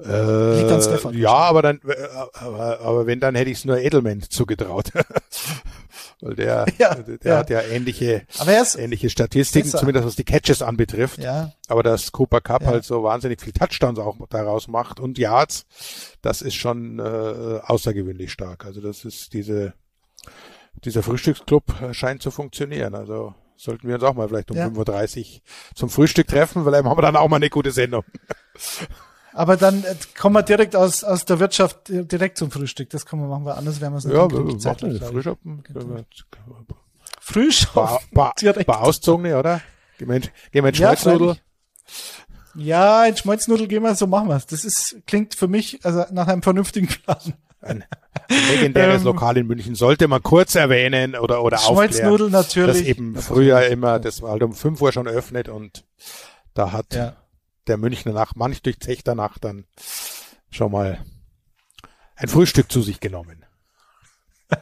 Äh, 0.00 0.60
Liegt 0.60 0.70
an 0.70 0.82
Stefan. 0.82 1.16
Ja, 1.16 1.30
aber 1.32 1.62
dann, 1.62 1.80
äh, 1.86 1.94
aber, 2.34 2.80
aber 2.80 3.06
wenn, 3.06 3.20
dann 3.20 3.34
hätte 3.34 3.50
ich 3.50 3.58
es 3.58 3.64
nur 3.64 3.78
Edelman 3.78 4.22
zugetraut. 4.22 4.90
Weil 6.22 6.36
der, 6.36 6.66
ja, 6.78 6.94
der 6.94 7.18
ja. 7.24 7.36
hat 7.38 7.50
ja 7.50 7.60
ähnliche, 7.62 8.22
ähnliche 8.78 9.10
Statistiken, 9.10 9.66
besser. 9.66 9.78
zumindest 9.78 10.06
was 10.06 10.16
die 10.16 10.24
Catches 10.24 10.62
anbetrifft. 10.62 11.18
Ja. 11.18 11.52
Aber 11.66 11.82
dass 11.82 12.12
Cooper 12.12 12.40
Cup 12.40 12.62
ja. 12.62 12.68
halt 12.68 12.84
so 12.84 13.02
wahnsinnig 13.02 13.40
viel 13.42 13.52
Touchdowns 13.52 13.98
auch 13.98 14.16
daraus 14.30 14.68
macht 14.68 15.00
und 15.00 15.18
Yards, 15.18 15.66
das 16.22 16.40
ist 16.40 16.54
schon 16.54 17.00
äh, 17.00 17.02
außergewöhnlich 17.02 18.32
stark. 18.32 18.64
Also 18.64 18.80
das 18.80 19.04
ist 19.04 19.32
diese, 19.32 19.74
dieser 20.84 21.02
Frühstücksclub 21.02 21.64
scheint 21.90 22.22
zu 22.22 22.30
funktionieren. 22.30 22.94
Also 22.94 23.34
sollten 23.56 23.88
wir 23.88 23.96
uns 23.96 24.04
auch 24.04 24.14
mal 24.14 24.28
vielleicht 24.28 24.52
um 24.52 24.56
ja. 24.56 24.68
5.30 24.68 25.18
Uhr 25.18 25.40
zum 25.74 25.90
Frühstück 25.90 26.28
treffen, 26.28 26.64
weil 26.64 26.72
dann 26.72 26.86
haben 26.88 26.98
wir 26.98 27.02
dann 27.02 27.16
auch 27.16 27.28
mal 27.28 27.36
eine 27.36 27.50
gute 27.50 27.72
Sendung. 27.72 28.04
Aber 29.34 29.56
dann 29.56 29.84
äh, 29.84 29.94
kommen 30.18 30.34
wir 30.34 30.42
direkt 30.42 30.76
aus, 30.76 31.04
aus 31.04 31.24
der 31.24 31.40
Wirtschaft 31.40 31.90
äh, 31.90 32.04
direkt 32.04 32.38
zum 32.38 32.50
Frühstück. 32.50 32.90
Das 32.90 33.06
können 33.06 33.22
wir 33.22 33.28
machen, 33.28 33.44
weil 33.44 33.54
anders 33.54 33.80
werden 33.80 33.94
wir 33.94 33.98
es 33.98 34.04
nicht 34.04 34.14
ja, 34.14 34.30
wir 34.30 34.40
machen 34.40 34.60
Frühstück. 34.60 35.38
früh 37.20 37.52
schon. 37.52 37.74
Ba, 37.74 38.00
ba, 38.12 38.32
ba 38.66 38.80
auszogene, 38.80 39.38
oder? 39.38 39.60
Gehen 39.98 40.08
wir 40.52 40.68
in 40.68 40.74
Schmalznudel. 40.74 41.36
Ja, 42.54 43.04
in 43.06 43.16
Schmalznudel 43.16 43.66
gehen 43.66 43.82
wir, 43.82 43.94
so 43.94 44.06
machen 44.06 44.28
wir 44.28 44.36
es. 44.36 44.46
Das 44.46 44.64
ist, 44.64 44.96
klingt 45.06 45.34
für 45.34 45.48
mich 45.48 45.80
also 45.84 46.04
nach 46.10 46.28
einem 46.28 46.42
vernünftigen 46.42 46.88
Plan. 46.88 47.34
Ein, 47.60 47.84
ein 48.28 48.48
legendäres 48.50 48.98
ähm, 49.02 49.04
Lokal 49.04 49.36
in 49.38 49.46
München 49.46 49.74
sollte 49.74 50.08
man 50.08 50.22
kurz 50.22 50.54
erwähnen 50.54 51.14
oder, 51.14 51.42
oder 51.42 51.58
Schmalznudel 51.58 52.28
natürlich. 52.28 52.78
Das 52.78 52.86
eben 52.86 53.14
früher 53.16 53.66
immer, 53.68 54.00
das 54.00 54.20
war 54.20 54.32
halt 54.32 54.42
um 54.42 54.52
5 54.52 54.80
Uhr 54.80 54.92
schon 54.92 55.06
öffnet 55.06 55.48
und 55.48 55.84
da 56.54 56.72
hat 56.72 56.94
ja. 56.94 57.16
Der 57.66 57.76
Münchner 57.76 58.12
nach 58.12 58.34
manch 58.34 58.62
durchzechter 58.62 59.14
Nacht 59.14 59.44
dann 59.44 59.64
schon 60.50 60.72
mal 60.72 61.04
ein 62.16 62.28
Frühstück 62.28 62.70
zu 62.70 62.82
sich 62.82 63.00
genommen. 63.00 63.44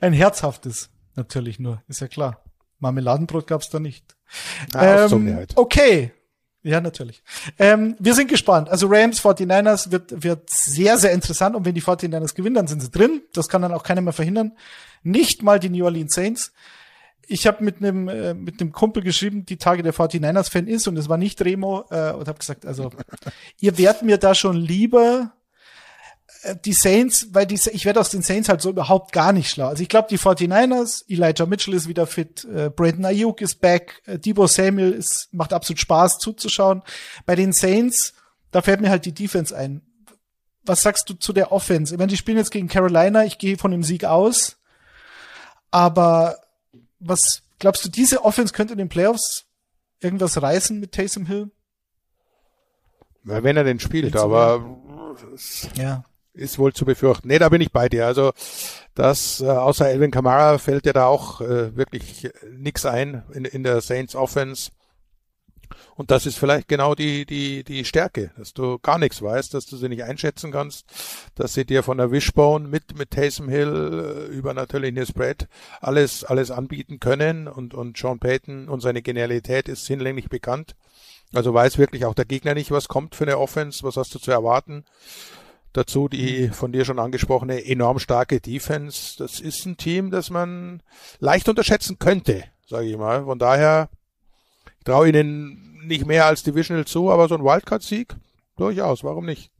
ein 0.00 0.12
herzhaftes, 0.12 0.90
natürlich 1.16 1.58
nur, 1.58 1.82
ist 1.88 2.00
ja 2.00 2.08
klar. 2.08 2.42
Marmeladenbrot 2.78 3.46
gab's 3.46 3.68
da 3.68 3.78
nicht. 3.78 4.16
Ja, 4.72 5.06
ähm. 5.06 5.46
Okay. 5.54 6.12
Ja, 6.62 6.80
natürlich. 6.80 7.22
Ähm, 7.58 7.96
wir 7.98 8.14
sind 8.14 8.28
gespannt. 8.28 8.68
Also 8.68 8.86
Rams, 8.88 9.22
49ers 9.22 9.92
wird, 9.92 10.22
wird 10.22 10.50
sehr, 10.50 10.98
sehr 10.98 11.12
interessant. 11.12 11.56
Und 11.56 11.64
wenn 11.64 11.74
die 11.74 11.82
49ers 11.82 12.34
gewinnen, 12.34 12.56
dann 12.56 12.66
sind 12.66 12.80
sie 12.80 12.90
drin. 12.90 13.22
Das 13.32 13.48
kann 13.48 13.62
dann 13.62 13.72
auch 13.72 13.82
keiner 13.82 14.02
mehr 14.02 14.12
verhindern. 14.12 14.52
Nicht 15.02 15.42
mal 15.42 15.58
die 15.58 15.70
New 15.70 15.84
Orleans 15.84 16.14
Saints. 16.14 16.52
Ich 17.26 17.46
habe 17.46 17.62
mit 17.62 17.76
einem 17.78 18.08
äh, 18.08 18.34
mit 18.34 18.60
einem 18.60 18.72
Kumpel 18.72 19.02
geschrieben, 19.02 19.46
die 19.46 19.56
Tage 19.56 19.82
der 19.82 19.94
49ers-Fan 19.94 20.66
ist, 20.66 20.88
und 20.88 20.96
es 20.96 21.08
war 21.08 21.16
nicht 21.16 21.40
Remo, 21.42 21.84
äh, 21.90 22.12
und 22.12 22.28
habe 22.28 22.38
gesagt, 22.38 22.66
also 22.66 22.90
ihr 23.60 23.78
werdet 23.78 24.02
mir 24.02 24.18
da 24.18 24.34
schon 24.34 24.56
lieber 24.56 25.32
äh, 26.42 26.56
die 26.64 26.72
Saints, 26.72 27.28
weil 27.32 27.46
die, 27.46 27.60
ich 27.72 27.84
werde 27.84 28.00
aus 28.00 28.10
den 28.10 28.22
Saints 28.22 28.48
halt 28.48 28.60
so 28.60 28.70
überhaupt 28.70 29.12
gar 29.12 29.32
nicht 29.32 29.50
schlau. 29.50 29.68
Also 29.68 29.82
ich 29.82 29.88
glaube, 29.88 30.08
die 30.10 30.18
49ers, 30.18 31.04
Elijah 31.08 31.46
Mitchell 31.46 31.74
ist 31.74 31.88
wieder 31.88 32.06
fit, 32.06 32.44
äh, 32.44 32.70
Brandon 32.70 33.06
Ayuk 33.06 33.40
ist 33.40 33.60
back, 33.60 34.02
äh, 34.06 34.18
Debo 34.18 34.46
Samuel 34.46 34.92
ist, 34.92 35.28
macht 35.32 35.52
absolut 35.52 35.80
Spaß 35.80 36.18
zuzuschauen. 36.18 36.82
Bei 37.26 37.34
den 37.34 37.52
Saints, 37.52 38.14
da 38.50 38.62
fällt 38.62 38.80
mir 38.80 38.90
halt 38.90 39.04
die 39.04 39.14
Defense 39.14 39.56
ein. 39.56 39.82
Was 40.64 40.82
sagst 40.82 41.08
du 41.08 41.14
zu 41.14 41.32
der 41.32 41.52
Offense? 41.52 41.94
Ich 41.94 41.98
meine, 41.98 42.10
die 42.10 42.16
spielen 42.16 42.36
jetzt 42.36 42.50
gegen 42.50 42.68
Carolina, 42.68 43.24
ich 43.24 43.38
gehe 43.38 43.56
von 43.56 43.70
dem 43.70 43.82
Sieg 43.82 44.04
aus. 44.04 44.58
Aber 45.70 46.36
was 47.00 47.42
glaubst 47.58 47.84
du, 47.84 47.88
diese 47.88 48.24
Offense 48.24 48.54
könnte 48.54 48.72
in 48.72 48.78
den 48.78 48.88
Playoffs 48.88 49.46
irgendwas 50.00 50.40
reißen 50.40 50.78
mit 50.78 50.92
Taysom 50.92 51.26
Hill? 51.26 51.50
wenn 53.22 53.56
er 53.56 53.64
den 53.64 53.80
spielt, 53.80 54.16
aber 54.16 54.78
ja 55.74 56.04
ist 56.32 56.58
wohl 56.58 56.72
zu 56.72 56.84
befürchten. 56.84 57.28
Nee, 57.28 57.38
da 57.38 57.48
bin 57.48 57.60
ich 57.60 57.72
bei 57.72 57.88
dir. 57.88 58.06
Also 58.06 58.32
das, 58.94 59.40
äh, 59.40 59.46
außer 59.46 59.88
Elvin 59.88 60.10
Kamara 60.10 60.58
fällt 60.58 60.86
dir 60.86 60.92
da 60.92 61.06
auch 61.06 61.40
äh, 61.40 61.76
wirklich 61.76 62.30
nix 62.50 62.86
ein 62.86 63.24
in, 63.32 63.44
in 63.44 63.62
der 63.62 63.80
Saints 63.80 64.14
Offense. 64.14 64.70
Und 65.96 66.10
das 66.10 66.26
ist 66.26 66.38
vielleicht 66.38 66.68
genau 66.68 66.94
die, 66.94 67.26
die, 67.26 67.64
die 67.64 67.84
Stärke, 67.84 68.30
dass 68.36 68.52
du 68.52 68.78
gar 68.78 68.98
nichts 68.98 69.22
weißt, 69.22 69.54
dass 69.54 69.66
du 69.66 69.76
sie 69.76 69.88
nicht 69.88 70.04
einschätzen 70.04 70.52
kannst, 70.52 70.86
dass 71.34 71.54
sie 71.54 71.64
dir 71.64 71.82
von 71.82 71.98
der 71.98 72.10
Wishbone 72.10 72.68
mit, 72.68 72.96
mit 72.96 73.10
Taysom 73.10 73.48
Hill 73.48 74.28
äh, 74.30 74.34
über 74.34 74.54
natürlich 74.54 74.88
eine 74.88 75.06
Spread 75.06 75.48
alles, 75.80 76.24
alles 76.24 76.50
anbieten 76.50 77.00
können 77.00 77.48
und, 77.48 77.74
und 77.74 77.96
Sean 77.96 78.18
Payton 78.18 78.68
und 78.68 78.80
seine 78.80 79.02
Genialität 79.02 79.68
ist 79.68 79.86
hinlänglich 79.86 80.28
bekannt. 80.28 80.74
Also 81.32 81.54
weiß 81.54 81.78
wirklich 81.78 82.04
auch 82.04 82.14
der 82.14 82.24
Gegner 82.24 82.54
nicht, 82.54 82.70
was 82.70 82.88
kommt 82.88 83.14
für 83.14 83.24
eine 83.24 83.38
Offense, 83.38 83.84
was 83.84 83.96
hast 83.96 84.14
du 84.14 84.18
zu 84.18 84.30
erwarten. 84.30 84.84
Dazu 85.72 86.08
die 86.08 86.48
von 86.48 86.72
dir 86.72 86.84
schon 86.84 86.98
angesprochene 86.98 87.64
enorm 87.64 88.00
starke 88.00 88.40
Defense. 88.40 89.14
Das 89.18 89.38
ist 89.38 89.64
ein 89.66 89.76
Team, 89.76 90.10
das 90.10 90.30
man 90.30 90.82
leicht 91.20 91.48
unterschätzen 91.48 92.00
könnte, 92.00 92.44
sage 92.66 92.86
ich 92.88 92.96
mal. 92.96 93.24
Von 93.24 93.38
daher 93.38 93.88
traue 94.90 95.08
ihnen 95.08 95.86
nicht 95.86 96.06
mehr 96.06 96.26
als 96.26 96.42
Divisional 96.42 96.84
zu, 96.84 97.10
aber 97.10 97.28
so 97.28 97.36
ein 97.36 97.44
Wildcard-Sieg 97.44 98.16
durchaus. 98.56 99.04
Warum 99.04 99.24
nicht? 99.24 99.50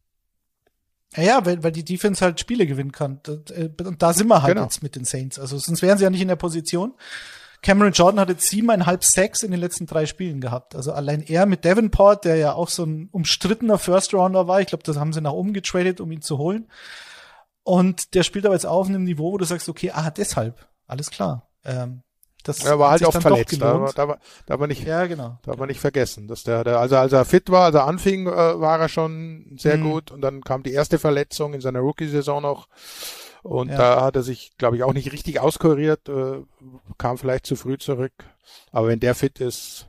Ja, 1.17 1.45
weil, 1.45 1.63
weil 1.63 1.73
die 1.73 1.85
Defense 1.85 2.25
halt 2.25 2.39
Spiele 2.39 2.67
gewinnen 2.67 2.93
kann. 2.93 3.21
Äh, 3.27 3.69
und 3.83 4.03
da 4.03 4.13
sind 4.13 4.29
wir 4.29 4.43
halt 4.43 4.55
genau. 4.55 4.65
jetzt 4.65 4.83
mit 4.83 4.95
den 4.95 5.05
Saints. 5.05 5.39
Also 5.39 5.59
sonst 5.59 5.83
wären 5.83 5.99
sie 5.99 6.05
ja 6.05 6.11
nicht 6.11 6.21
in 6.21 6.29
der 6.29 6.37
Position. 6.37 6.95
Cameron 7.63 7.93
Jordan 7.93 8.21
hat 8.21 8.29
jetzt 8.29 8.49
siebeneinhalb 8.49 9.05
Sacks 9.05 9.43
in 9.43 9.51
den 9.51 9.61
letzten 9.61 9.87
drei 9.87 10.07
Spielen 10.07 10.41
gehabt. 10.41 10.75
Also 10.75 10.93
allein 10.93 11.23
er 11.23 11.47
mit 11.47 11.65
Davenport, 11.65 12.25
der 12.25 12.37
ja 12.37 12.53
auch 12.55 12.69
so 12.69 12.85
ein 12.85 13.09
umstrittener 13.11 13.79
First 13.79 14.15
Rounder 14.15 14.47
war. 14.47 14.61
Ich 14.61 14.69
glaube, 14.69 14.85
das 14.85 14.97
haben 14.97 15.13
sie 15.13 15.21
nach 15.21 15.33
oben 15.33 15.53
getradet, 15.53 16.01
um 16.01 16.11
ihn 16.13 16.23
zu 16.23 16.39
holen. 16.39 16.69
Und 17.63 18.15
der 18.15 18.23
spielt 18.23 18.47
aber 18.47 18.55
jetzt 18.55 18.67
auf 18.67 18.89
einem 18.89 19.05
Niveau, 19.05 19.33
wo 19.33 19.39
du 19.39 19.45
sagst, 19.45 19.69
okay, 19.69 19.91
ah, 19.93 20.11
deshalb, 20.11 20.67
alles 20.87 21.11
klar. 21.11 21.51
Ähm, 21.65 22.03
das 22.43 22.65
er 22.65 22.79
war 22.79 22.91
halt 22.91 23.05
oft 23.05 23.21
verletzt, 23.21 23.61
da, 23.61 23.91
da, 23.95 24.19
da 24.47 24.61
war 24.61 24.67
nicht, 24.67 24.85
ja, 24.85 25.07
genau. 25.07 25.39
da 25.43 25.59
war 25.59 25.67
nicht 25.67 25.81
vergessen, 25.81 26.29
dass 26.29 26.43
der, 26.43 26.65
der 26.65 26.79
also 26.79 26.97
als 26.97 27.13
er 27.13 27.25
fit 27.25 27.51
war, 27.51 27.65
als 27.65 27.75
er 27.75 27.87
anfing, 27.87 28.27
äh, 28.27 28.61
war 28.61 28.81
er 28.81 28.89
schon 28.89 29.57
sehr 29.59 29.77
mhm. 29.77 29.91
gut 29.91 30.11
und 30.11 30.21
dann 30.21 30.43
kam 30.43 30.63
die 30.63 30.73
erste 30.73 30.99
Verletzung 30.99 31.55
in 31.55 31.61
seiner 31.61 31.81
Rookie-Saison 31.81 32.43
noch 32.43 32.69
und 33.43 33.71
ja. 33.71 33.77
da 33.77 34.03
hat 34.03 34.17
er 34.17 34.23
sich, 34.23 34.57
glaube 34.59 34.77
ich, 34.77 34.83
auch 34.83 34.93
nicht 34.93 35.13
richtig 35.13 35.41
auskuriert, 35.41 36.09
äh, 36.09 36.43
kam 36.99 37.17
vielleicht 37.17 37.47
zu 37.47 37.57
früh 37.57 37.79
zurück. 37.79 38.13
Aber 38.71 38.89
wenn 38.89 39.01
der 39.01 39.15
fit 39.15 39.41
ist, 39.41 39.89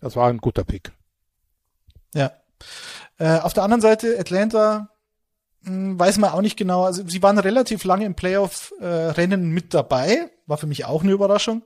das 0.00 0.16
war 0.16 0.28
ein 0.28 0.38
guter 0.38 0.64
Pick. 0.64 0.92
Ja. 2.12 2.32
Äh, 3.18 3.38
auf 3.38 3.54
der 3.54 3.62
anderen 3.62 3.80
Seite, 3.80 4.18
Atlanta, 4.18 4.90
mh, 5.62 5.70
hm, 5.70 5.98
weiß 5.98 6.18
man 6.18 6.30
auch 6.30 6.42
nicht 6.42 6.56
genau. 6.56 6.84
Also 6.84 7.06
sie 7.08 7.22
waren 7.22 7.38
relativ 7.38 7.84
lange 7.84 8.04
im 8.04 8.14
Playoff-Rennen 8.14 9.50
mit 9.50 9.72
dabei. 9.72 10.30
War 10.46 10.58
für 10.58 10.66
mich 10.66 10.84
auch 10.84 11.02
eine 11.02 11.12
Überraschung. 11.12 11.62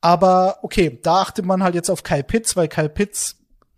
Aber 0.00 0.58
okay, 0.62 0.98
da 1.02 1.20
achtet 1.20 1.44
man 1.44 1.62
halt 1.62 1.74
jetzt 1.74 1.90
auf 1.90 2.02
Kyle 2.02 2.24
Pitts, 2.24 2.56
weil 2.56 2.68
Kyle 2.68 2.88
Pitts 2.88 3.36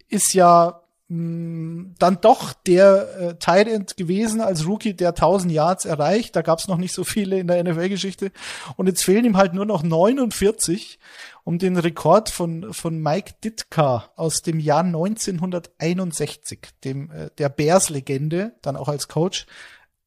ist 0.09 0.35
ja 0.35 0.83
dann 1.15 2.19
doch 2.23 2.55
der 2.55 3.19
äh, 3.19 3.35
Tight 3.35 3.69
End 3.69 3.99
gewesen 3.99 4.41
als 4.41 4.67
Rookie, 4.67 4.95
der 4.95 5.11
1000 5.11 5.53
Yards 5.53 5.85
erreicht. 5.85 6.35
Da 6.35 6.41
gab 6.41 6.59
es 6.59 6.69
noch 6.69 6.79
nicht 6.79 6.95
so 6.95 7.05
viele 7.05 7.39
in 7.39 7.49
der 7.49 7.63
NFL-Geschichte. 7.63 8.33
Und 8.77 8.87
jetzt 8.87 9.05
fehlen 9.05 9.27
ihm 9.27 9.37
halt 9.37 9.53
nur 9.53 9.67
noch 9.67 9.83
49, 9.83 10.99
um 11.45 11.59
den 11.59 11.77
Rekord 11.77 12.31
von, 12.31 12.73
von 12.73 12.99
Mike 12.99 13.35
Ditka 13.45 14.11
aus 14.17 14.41
dem 14.41 14.59
Jahr 14.59 14.85
1961, 14.85 16.61
dem 16.83 17.11
äh, 17.11 17.29
der 17.37 17.51
Bears-Legende, 17.51 18.55
dann 18.63 18.77
auch 18.77 18.89
als 18.89 19.09
Coach, 19.09 19.47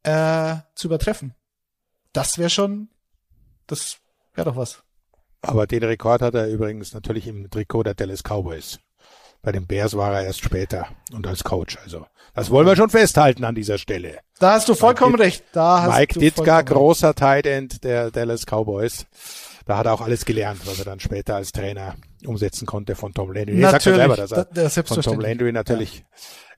äh, 0.01 0.55
zu 0.73 0.87
übertreffen. 0.87 1.35
Das 2.13 2.39
wäre 2.39 2.49
schon, 2.49 2.87
das 3.67 3.97
wäre 4.33 4.49
doch 4.49 4.55
was. 4.55 4.83
Aber 5.41 5.67
den 5.67 5.83
Rekord 5.83 6.21
hat 6.21 6.33
er 6.33 6.47
übrigens 6.47 6.93
natürlich 6.93 7.27
im 7.27 7.49
Trikot 7.49 7.83
der 7.83 7.93
Dallas 7.93 8.23
Cowboys. 8.23 8.79
Bei 9.41 9.51
den 9.51 9.67
Bears 9.67 9.95
war 9.95 10.11
er 10.13 10.23
erst 10.23 10.43
später 10.43 10.87
und 11.13 11.27
als 11.27 11.43
Coach. 11.43 11.77
Also 11.83 12.07
das 12.33 12.49
wollen 12.49 12.65
wir 12.65 12.75
schon 12.75 12.89
festhalten 12.89 13.43
an 13.43 13.53
dieser 13.53 13.77
Stelle. 13.77 14.19
Da 14.39 14.53
hast 14.53 14.67
du 14.67 14.73
vollkommen 14.73 15.13
Mike 15.13 15.23
recht. 15.23 15.43
Da 15.53 15.83
hast 15.83 15.97
Mike 15.99 16.19
Ditka, 16.19 16.61
großer 16.63 17.13
Tight 17.13 17.45
End 17.45 17.83
der 17.83 18.09
Dallas 18.09 18.45
Cowboys. 18.47 19.05
Da 19.65 19.77
hat 19.77 19.87
er 19.87 19.93
auch 19.93 20.01
alles 20.01 20.25
gelernt, 20.25 20.61
was 20.65 20.77
er 20.77 20.85
dann 20.85 20.99
später 20.99 21.35
als 21.35 21.51
Trainer 21.51 21.95
umsetzen 22.25 22.65
konnte 22.67 22.95
von 22.95 23.13
Tom 23.13 23.31
Landry. 23.31 23.61
Er 23.61 23.71
sagt 23.71 23.83
selber, 23.83 24.15
dass 24.15 24.31
er 24.31 24.45
da, 24.45 24.69
von 24.69 25.01
Tom 25.01 25.19
Landry 25.19 25.51
natürlich 25.51 26.05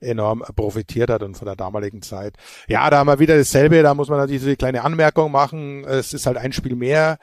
ja. 0.00 0.08
enorm 0.08 0.44
profitiert 0.54 1.08
hat 1.08 1.22
und 1.22 1.34
von 1.34 1.46
der 1.46 1.56
damaligen 1.56 2.02
Zeit. 2.02 2.34
Ja, 2.68 2.88
da 2.90 2.98
haben 2.98 3.06
wir 3.06 3.18
wieder 3.18 3.36
dasselbe, 3.36 3.82
da 3.82 3.94
muss 3.94 4.08
man 4.08 4.18
natürlich 4.18 4.42
diese 4.42 4.56
kleine 4.56 4.84
Anmerkung 4.84 5.32
machen. 5.32 5.84
Es 5.84 6.12
ist 6.12 6.26
halt 6.26 6.36
ein 6.36 6.52
Spiel 6.52 6.76
mehr, 6.76 7.18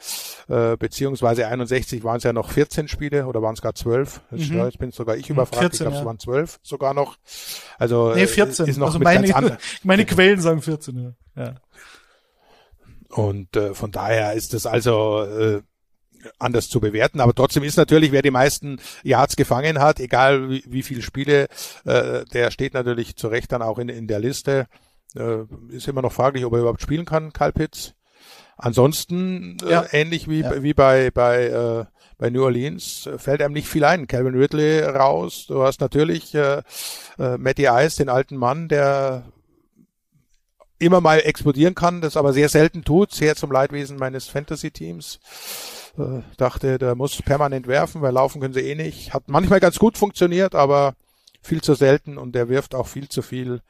äh, 0.48 0.76
beziehungsweise 0.76 1.48
61 1.48 2.04
waren 2.04 2.18
es 2.18 2.24
ja 2.24 2.34
noch 2.34 2.50
14 2.50 2.88
Spiele 2.88 3.28
oder 3.28 3.44
waren 3.44 3.54
es 3.54 3.62
gar 3.62 3.76
12? 3.76 4.22
Jetzt, 4.32 4.50
mhm. 4.50 4.70
bin 4.80 4.92
sogar 4.92 5.18
ich 5.18 5.30
überfragt, 5.30 5.60
14, 5.60 5.74
ich 5.74 5.80
glaube, 5.80 5.96
ja. 5.96 6.00
es 6.02 6.06
waren 6.06 6.20
12 6.20 6.60
sogar 6.64 6.94
noch. 6.96 7.18
Also 7.78 8.14
nee, 8.16 8.26
14. 8.26 8.66
ist 8.66 8.78
noch 8.78 8.88
also 8.88 9.00
meine, 9.00 9.58
meine 9.84 10.06
Quellen 10.06 10.42
sagen 10.42 10.62
14, 10.64 11.16
ja. 11.36 11.44
ja. 11.44 11.56
Und 13.10 13.56
äh, 13.56 13.74
von 13.74 13.92
daher 13.92 14.34
ist 14.34 14.54
es 14.54 14.66
also 14.66 15.22
äh, 15.24 15.62
anders 16.40 16.70
zu 16.70 16.80
bewerten. 16.80 17.20
Aber 17.20 17.34
trotzdem 17.34 17.64
ist 17.64 17.78
natürlich, 17.78 18.12
wer 18.12 18.22
die 18.22 18.32
meisten 18.32 18.80
Yards 19.04 19.36
gefangen 19.36 19.80
hat, 19.80 20.00
egal 20.00 20.50
wie, 20.50 20.64
wie 20.68 20.84
viele 20.84 21.02
Spiele, 21.02 21.48
äh, 21.86 22.26
der 22.34 22.52
steht 22.52 22.74
natürlich 22.74 23.16
zu 23.16 23.28
Recht 23.28 23.52
dann 23.52 23.62
auch 23.62 23.80
in, 23.80 23.90
in 23.90 24.08
der 24.08 24.20
Liste. 24.20 24.68
Äh, 25.16 25.44
ist 25.70 25.88
immer 25.88 26.02
noch 26.02 26.14
fraglich, 26.14 26.46
ob 26.46 26.54
er 26.54 26.60
überhaupt 26.60 26.82
spielen 26.82 27.06
kann, 27.06 27.34
Kyle 27.34 27.54
Pitts. 27.54 27.94
Ansonsten 28.58 29.58
äh, 29.66 29.72
ja. 29.72 29.86
ähnlich 29.92 30.30
wie, 30.30 30.42
ja. 30.42 30.64
wie 30.64 30.74
bei, 30.74 31.12
bei, 31.12 31.46
äh, 31.46 31.86
bei 32.18 32.30
New 32.30 32.44
Orleans 32.44 33.10
fällt 33.18 33.42
einem 33.42 33.54
nicht 33.54 33.68
viel 33.68 33.84
ein. 33.84 34.08
Calvin 34.08 34.36
Ridley 34.36 34.82
raus. 34.82 35.46
Du 35.48 35.64
hast 35.64 35.82
natürlich 35.82 36.34
äh, 36.36 36.62
äh, 37.20 37.38
Matty 37.38 37.68
Ice, 37.70 37.98
den 37.98 38.10
alten 38.10 38.38
Mann, 38.38 38.68
der 38.70 39.24
immer 40.80 41.02
mal 41.02 41.20
explodieren 41.20 41.76
kann, 41.76 42.02
das 42.02 42.18
aber 42.18 42.34
sehr 42.34 42.50
selten 42.50 42.84
tut, 42.84 43.14
sehr 43.14 43.36
zum 43.36 43.52
Leidwesen 43.52 43.98
meines 43.98 44.28
Fantasy-Teams. 44.28 45.20
Äh, 45.98 46.22
dachte, 46.38 46.78
der 46.78 46.96
muss 46.96 47.22
permanent 47.22 47.68
werfen, 47.68 48.02
weil 48.02 48.14
laufen 48.14 48.42
können 48.42 48.54
sie 48.54 48.62
eh 48.62 48.76
nicht. 48.76 49.14
Hat 49.14 49.24
manchmal 49.28 49.60
ganz 49.60 49.80
gut 49.80 49.98
funktioniert, 49.98 50.56
aber 50.56 50.96
viel 51.42 51.62
zu 51.62 51.76
selten 51.76 52.18
und 52.18 52.34
der 52.34 52.50
wirft 52.50 52.76
auch 52.76 52.88
viel 52.88 53.08
zu 53.08 53.22
viel 53.22 53.62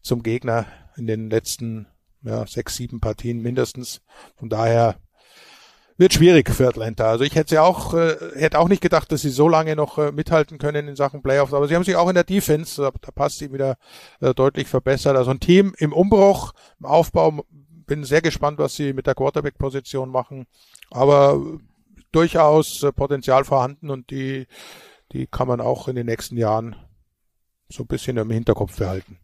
zum 0.00 0.22
Gegner 0.22 0.66
in 0.96 1.06
den 1.06 1.30
letzten 1.30 1.86
ja, 2.22 2.46
sechs, 2.46 2.76
sieben 2.76 3.00
Partien 3.00 3.42
mindestens. 3.42 4.00
Von 4.36 4.48
daher 4.48 4.96
wird 5.96 6.12
schwierig 6.12 6.50
für 6.50 6.68
Atlanta. 6.68 7.04
Also 7.04 7.24
ich 7.24 7.34
hätte 7.34 7.56
ja 7.56 7.62
auch, 7.62 7.94
äh, 7.94 8.16
hätte 8.34 8.58
auch 8.58 8.68
nicht 8.68 8.82
gedacht, 8.82 9.12
dass 9.12 9.22
sie 9.22 9.30
so 9.30 9.48
lange 9.48 9.76
noch 9.76 9.98
äh, 9.98 10.12
mithalten 10.12 10.58
können 10.58 10.88
in 10.88 10.96
Sachen 10.96 11.22
Playoffs. 11.22 11.54
Aber 11.54 11.68
sie 11.68 11.74
haben 11.74 11.84
sich 11.84 11.96
auch 11.96 12.08
in 12.08 12.14
der 12.14 12.24
Defense, 12.24 12.82
da, 12.82 12.90
da 13.00 13.10
passt 13.12 13.38
sie 13.38 13.52
wieder 13.52 13.76
äh, 14.20 14.34
deutlich 14.34 14.68
verbessert. 14.68 15.16
Also 15.16 15.30
ein 15.30 15.40
Team 15.40 15.74
im 15.78 15.92
Umbruch, 15.92 16.52
im 16.80 16.86
Aufbau. 16.86 17.44
Bin 17.86 18.04
sehr 18.04 18.22
gespannt, 18.22 18.58
was 18.58 18.74
sie 18.74 18.94
mit 18.94 19.06
der 19.06 19.14
Quarterback-Position 19.14 20.08
machen. 20.08 20.46
Aber 20.90 21.40
durchaus 22.12 22.82
äh, 22.82 22.92
Potenzial 22.92 23.44
vorhanden 23.44 23.90
und 23.90 24.10
die, 24.10 24.46
die 25.12 25.26
kann 25.26 25.48
man 25.48 25.60
auch 25.60 25.86
in 25.88 25.96
den 25.96 26.06
nächsten 26.06 26.36
Jahren 26.36 26.76
so 27.68 27.82
ein 27.82 27.88
bisschen 27.88 28.16
im 28.16 28.30
Hinterkopf 28.30 28.78
behalten. 28.78 29.18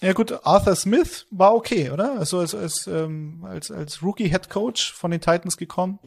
Ja 0.00 0.14
gut, 0.14 0.32
Arthur 0.44 0.74
Smith 0.76 1.26
war 1.30 1.54
okay, 1.54 1.90
oder? 1.90 2.18
Also 2.18 2.38
als, 2.38 2.54
als, 2.54 2.86
ähm, 2.86 3.44
als, 3.46 3.70
als 3.70 4.02
Rookie 4.02 4.28
Head 4.28 4.48
Coach 4.48 4.92
von 4.92 5.10
den 5.10 5.20
Titans 5.20 5.56
gekommen. 5.56 5.98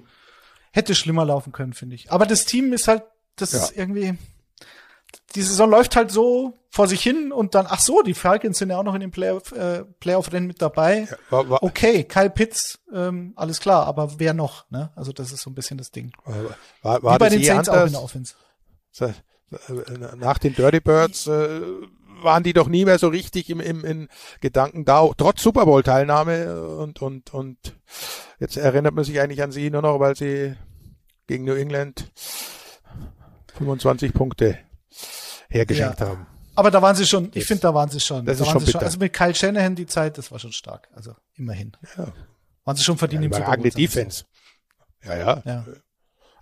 Hätte 0.72 0.96
schlimmer 0.96 1.26
laufen 1.26 1.52
können, 1.52 1.74
finde 1.74 1.96
ich. 1.96 2.12
Aber 2.12 2.26
das 2.26 2.46
Team 2.46 2.74
ist 2.74 2.88
halt, 2.88 3.04
das 3.36 3.52
ja. 3.52 3.60
ist 3.60 3.78
irgendwie, 3.78 4.18
die 5.36 5.42
Saison 5.44 5.70
läuft 5.70 5.96
halt 5.96 6.12
so 6.12 6.58
vor 6.70 6.88
sich 6.88 7.04
hin 7.04 7.32
und 7.32 7.54
dann, 7.54 7.68
ach 7.70 7.80
so, 7.80 8.02
die 8.02 8.16
Falcons 8.16 8.58
sind 8.58 8.72
ja 8.72 8.80
auch 8.80 8.84
noch 8.84 8.96
in 8.96 9.02
dem 9.02 9.12
Playoff, 9.12 9.52
äh, 9.52 9.84
Playoff-Rennen 10.00 10.48
mit 10.48 10.60
dabei. 10.60 11.08
Ja, 11.10 11.18
war, 11.30 11.50
war, 11.50 11.64
okay, 11.64 12.04
Kyle 12.04 12.32
Pitts, 12.32 12.80
ähm, 12.92 13.34
alles 13.36 13.60
klar, 13.60 13.86
aber 13.86 14.20
wer 14.20 14.34
noch? 14.34 14.70
Ne? 14.72 14.92
Also 14.96 15.12
das 15.12 15.32
ist 15.32 15.42
so 15.42 15.52
ein 15.52 15.56
bisschen 15.56 15.78
das 15.78 15.92
Ding. 15.92 16.12
War, 16.82 17.04
war 17.04 17.16
Wie 17.16 17.20
bei 17.20 17.30
den 17.30 17.44
Saints 17.44 17.70
auch 17.70 17.86
in 17.86 17.92
der 17.92 18.02
Offense. 18.02 18.34
Äh, 19.00 20.16
nach 20.16 20.40
den 20.40 20.56
Dirty 20.56 20.80
Birds 20.80 21.28
äh, 21.28 21.62
waren 22.22 22.44
die 22.44 22.54
doch 22.54 22.68
nie 22.68 22.86
mehr 22.86 23.00
so 23.00 23.08
richtig 23.08 23.50
im, 23.50 23.60
im 23.60 23.84
in 23.84 24.08
Gedanken 24.42 24.86
da, 24.86 25.08
trotz 25.18 25.42
Super 25.42 25.66
Bowl 25.66 25.84
Teilnahme 25.84 26.62
und 26.78 27.02
und 27.02 27.34
und 27.34 27.58
jetzt 28.40 28.58
erinnert 28.58 28.94
man 28.94 29.04
sich 29.04 29.20
eigentlich 29.20 29.42
an 29.42 29.52
sie 29.52 29.70
nur 29.70 29.82
noch, 29.82 30.00
weil 30.00 30.16
sie 30.16 30.56
gegen 31.28 31.46
New 31.46 31.56
England 31.56 32.12
25 33.56 34.14
Punkte 34.14 34.60
hergeschenkt 35.50 36.00
ja. 36.00 36.08
haben. 36.08 36.28
Aber 36.56 36.70
da 36.70 36.82
waren 36.82 36.96
sie 36.96 37.08
schon, 37.08 37.32
ich 37.34 37.46
finde, 37.46 37.62
da 37.62 37.74
waren 37.74 37.90
sie 37.90 38.00
schon. 38.00 38.26
Das 38.26 38.38
da 38.38 38.44
ist 38.44 38.52
schon, 38.52 38.66
schon, 38.68 38.82
Also 38.82 39.00
mit 39.00 39.14
Kyle 39.14 39.34
Shanahan 39.34 39.76
die 39.76 39.88
Zeit, 39.88 40.18
das 40.18 40.32
war 40.32 40.40
schon 40.40 40.52
stark. 40.52 40.88
Also 40.94 41.16
immerhin. 41.36 41.72
Ja. 41.98 42.14
Waren 42.64 42.76
sie 42.78 42.84
schon 42.84 42.98
verdient 42.98 43.34
ja, 43.34 43.54
im 43.54 43.64
Defense. 43.64 44.26
Ja, 45.04 45.18
ja. 45.18 45.44
ja. 45.46 45.66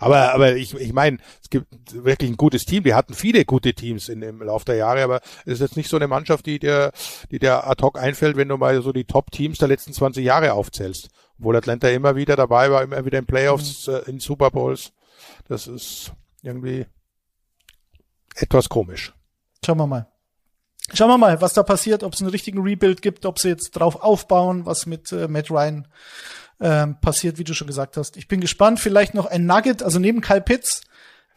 Aber, 0.01 0.33
aber 0.33 0.55
ich, 0.55 0.73
ich 0.73 0.93
meine, 0.93 1.19
es 1.43 1.49
gibt 1.51 1.67
wirklich 1.93 2.31
ein 2.31 2.35
gutes 2.35 2.65
Team. 2.65 2.83
Die 2.83 2.95
hatten 2.95 3.13
viele 3.13 3.45
gute 3.45 3.75
Teams 3.75 4.09
in, 4.09 4.23
im 4.23 4.41
Laufe 4.41 4.65
der 4.65 4.75
Jahre, 4.75 5.03
aber 5.03 5.21
es 5.45 5.53
ist 5.53 5.59
jetzt 5.59 5.77
nicht 5.77 5.89
so 5.89 5.95
eine 5.95 6.07
Mannschaft, 6.07 6.47
die 6.47 6.57
dir, 6.57 6.91
die 7.29 7.37
dir 7.37 7.67
ad 7.67 7.83
hoc 7.83 7.99
einfällt, 7.99 8.35
wenn 8.35 8.47
du 8.47 8.57
mal 8.57 8.81
so 8.81 8.91
die 8.91 9.05
Top-Teams 9.05 9.59
der 9.59 9.67
letzten 9.67 9.93
20 9.93 10.25
Jahre 10.25 10.53
aufzählst. 10.53 11.09
Obwohl 11.37 11.55
Atlanta 11.55 11.87
immer 11.89 12.15
wieder 12.15 12.35
dabei 12.35 12.71
war, 12.71 12.81
immer 12.81 13.05
wieder 13.05 13.19
in 13.19 13.27
Playoffs, 13.27 13.85
mhm. 13.87 13.93
äh, 13.93 13.99
in 14.09 14.19
Super 14.19 14.49
Bowls. 14.49 14.91
Das 15.47 15.67
ist 15.67 16.13
irgendwie 16.41 16.87
etwas 18.35 18.69
komisch. 18.69 19.13
Schauen 19.63 19.77
wir 19.77 19.85
mal. 19.85 20.07
Schauen 20.93 21.09
wir 21.09 21.19
mal, 21.19 21.39
was 21.41 21.53
da 21.53 21.61
passiert, 21.61 22.01
ob 22.01 22.15
es 22.15 22.21
einen 22.21 22.31
richtigen 22.31 22.63
Rebuild 22.63 23.03
gibt, 23.03 23.27
ob 23.27 23.37
sie 23.37 23.49
jetzt 23.49 23.71
drauf 23.71 24.01
aufbauen, 24.01 24.65
was 24.65 24.87
mit 24.87 25.11
äh, 25.11 25.27
Matt 25.27 25.51
Ryan 25.51 25.87
ähm, 26.61 26.99
passiert, 27.01 27.37
wie 27.39 27.43
du 27.43 27.53
schon 27.53 27.67
gesagt 27.67 27.97
hast. 27.97 28.15
Ich 28.17 28.27
bin 28.27 28.39
gespannt. 28.39 28.79
Vielleicht 28.79 29.13
noch 29.13 29.25
ein 29.25 29.45
Nugget, 29.45 29.83
also 29.83 29.99
neben 29.99 30.21
Kyle 30.21 30.41
Pitts, 30.41 30.81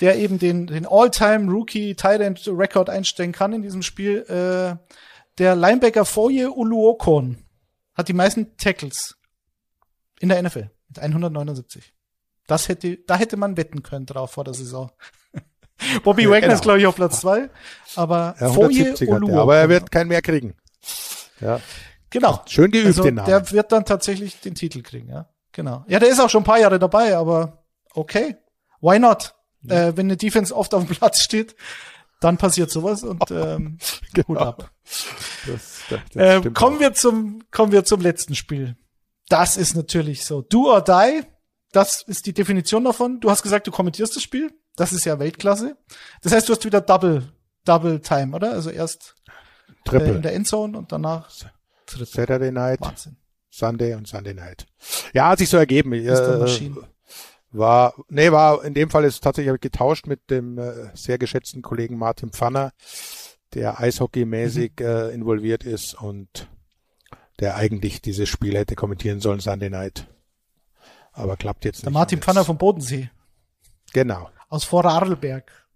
der 0.01 0.17
eben 0.19 0.39
den, 0.39 0.67
den 0.67 0.87
All-Time 0.87 1.51
Rookie 1.51 1.95
Tight 1.95 2.21
End 2.21 2.47
Record 2.47 2.91
einstellen 2.91 3.33
kann 3.33 3.53
in 3.53 3.63
diesem 3.63 3.83
Spiel. 3.83 4.19
Äh, 4.29 4.77
der 5.39 5.57
Linebacker 5.57 6.05
Foye 6.05 6.51
Uluokon 6.51 7.39
hat 7.95 8.09
die 8.09 8.13
meisten 8.13 8.57
Tackles 8.57 9.17
in 10.21 10.29
der 10.29 10.43
NFL 10.43 10.71
mit 10.89 10.99
179. 10.99 11.93
Das 12.47 12.69
hätte, 12.69 12.99
da 13.07 13.17
hätte 13.17 13.37
man 13.37 13.57
wetten 13.57 13.83
können 13.83 14.07
drauf 14.07 14.33
vor 14.33 14.45
der 14.45 14.55
Saison. 14.55 14.93
Bobby 16.05 16.29
Wagner 16.29 16.41
genau. 16.41 16.55
ist, 16.55 16.63
glaube 16.63 16.79
ich, 16.81 16.87
auf 16.87 16.97
Platz 16.97 17.21
zwei. 17.21 17.49
Aber 17.97 18.37
ja, 18.39 18.51
Foye 18.51 18.95
Uluokon. 18.95 19.39
Aber 19.39 19.57
er 19.57 19.69
wird 19.69 19.91
keinen 19.91 20.09
mehr 20.09 20.23
kriegen. 20.23 20.55
Ja. 21.41 21.61
Genau. 22.15 22.41
Schön 22.47 22.71
geübt, 22.71 22.87
also, 22.87 23.03
den 23.03 23.17
Namen. 23.17 23.27
Der 23.27 23.51
wird 23.51 23.73
dann 23.73 23.85
tatsächlich 23.85 24.39
den 24.39 24.55
Titel 24.55 24.83
kriegen, 24.83 25.09
ja. 25.09 25.29
Genau. 25.51 25.85
Ja, 25.89 25.99
der 25.99 26.09
ist 26.09 26.21
auch 26.21 26.31
schon 26.31 26.43
ein 26.43 26.47
paar 26.47 26.61
Jahre 26.61 26.79
dabei, 26.79 27.17
aber 27.17 27.65
okay. 27.93 28.37
Why 28.81 29.01
not? 29.01 29.35
Ja. 29.63 29.89
Äh, 29.89 29.97
wenn 29.97 30.07
eine 30.07 30.17
Defense 30.17 30.55
oft 30.55 30.75
auf 30.75 30.87
dem 30.87 30.95
Platz 30.95 31.23
steht, 31.23 31.57
dann 32.21 32.37
passiert 32.37 32.71
sowas 32.71 33.03
und 33.03 33.21
ähm, 33.33 33.79
genau. 34.13 34.29
Hut 34.29 34.39
ab. 34.39 34.71
Das, 34.85 35.81
das, 35.91 36.01
das 36.13 36.45
äh, 36.47 36.51
kommen 36.51 36.79
wir 36.79 36.95
zum 36.95 37.43
kommen 37.51 37.73
wir 37.73 37.85
zum 37.85 38.01
letzten 38.01 38.37
Spiel. 38.37 38.77
Das 39.29 39.57
ist 39.57 39.75
natürlich 39.75 40.25
so. 40.25 40.43
Do 40.43 40.71
or 40.71 40.83
die. 40.83 41.23
Das 41.73 42.03
ist 42.03 42.27
die 42.27 42.33
Definition 42.33 42.85
davon. 42.85 43.19
Du 43.19 43.29
hast 43.29 43.43
gesagt, 43.43 43.67
du 43.67 43.73
kommentierst 43.73 44.15
das 44.15 44.23
Spiel. 44.23 44.53
Das 44.77 44.93
ist 44.93 45.05
ja 45.05 45.19
Weltklasse. 45.19 45.77
Das 46.23 46.33
heißt, 46.33 46.49
du 46.49 46.53
hast 46.53 46.65
wieder 46.65 46.81
Double 46.81 47.33
Double 47.65 48.01
Time, 48.01 48.37
oder? 48.37 48.53
Also 48.53 48.71
erst 48.71 49.17
äh, 49.91 49.97
in 49.97 50.23
der 50.23 50.35
Endzone 50.35 50.79
und 50.79 50.93
danach 50.93 51.29
Triple. 51.87 52.07
Saturday 52.07 52.51
Night, 52.51 52.81
Wahnsinn. 52.81 53.17
Sunday 53.51 53.95
und 53.95 54.09
Sunday 54.09 54.35
Night. 54.35 54.67
Ja, 55.13 55.29
hat 55.29 55.39
sich 55.39 55.49
so 55.49 55.57
ergeben. 55.57 55.93
Äh, 55.93 56.71
war, 57.53 57.95
nee, 58.09 58.33
war 58.33 58.65
in 58.65 58.75
dem 58.75 58.91
Fall 58.91 59.05
ist 59.05 59.23
tatsächlich 59.23 59.61
getauscht 59.61 60.07
mit 60.07 60.29
dem 60.29 60.59
äh, 60.59 60.91
sehr 60.95 61.19
geschätzten 61.19 61.63
Kollegen 61.63 61.97
Martin 61.97 62.31
Pfanner, 62.31 62.73
der 63.55 63.79
eishockeymäßig 63.79 64.73
mhm. 64.81 64.87
äh, 64.87 65.09
involviert 65.11 65.65
ist 65.65 65.95
und 65.95 66.49
der 67.39 67.57
eigentlich 67.57 68.03
dieses 68.03 68.29
Spiel 68.29 68.57
hätte 68.57 68.75
kommentieren 68.75 69.21
sollen, 69.21 69.41
Sunday 69.41 69.71
Night. 69.71 70.09
Aber 71.13 71.37
klappt 71.37 71.65
jetzt 71.65 71.77
nicht. 71.77 71.85
Der 71.85 71.93
Martin 71.93 72.21
Pfanner 72.21 72.45
vom 72.45 72.59
Bodensee. 72.59 73.11
Genau. 73.93 74.31
Aus 74.49 74.65
Vorarlberg. 74.65 75.69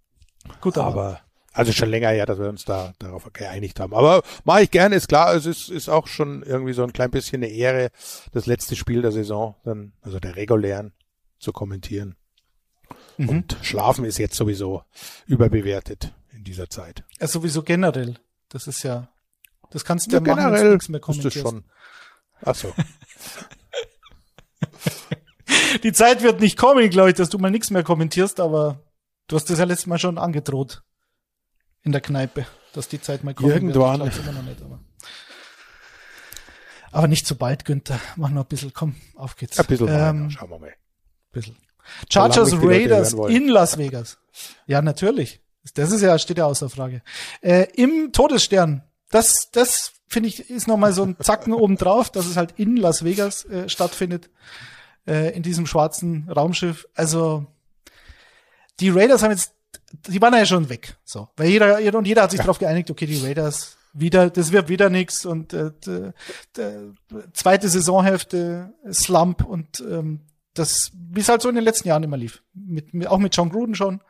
Gut, 0.61 0.79
aber, 0.79 0.87
aber 0.89 1.21
also 1.53 1.73
schon 1.73 1.89
länger 1.89 2.11
her, 2.11 2.27
dass 2.27 2.39
wir 2.39 2.49
uns 2.49 2.65
da 2.65 2.93
darauf 2.99 3.29
geeinigt 3.33 3.81
haben. 3.81 3.95
Aber 3.95 4.23
mache 4.45 4.63
ich 4.63 4.71
gerne, 4.71 4.97
ist 4.97 5.09
klar, 5.09 5.35
es 5.35 5.47
ist, 5.47 5.69
ist 5.71 5.89
auch 5.89 6.07
schon 6.07 6.43
irgendwie 6.43 6.73
so 6.73 6.85
ein 6.85 6.93
klein 6.93 7.11
bisschen 7.11 7.43
eine 7.43 7.53
Ehre, 7.53 7.91
das 8.33 8.47
letzte 8.47 8.77
Spiel 8.77 9.03
der 9.03 9.13
Saison, 9.13 9.57
dann, 9.65 9.93
also 10.03 10.21
der 10.21 10.37
regulären, 10.37 10.93
zu 11.39 11.53
kommentieren. 11.53 12.17
Mhm. 13.17 13.29
Und 13.29 13.59
Schlafen 13.63 14.05
ist 14.05 14.19
jetzt 14.19 14.37
sowieso 14.37 14.83
überbewertet 15.27 16.15
in 16.33 16.45
dieser 16.45 16.69
Zeit. 16.71 17.05
Ja, 17.21 17.27
sowieso 17.27 17.63
generell. 17.63 18.19
Das 18.49 18.67
ist 18.67 18.83
ja, 18.83 19.09
das 19.71 19.85
kannst 19.85 20.09
du 20.09 20.13
ja, 20.13 20.19
ja 20.19 20.35
machen, 20.35 20.45
generell 20.53 20.73
nichts 20.73 20.89
mehr 20.89 21.01
kommentierst. 21.01 21.39
schon. 21.39 21.65
Ach 22.43 22.55
so. 22.55 22.73
Die 25.83 25.93
Zeit 25.93 26.23
wird 26.23 26.41
nicht 26.41 26.57
kommen, 26.57 26.89
glaube 26.91 27.11
ich, 27.11 27.17
dass 27.17 27.31
du 27.31 27.39
mal 27.39 27.51
nichts 27.51 27.71
mehr 27.71 27.83
kommentierst, 27.83 28.39
aber 28.41 28.81
du 29.27 29.37
hast 29.37 29.51
das 29.51 29.59
ja 29.59 29.65
letztes 29.65 29.87
Mal 29.87 29.99
schon 29.99 30.19
angedroht 30.19 30.83
in 31.89 31.93
der 31.93 32.03
Kneipe, 32.03 32.47
dass 32.75 32.89
die 32.89 33.01
Zeit 33.01 33.25
mal 33.25 33.35
kommt. 33.35 33.49
Irgendwann. 33.49 34.03
Nicht, 34.03 34.21
aber. 34.21 34.81
aber. 36.93 37.09
nicht 37.09 37.27
so 37.27 37.35
bald, 37.35 37.65
Günther. 37.65 37.99
Mach 38.17 38.29
noch 38.29 38.45
ein 38.45 38.49
bisschen, 38.49 38.75
komm, 38.75 38.95
auf 39.17 39.37
geht's. 39.37 39.59
Ein 39.59 39.67
bisschen 39.67 39.89
ähm, 39.89 40.31
schauen 40.31 40.51
wir 40.51 40.59
mal. 40.59 40.75
Bisschen. 41.33 41.57
Chargers 42.13 42.53
Raiders 42.53 43.15
in 43.15 43.49
Las 43.49 43.79
Vegas. 43.79 44.19
Ja, 44.67 44.83
natürlich. 44.83 45.41
Das 45.75 45.91
ist 45.91 46.03
ja, 46.03 46.19
steht 46.19 46.37
ja 46.37 46.45
außer 46.45 46.69
Frage. 46.69 47.03
Äh, 47.41 47.69
Im 47.75 48.13
Todesstern. 48.13 48.83
Das, 49.11 49.49
das 49.51 49.93
finde 50.07 50.29
ich, 50.29 50.51
ist 50.51 50.69
nochmal 50.69 50.93
so 50.93 51.05
ein 51.05 51.17
Zacken 51.21 51.53
obendrauf, 51.55 52.11
dass 52.11 52.27
es 52.27 52.37
halt 52.37 52.53
in 52.59 52.77
Las 52.77 53.03
Vegas 53.03 53.47
äh, 53.47 53.71
stattfindet. 53.71 54.29
Äh, 55.07 55.35
in 55.35 55.43
diesem 55.43 55.67
schwarzen 55.67 56.29
Raumschiff. 56.29 56.87
Also, 56.95 57.47
die 58.79 58.91
Raiders 58.91 59.23
haben 59.23 59.31
jetzt 59.31 59.55
die 59.93 60.21
waren 60.21 60.35
ja 60.35 60.47
schon 60.47 60.69
weg. 60.69 60.97
So, 61.05 61.29
weil 61.37 61.49
jeder, 61.49 61.79
jeder 61.81 61.99
und 61.99 62.07
jeder 62.07 62.23
hat 62.23 62.31
sich 62.31 62.39
ja. 62.39 62.45
darauf 62.45 62.59
geeinigt, 62.59 62.91
okay, 62.91 63.07
die 63.07 63.25
Raiders 63.25 63.77
wieder, 63.93 64.31
das 64.31 64.53
wird 64.53 64.69
wieder 64.69 64.91
nix 64.91 65.25
und 65.25 65.53
äh, 65.53 65.73
de, 65.85 66.13
de, 66.57 66.93
zweite 67.33 67.69
Saisonhälfte 67.69 68.75
Slump 68.93 69.45
und 69.45 69.81
ähm, 69.81 70.21
das, 70.55 70.91
wie 70.95 71.21
es 71.21 71.29
halt 71.29 71.43
so 71.43 71.49
in 71.49 71.55
den 71.55 71.65
letzten 71.65 71.89
Jahren 71.89 72.03
immer 72.03 72.17
lief, 72.17 72.43
mit, 72.53 72.93
mit 72.93 73.09
auch 73.09 73.19
mit 73.19 73.35
John 73.37 73.51
Gruden 73.51 73.75
schon. 73.75 74.01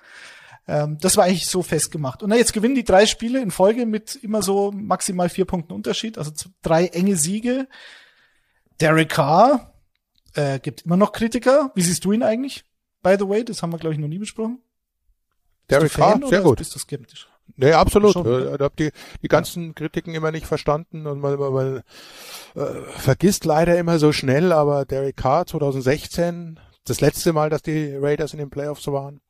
Ähm, 0.67 0.99
das 1.01 1.17
war 1.17 1.25
eigentlich 1.25 1.47
so 1.47 1.63
festgemacht. 1.63 2.23
Und 2.23 2.31
na, 2.31 2.37
jetzt 2.37 2.53
gewinnen 2.53 2.75
die 2.75 2.85
drei 2.85 3.07
Spiele 3.07 3.41
in 3.41 3.51
Folge 3.51 3.87
mit 3.87 4.17
immer 4.17 4.43
so 4.43 4.73
maximal 4.73 5.29
vier 5.29 5.45
Punkten 5.45 5.73
Unterschied, 5.73 6.19
also 6.19 6.33
drei 6.63 6.87
enge 6.87 7.17
Siege. 7.17 7.69
Derek 8.81 9.11
Carr 9.11 9.75
äh, 10.35 10.59
gibt 10.59 10.83
immer 10.83 10.97
noch 10.97 11.13
Kritiker. 11.13 11.73
Wie 11.75 11.83
siehst 11.83 12.05
du 12.05 12.13
ihn 12.13 12.23
eigentlich? 12.23 12.65
By 13.03 13.17
the 13.19 13.29
way, 13.29 13.45
das 13.45 13.63
haben 13.63 13.73
wir 13.73 13.79
glaube 13.79 13.95
ich 13.95 14.01
noch 14.01 14.09
nie 14.09 14.19
besprochen. 14.19 14.61
Derek 15.71 15.93
Carr, 15.93 16.21
sehr 16.27 16.41
gut. 16.41 16.59
Bist 16.59 16.75
du 16.75 16.79
skeptisch? 16.79 17.29
Nee, 17.57 17.73
absolut. 17.73 18.13
Schon, 18.13 18.27
ne? 18.27 18.55
Ich 18.55 18.61
habe 18.61 18.75
die, 18.79 18.91
die 19.23 19.29
ganzen 19.29 19.75
Kritiken 19.75 20.15
immer 20.15 20.31
nicht 20.31 20.47
verstanden 20.47 21.07
und 21.07 21.21
man, 21.21 21.39
man, 21.39 21.53
man 21.53 21.83
äh, 22.55 22.83
vergisst 22.97 23.45
leider 23.45 23.79
immer 23.79 23.99
so 23.99 24.13
schnell, 24.13 24.53
aber 24.53 24.85
Derek 24.85 25.17
Carr 25.17 25.47
2016, 25.47 26.61
das 26.85 27.01
letzte 27.01 27.33
Mal, 27.33 27.51
dass 27.51 27.63
die 27.63 27.97
Raiders 27.97 28.33
in 28.33 28.39
den 28.39 28.51
Playoffs 28.51 28.87
waren, 28.87 29.21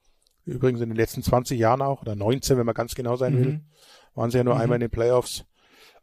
übrigens 0.45 0.81
in 0.81 0.91
den 0.91 0.97
letzten 0.97 1.23
20 1.23 1.59
Jahren 1.59 1.81
auch, 1.83 2.03
oder 2.03 2.17
19, 2.17 2.59
wenn 2.59 2.67
man 2.67 2.75
ganz 2.75 2.95
genau 2.95 3.17
sein 3.17 3.35
mhm. 3.35 3.45
will, 3.45 3.61
waren 4.15 4.31
sie 4.31 4.39
ja 4.39 4.45
nur 4.45 4.57
mhm. 4.57 4.61
einmal 4.61 4.77
in 4.77 4.83
den 4.83 4.91
Playoffs. 4.91 5.45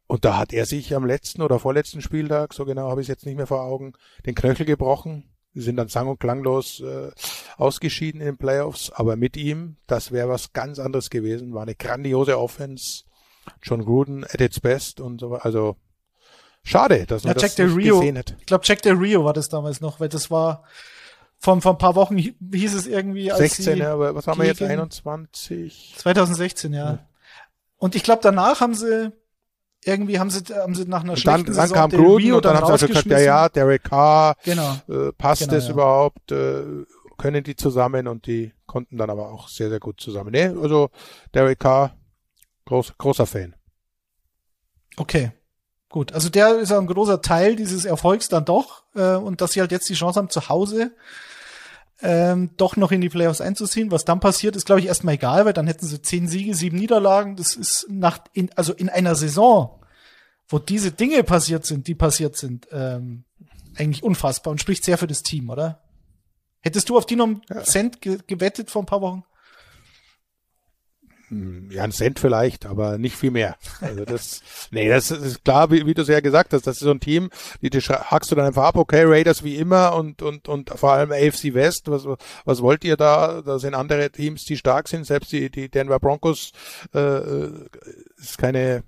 Und 0.07 0.23
da 0.23 0.37
hat 0.37 0.53
er 0.53 0.65
sich 0.65 0.95
am 0.95 1.05
letzten 1.05 1.41
oder 1.41 1.59
vorletzten 1.59 2.01
Spieltag, 2.01 2.53
so 2.53 2.65
genau 2.65 2.89
habe 2.89 3.01
ich 3.01 3.05
es 3.05 3.09
jetzt 3.09 3.25
nicht 3.25 3.37
mehr 3.37 3.47
vor 3.47 3.61
Augen, 3.61 3.93
den 4.25 4.35
Knöchel 4.35 4.65
gebrochen 4.65 5.34
Wir 5.55 5.63
sind 5.63 5.77
dann 5.77 5.87
sang- 5.87 6.07
und 6.09 6.19
klanglos 6.19 6.81
äh, 6.81 7.09
ausgeschieden 7.57 8.21
in 8.21 8.27
den 8.27 8.37
Playoffs, 8.37 8.91
aber 8.91 9.15
mit 9.15 9.37
ihm, 9.37 9.77
das 9.87 10.11
wäre 10.11 10.29
was 10.29 10.53
ganz 10.53 10.77
anderes 10.79 11.09
gewesen. 11.09 11.53
War 11.53 11.63
eine 11.63 11.75
grandiose 11.75 12.37
Offense. 12.37 13.03
John 13.63 13.85
Gruden 13.85 14.23
at 14.25 14.41
its 14.41 14.59
best 14.59 14.99
und 14.99 15.21
so. 15.21 15.35
Also 15.35 15.77
schade, 16.63 17.05
dass 17.05 17.23
man 17.23 17.31
ja, 17.31 17.33
das 17.35 17.55
Jack 17.57 17.67
nicht 17.67 17.77
Rio, 17.77 17.99
gesehen 17.99 18.17
hat. 18.17 18.35
Ich 18.39 18.45
glaube, 18.45 18.65
Jack 18.65 18.81
Del 18.81 18.95
Rio 18.95 19.23
war 19.23 19.33
das 19.33 19.49
damals 19.49 19.81
noch, 19.81 19.99
weil 19.99 20.09
das 20.09 20.29
war 20.29 20.63
vor, 21.37 21.61
vor 21.61 21.73
ein 21.73 21.77
paar 21.77 21.95
Wochen 21.95 22.17
hieß 22.17 22.73
es 22.73 22.87
irgendwie 22.87 23.31
als 23.31 23.39
16, 23.39 23.63
sie 23.75 23.79
ja, 23.79 23.93
aber 23.93 24.15
was 24.15 24.27
haben 24.27 24.39
wir 24.39 24.47
jetzt? 24.47 24.59
gegen- 24.59 24.71
21? 24.71 25.95
2016, 25.97 26.73
ja. 26.73 26.85
Ja. 26.85 27.07
Und 27.77 27.95
ich 27.95 28.03
glaube, 28.03 28.21
danach 28.23 28.61
haben 28.61 28.73
sie 28.73 29.11
irgendwie 29.85 30.19
haben 30.19 30.29
sie 30.29 30.41
haben 30.53 30.75
sie 30.75 30.85
nach 30.85 31.03
einer 31.03 31.13
Und 31.13 31.25
dann, 31.27 31.45
dann 31.45 31.71
kam 31.71 31.89
Gruden 31.91 32.17
Rio 32.25 32.35
und 32.37 32.45
dann 32.45 32.57
haben 32.57 32.65
sie 32.65 32.71
also 32.73 32.87
gesagt, 32.87 33.05
ja, 33.07 33.19
ja, 33.19 33.49
Derek 33.49 33.83
Carr, 33.83 34.35
Genau. 34.43 34.75
äh, 34.89 35.11
passt 35.13 35.43
Genau, 35.43 35.55
es 35.55 35.65
ja. 35.65 35.71
überhaupt, 35.73 36.31
äh, 36.31 36.63
können 37.17 37.43
die 37.43 37.55
zusammen 37.55 38.07
und 38.07 38.25
die 38.25 38.53
konnten 38.65 38.97
dann 38.97 39.09
aber 39.09 39.29
auch 39.31 39.47
sehr, 39.47 39.69
sehr 39.69 39.79
gut 39.79 40.01
zusammen. 40.01 40.31
Nee, 40.31 40.47
also 40.47 40.89
Derek 41.33 41.59
Carr, 41.59 41.95
groß, 42.65 42.93
großer 42.97 43.25
Fan. 43.25 43.55
Okay. 44.97 45.31
Gut, 45.89 46.11
also 46.11 46.29
der 46.29 46.57
ist 46.59 46.73
ein 46.73 46.87
großer 46.87 47.21
Teil 47.21 47.55
dieses 47.55 47.85
Erfolgs 47.85 48.27
dann 48.27 48.43
doch 48.43 48.83
äh, 48.95 49.15
und 49.15 49.39
dass 49.39 49.53
sie 49.53 49.61
halt 49.61 49.71
jetzt 49.71 49.87
die 49.87 49.93
Chance 49.93 50.19
haben, 50.19 50.29
zu 50.29 50.49
Hause 50.49 50.91
ähm, 52.01 52.51
doch 52.57 52.75
noch 52.75 52.91
in 52.91 53.01
die 53.01 53.09
Playoffs 53.09 53.41
einzuziehen. 53.41 53.91
Was 53.91 54.05
dann 54.05 54.19
passiert, 54.19 54.55
ist 54.55 54.65
glaube 54.65 54.81
ich 54.81 54.87
erstmal 54.87 55.15
egal, 55.15 55.45
weil 55.45 55.53
dann 55.53 55.67
hätten 55.67 55.85
sie 55.85 56.01
zehn 56.01 56.27
Siege, 56.27 56.53
sieben 56.53 56.77
Niederlagen. 56.77 57.35
Das 57.35 57.55
ist 57.55 57.87
nach 57.89 58.19
in, 58.33 58.49
also 58.55 58.73
in 58.73 58.89
einer 58.89 59.15
Saison, 59.15 59.81
wo 60.47 60.59
diese 60.59 60.91
Dinge 60.91 61.23
passiert 61.23 61.65
sind, 61.65 61.87
die 61.87 61.95
passiert 61.95 62.35
sind, 62.35 62.67
ähm, 62.71 63.25
eigentlich 63.75 64.03
unfassbar 64.03 64.51
und 64.51 64.61
spricht 64.61 64.83
sehr 64.83 64.97
für 64.97 65.07
das 65.07 65.23
Team, 65.23 65.49
oder? 65.49 65.81
Hättest 66.61 66.89
du 66.89 66.97
auf 66.97 67.05
die 67.05 67.15
noch 67.15 67.25
einen 67.27 67.41
Cent 67.63 68.01
ge 68.01 68.19
gewettet 68.25 68.71
vor 68.71 68.81
ein 68.81 68.87
paar 68.87 69.01
Wochen? 69.01 69.23
Hm, 71.29 71.69
Ja, 71.71 71.83
ein 71.83 71.91
Cent 71.91 72.19
vielleicht, 72.19 72.65
aber 72.65 72.97
nicht 72.97 73.15
viel 73.15 73.31
mehr. 73.31 73.55
Also 73.81 74.05
das, 74.05 74.41
nee, 74.71 74.87
das 74.89 75.11
ist 75.11 75.43
klar, 75.43 75.71
wie, 75.71 75.85
wie 75.85 75.93
du 75.93 76.03
es 76.03 76.07
ja 76.07 76.19
gesagt 76.19 76.53
hast, 76.53 76.67
das 76.67 76.77
ist 76.77 76.83
so 76.83 76.91
ein 76.91 76.99
Team, 76.99 77.29
die, 77.61 77.69
die 77.69 77.79
hackst 77.79 78.31
du 78.31 78.35
dann 78.35 78.45
einfach 78.45 78.63
ab, 78.63 78.77
okay, 78.77 79.03
Raiders 79.05 79.43
wie 79.43 79.55
immer 79.55 79.95
und, 79.95 80.21
und, 80.21 80.47
und 80.47 80.69
vor 80.69 80.91
allem 80.93 81.11
AFC 81.11 81.53
West, 81.53 81.89
was, 81.89 82.05
was 82.45 82.61
wollt 82.61 82.83
ihr 82.83 82.97
da? 82.97 83.41
Da 83.41 83.59
sind 83.59 83.73
andere 83.73 84.11
Teams, 84.11 84.43
die 84.45 84.57
stark 84.57 84.87
sind, 84.87 85.05
selbst 85.05 85.31
die, 85.31 85.49
die 85.49 85.69
Denver 85.69 85.99
Broncos, 85.99 86.51
äh, 86.93 86.99
äh, 86.99 87.51
ist 88.17 88.37
keine, 88.37 88.83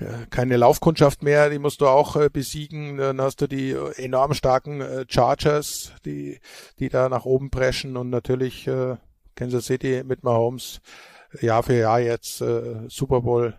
ja, 0.00 0.26
keine 0.30 0.56
Laufkundschaft 0.56 1.22
mehr, 1.22 1.50
die 1.50 1.58
musst 1.60 1.80
du 1.80 1.86
auch 1.86 2.16
äh, 2.16 2.28
besiegen. 2.28 2.96
Dann 2.96 3.20
hast 3.20 3.40
du 3.40 3.46
die 3.46 3.70
äh, 3.70 3.92
enorm 4.02 4.34
starken 4.34 4.80
äh, 4.80 5.04
Chargers, 5.08 5.92
die, 6.04 6.40
die 6.80 6.88
da 6.88 7.08
nach 7.08 7.24
oben 7.24 7.50
preschen 7.50 7.96
und 7.96 8.10
natürlich 8.10 8.66
äh, 8.66 8.96
Kansas 9.36 9.66
City 9.66 10.02
mit 10.04 10.24
Mahomes 10.24 10.80
Jahr 11.40 11.62
für 11.62 11.74
Jahr 11.74 12.00
jetzt 12.00 12.40
äh, 12.40 12.88
Super 12.88 13.20
Bowl 13.22 13.54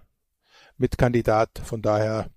Mitkandidat. 0.78 1.50
Von 1.64 1.82
daher 1.82 2.30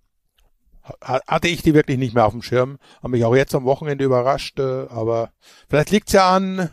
ha- 0.83 1.21
hatte 1.27 1.49
ich 1.49 1.63
die 1.63 1.75
wirklich 1.75 1.99
nicht 1.99 2.15
mehr 2.15 2.27
auf 2.27 2.33
dem 2.33 2.43
Schirm. 2.43 2.79
Haben 3.03 3.11
mich 3.13 3.25
auch 3.25 3.35
jetzt 3.37 3.55
am 3.55 3.65
Wochenende 3.65 4.05
überrascht, 4.05 4.59
äh, 4.59 4.87
aber 4.89 5.33
vielleicht 5.69 5.91
liegt's 5.91 6.13
ja 6.13 6.35
an, 6.35 6.71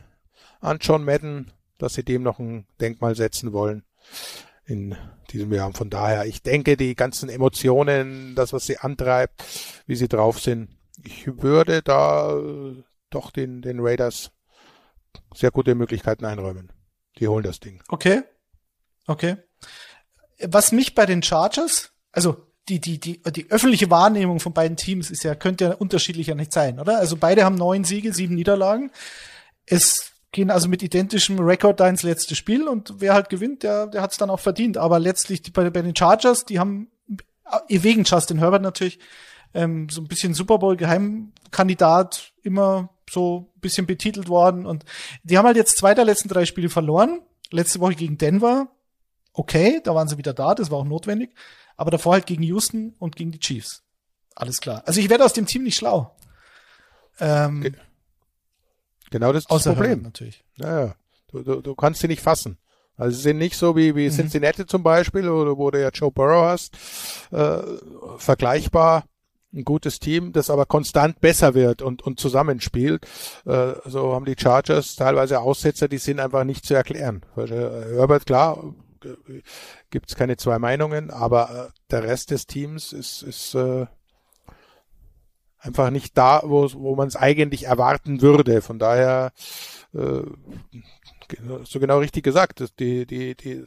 an 0.62 0.78
John 0.82 1.04
Madden, 1.04 1.52
dass 1.78 1.94
sie 1.96 2.04
dem 2.04 2.24
noch 2.24 2.40
ein 2.40 2.68
Denkmal 2.80 3.16
setzen 3.16 3.54
wollen 3.54 3.84
in 4.66 4.96
diesem 5.32 5.54
Jahr. 5.54 5.68
Und 5.68 5.78
von 5.78 5.90
daher, 5.90 6.26
ich 6.26 6.42
denke, 6.42 6.78
die 6.78 6.96
ganzen 6.96 7.30
Emotionen, 7.30 8.36
das, 8.36 8.54
was 8.54 8.66
sie 8.66 8.78
antreibt, 8.78 9.44
wie 9.86 9.96
sie 9.96 10.08
drauf 10.08 10.40
sind, 10.40 10.70
ich 11.04 11.42
würde 11.42 11.82
da 11.82 12.36
äh, 12.38 12.84
doch 13.10 13.32
den, 13.32 13.62
den 13.62 13.80
Raiders 13.80 14.32
sehr 15.34 15.52
gute 15.52 15.76
Möglichkeiten 15.76 16.26
einräumen. 16.26 16.72
Die 17.20 17.28
holen 17.28 17.44
das 17.44 17.60
Ding. 17.60 17.82
Okay. 17.90 18.24
Okay. 19.08 19.38
Was 20.40 20.72
mich 20.72 20.96
bei 20.96 21.06
den 21.06 21.24
Chargers, 21.24 21.92
also 22.12 22.46
die, 22.68 22.80
die, 22.80 23.00
die, 23.00 23.22
die 23.22 23.52
öffentliche 23.52 23.90
Wahrnehmung 23.92 24.40
von 24.40 24.54
beiden 24.54 24.76
Teams 24.76 25.12
ist 25.12 25.24
ja, 25.24 25.36
könnte 25.36 25.66
ja 25.66 25.74
unterschiedlicher 25.74 26.36
nicht 26.36 26.52
sein, 26.52 26.80
oder? 26.80 26.98
Also 26.98 27.16
beide 27.16 27.46
haben 27.46 27.56
neun 27.56 27.84
Siege, 27.84 28.12
sieben 28.14 28.36
Niederlagen. 28.36 28.92
Es 29.66 30.12
gehen 30.32 30.52
also 30.52 30.68
mit 30.68 30.84
identischem 30.84 31.40
Rekord 31.40 31.80
da 31.80 31.88
ins 31.88 32.04
letzte 32.04 32.36
Spiel 32.36 32.68
und 32.68 32.96
wer 32.98 33.14
halt 33.14 33.30
gewinnt, 33.30 33.64
der, 33.64 33.88
der 33.88 34.02
hat 34.02 34.12
es 34.12 34.18
dann 34.18 34.30
auch 34.30 34.40
verdient. 34.40 34.78
Aber 34.78 35.00
letztlich 35.00 35.42
die, 35.42 35.52
bei, 35.52 35.70
bei 35.70 35.82
den 35.82 35.96
Chargers, 35.96 36.46
die 36.46 36.60
haben 36.60 36.92
äh, 37.70 37.84
wegen 37.84 38.04
Justin 38.04 38.40
Herbert 38.40 38.64
natürlich 38.64 39.00
ähm, 39.54 39.88
so 39.90 40.02
ein 40.02 40.08
bisschen 40.08 40.34
Super 40.34 40.58
Bowl 40.58 40.76
Geheimkandidat 40.76 42.34
immer 42.44 42.90
so 43.10 43.52
ein 43.56 43.60
bisschen 43.62 43.86
betitelt 43.86 44.28
worden 44.28 44.66
und 44.66 44.84
die 45.24 45.38
haben 45.38 45.46
halt 45.46 45.58
jetzt 45.58 45.78
zwei 45.78 45.94
der 45.94 46.06
letzten 46.06 46.30
drei 46.30 46.46
Spiele 46.46 46.70
verloren. 46.70 47.22
Letzte 47.52 47.80
Woche 47.80 47.94
gegen 47.94 48.18
Denver, 48.18 48.68
okay, 49.36 49.82
da 49.84 49.94
waren 49.96 50.08
sie 50.08 50.18
wieder 50.18 50.34
da, 50.34 50.56
das 50.56 50.72
war 50.72 50.80
auch 50.80 50.86
notwendig, 50.86 51.32
aber 51.78 51.92
davor 51.92 52.14
halt 52.14 52.26
gegen 52.26 52.44
Houston 52.44 52.96
und 53.00 53.16
gegen 53.16 53.32
die 53.32 53.40
Chiefs. 53.40 53.84
Alles 54.36 54.60
klar. 54.60 54.84
Also 54.86 55.00
ich 55.00 55.10
werde 55.10 55.24
aus 55.26 55.34
dem 55.34 55.46
Team 55.46 55.64
nicht 55.64 55.78
schlau. 55.78 56.16
Ähm, 57.20 57.62
Ge- 57.62 57.74
Genau 59.12 59.32
das 59.32 59.44
ist 59.44 59.52
das 59.52 59.64
Problem. 59.64 60.02
natürlich. 60.02 60.44
Naja, 60.58 60.96
du, 61.32 61.44
du, 61.44 61.62
du 61.62 61.76
kannst 61.76 62.02
sie 62.02 62.08
nicht 62.08 62.22
fassen. 62.22 62.58
Also 62.98 63.16
sie 63.16 63.24
sind 63.24 63.38
nicht 63.38 63.56
so 63.58 63.76
wie, 63.76 63.92
Mhm. 63.92 63.96
wie 63.98 64.10
Cincinnati 64.10 64.66
zum 64.66 64.84
Beispiel, 64.84 65.30
oder 65.30 65.58
wo 65.58 65.70
du 65.72 65.80
ja 65.82 65.90
Joe 65.90 66.12
Burrow 66.12 66.46
hast, 66.46 66.74
äh, 67.32 67.62
vergleichbar 68.18 69.06
ein 69.54 69.64
gutes 69.64 70.00
Team, 70.00 70.34
das 70.34 70.50
aber 70.50 70.66
konstant 70.66 71.22
besser 71.22 71.54
wird 71.54 71.82
und, 71.82 72.02
und 72.02 72.20
zusammenspielt. 72.20 73.06
Äh, 73.46 73.74
so 73.86 74.14
haben 74.14 74.26
die 74.26 74.36
Chargers 74.38 74.96
teilweise 74.96 75.40
Aussetzer, 75.40 75.88
die 75.88 75.98
sind 75.98 76.20
einfach 76.20 76.44
nicht 76.44 76.66
zu 76.66 76.74
erklären. 76.74 77.22
Weil, 77.36 77.52
äh, 77.52 77.96
Herbert, 77.96 78.26
klar, 78.26 78.62
gibt's 79.90 80.16
keine 80.16 80.38
zwei 80.38 80.60
Meinungen, 80.60 81.12
aber 81.12 81.70
äh, 81.70 81.80
der 81.92 82.04
Rest 82.04 82.32
des 82.32 82.48
Teams 82.48 82.94
ist, 82.94 83.22
ist 83.22 83.56
äh, 83.56 83.86
einfach 85.60 85.90
nicht 85.90 86.18
da, 86.18 86.42
wo, 86.44 86.72
wo 86.74 86.96
man 86.96 87.08
es 87.08 87.16
eigentlich 87.16 87.66
erwarten 87.66 88.22
würde. 88.22 88.62
Von 88.62 88.80
daher 88.80 89.32
äh, 89.94 90.22
so 91.64 91.80
genau 91.80 92.00
richtig 92.00 92.24
gesagt, 92.24 92.64
die, 92.80 93.06
die, 93.06 93.36
die 93.36 93.66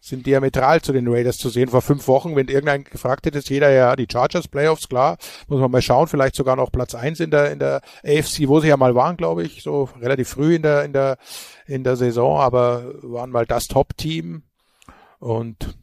sind 0.00 0.26
diametral 0.26 0.80
zu 0.80 0.92
den 0.92 1.08
Raiders 1.08 1.38
zu 1.38 1.48
sehen. 1.48 1.68
Vor 1.68 1.82
fünf 1.82 2.08
Wochen, 2.08 2.34
wenn 2.34 2.48
irgendein 2.48 2.84
gefragt 2.84 3.26
hätte, 3.26 3.38
ist 3.38 3.50
jeder 3.50 3.70
ja 3.70 3.94
die 3.96 4.06
Chargers 4.10 4.48
Playoffs, 4.48 4.88
klar, 4.88 5.18
muss 5.48 5.60
man 5.60 5.70
mal 5.70 5.82
schauen, 5.82 6.08
vielleicht 6.08 6.34
sogar 6.34 6.56
noch 6.56 6.72
Platz 6.72 6.94
eins 6.94 7.20
in 7.20 7.30
der, 7.30 7.52
in 7.52 7.58
der 7.58 7.82
AFC, 8.04 8.48
wo 8.48 8.60
sie 8.60 8.68
ja 8.68 8.76
mal 8.76 8.94
waren, 8.94 9.16
glaube 9.16 9.44
ich, 9.44 9.62
so 9.62 9.88
relativ 10.00 10.28
früh 10.28 10.56
in 10.56 10.62
der, 10.62 10.84
in 10.84 10.92
der, 10.92 11.18
in 11.66 11.84
der 11.84 11.96
Saison, 11.96 12.40
aber 12.40 12.92
waren 13.02 13.30
mal 13.30 13.46
das 13.46 13.68
Top-Team 13.68 14.42
und 15.18 15.76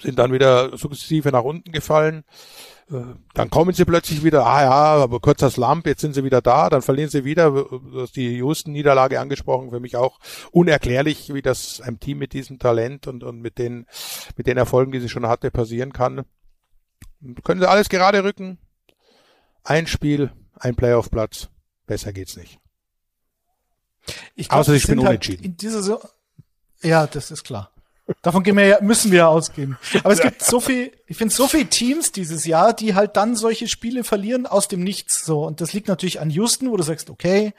sind 0.00 0.18
dann 0.18 0.32
wieder 0.32 0.76
sukzessive 0.76 1.30
nach 1.30 1.42
unten 1.42 1.72
gefallen. 1.72 2.24
Äh, 2.90 3.02
Dann 3.34 3.50
kommen 3.50 3.74
sie 3.74 3.84
plötzlich 3.84 4.22
wieder, 4.22 4.46
ah 4.46 4.62
ja, 4.62 4.70
aber 4.70 5.20
kurzer 5.20 5.50
Slump, 5.50 5.86
jetzt 5.86 6.00
sind 6.00 6.14
sie 6.14 6.24
wieder 6.24 6.40
da, 6.40 6.70
dann 6.70 6.82
verlieren 6.82 7.10
sie 7.10 7.24
wieder. 7.24 7.50
Du 7.50 8.00
hast 8.00 8.16
die 8.16 8.36
Houston-Niederlage 8.36 9.20
angesprochen, 9.20 9.70
für 9.70 9.80
mich 9.80 9.96
auch 9.96 10.18
unerklärlich, 10.50 11.32
wie 11.34 11.42
das 11.42 11.80
einem 11.80 12.00
Team 12.00 12.18
mit 12.18 12.32
diesem 12.32 12.58
Talent 12.58 13.06
und, 13.06 13.24
und 13.24 13.40
mit 13.40 13.58
den, 13.58 13.86
mit 14.36 14.46
den 14.46 14.56
Erfolgen, 14.56 14.92
die 14.92 15.00
sie 15.00 15.08
schon 15.08 15.26
hatte, 15.26 15.50
passieren 15.50 15.92
kann. 15.92 16.24
Können 17.44 17.60
sie 17.60 17.68
alles 17.68 17.88
gerade 17.88 18.24
rücken. 18.24 18.58
Ein 19.64 19.86
Spiel, 19.86 20.32
ein 20.54 20.74
Playoff-Platz. 20.74 21.48
Besser 21.86 22.12
geht's 22.12 22.36
nicht. 22.36 22.58
Ich 24.34 24.48
glaub, 24.48 24.60
Außer 24.60 24.72
bin 24.72 24.80
sind 24.80 24.98
halt 24.98 25.08
unentschieden. 25.08 25.56
So 25.58 26.00
ja, 26.82 27.06
das 27.06 27.30
ist 27.30 27.44
klar. 27.44 27.71
Davon 28.20 28.42
gehen 28.42 28.56
wir 28.56 28.66
ja, 28.66 28.78
müssen 28.80 29.10
wir 29.12 29.18
ja 29.18 29.28
ausgehen. 29.28 29.78
Aber 30.02 30.12
es 30.12 30.20
gibt 30.20 30.42
so 30.42 30.60
viel, 30.60 30.92
ich 31.06 31.16
finde 31.16 31.34
so 31.34 31.46
viele 31.46 31.66
Teams 31.66 32.12
dieses 32.12 32.44
Jahr, 32.44 32.72
die 32.72 32.94
halt 32.94 33.16
dann 33.16 33.36
solche 33.36 33.68
Spiele 33.68 34.04
verlieren 34.04 34.46
aus 34.46 34.68
dem 34.68 34.82
Nichts 34.82 35.24
so. 35.24 35.44
Und 35.44 35.60
das 35.60 35.72
liegt 35.72 35.88
natürlich 35.88 36.20
an 36.20 36.30
Houston, 36.30 36.70
wo 36.70 36.76
du 36.76 36.82
sagst, 36.82 37.10
okay, 37.10 37.54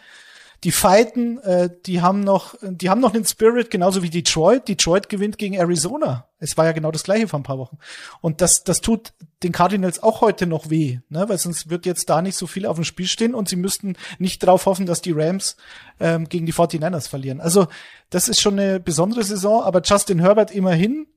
die 0.63 0.71
fighten, 0.71 1.39
äh, 1.39 1.69
die 1.85 2.01
haben 2.01 2.21
noch, 2.21 2.55
die 2.61 2.89
haben 2.89 3.01
noch 3.01 3.11
den 3.11 3.25
Spirit, 3.25 3.69
genauso 3.69 4.01
wie 4.01 4.09
Detroit. 4.09 4.67
Detroit 4.67 5.09
gewinnt 5.09 5.37
gegen 5.37 5.55
Arizona. 5.55 6.27
Es 6.39 6.57
war 6.57 6.65
ja 6.65 6.71
genau 6.71 6.91
das 6.91 7.03
gleiche 7.03 7.27
vor 7.27 7.39
ein 7.39 7.43
paar 7.43 7.57
Wochen. 7.57 7.77
Und 8.21 8.39
das, 8.41 8.63
das 8.63 8.79
tut 8.79 9.13
den 9.43 9.51
Cardinals 9.51 10.01
auch 10.01 10.21
heute 10.21 10.47
noch 10.47 10.69
weh, 10.69 10.99
ne? 11.09 11.27
weil 11.27 11.37
sonst 11.37 11.69
wird 11.69 11.85
jetzt 11.85 12.09
da 12.09 12.21
nicht 12.21 12.37
so 12.37 12.47
viel 12.47 12.65
auf 12.65 12.75
dem 12.75 12.85
Spiel 12.85 13.07
stehen 13.07 13.35
und 13.35 13.49
sie 13.49 13.57
müssten 13.57 13.97
nicht 14.19 14.41
darauf 14.43 14.65
hoffen, 14.65 14.85
dass 14.85 15.01
die 15.01 15.11
Rams 15.11 15.57
ähm, 15.99 16.29
gegen 16.29 16.45
die 16.45 16.53
49ers 16.53 17.09
verlieren. 17.09 17.41
Also 17.41 17.67
das 18.09 18.29
ist 18.29 18.39
schon 18.39 18.57
eine 18.57 18.79
besondere 18.79 19.23
Saison, 19.23 19.63
aber 19.63 19.81
Justin 19.83 20.19
Herbert 20.19 20.51
immerhin, 20.51 21.07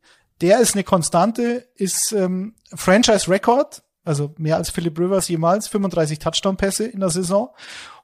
der 0.40 0.58
ist 0.58 0.74
eine 0.74 0.84
Konstante, 0.84 1.68
ist 1.76 2.12
ähm, 2.12 2.54
Franchise-Record, 2.74 3.82
also 4.06 4.34
mehr 4.38 4.56
als 4.56 4.70
Philip 4.70 4.98
Rivers 4.98 5.28
jemals, 5.28 5.68
35 5.68 6.18
Touchdown-Pässe 6.18 6.86
in 6.86 7.00
der 7.00 7.10
Saison. 7.10 7.50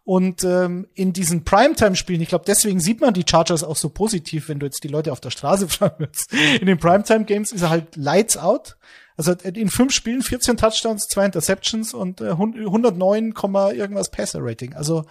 Und 0.04 0.42
ähm, 0.42 0.88
in 0.94 1.12
diesen 1.12 1.44
Primetime-Spielen, 1.44 2.20
ich 2.20 2.28
glaube, 2.28 2.44
deswegen 2.46 2.80
sieht 2.80 3.00
man 3.00 3.14
die 3.14 3.24
Chargers 3.28 3.62
auch 3.62 3.76
so 3.76 3.88
positiv, 3.88 4.48
wenn 4.48 4.58
du 4.58 4.66
jetzt 4.66 4.82
die 4.82 4.88
Leute 4.88 5.12
auf 5.12 5.20
der 5.20 5.30
Straße 5.30 5.68
fragen 5.68 6.00
würdest. 6.00 6.32
In 6.60 6.66
den 6.66 6.78
Primetime-Games 6.78 7.52
ist 7.52 7.62
er 7.62 7.70
halt 7.70 7.96
lights 7.96 8.36
out. 8.36 8.76
Also 9.16 9.32
in 9.32 9.68
fünf 9.68 9.92
Spielen 9.92 10.22
14 10.22 10.56
Touchdowns, 10.56 11.06
zwei 11.06 11.26
Interceptions 11.26 11.94
und 11.94 12.20
äh, 12.20 12.30
109, 12.30 13.34
irgendwas 13.76 14.10
Passer 14.10 14.40
Rating. 14.42 14.74
Also 14.74 15.04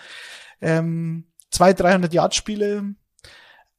ähm, 0.59 1.25
zwei 1.51 1.71
300 1.71 2.13
Yard 2.13 2.35
Spiele. 2.35 2.95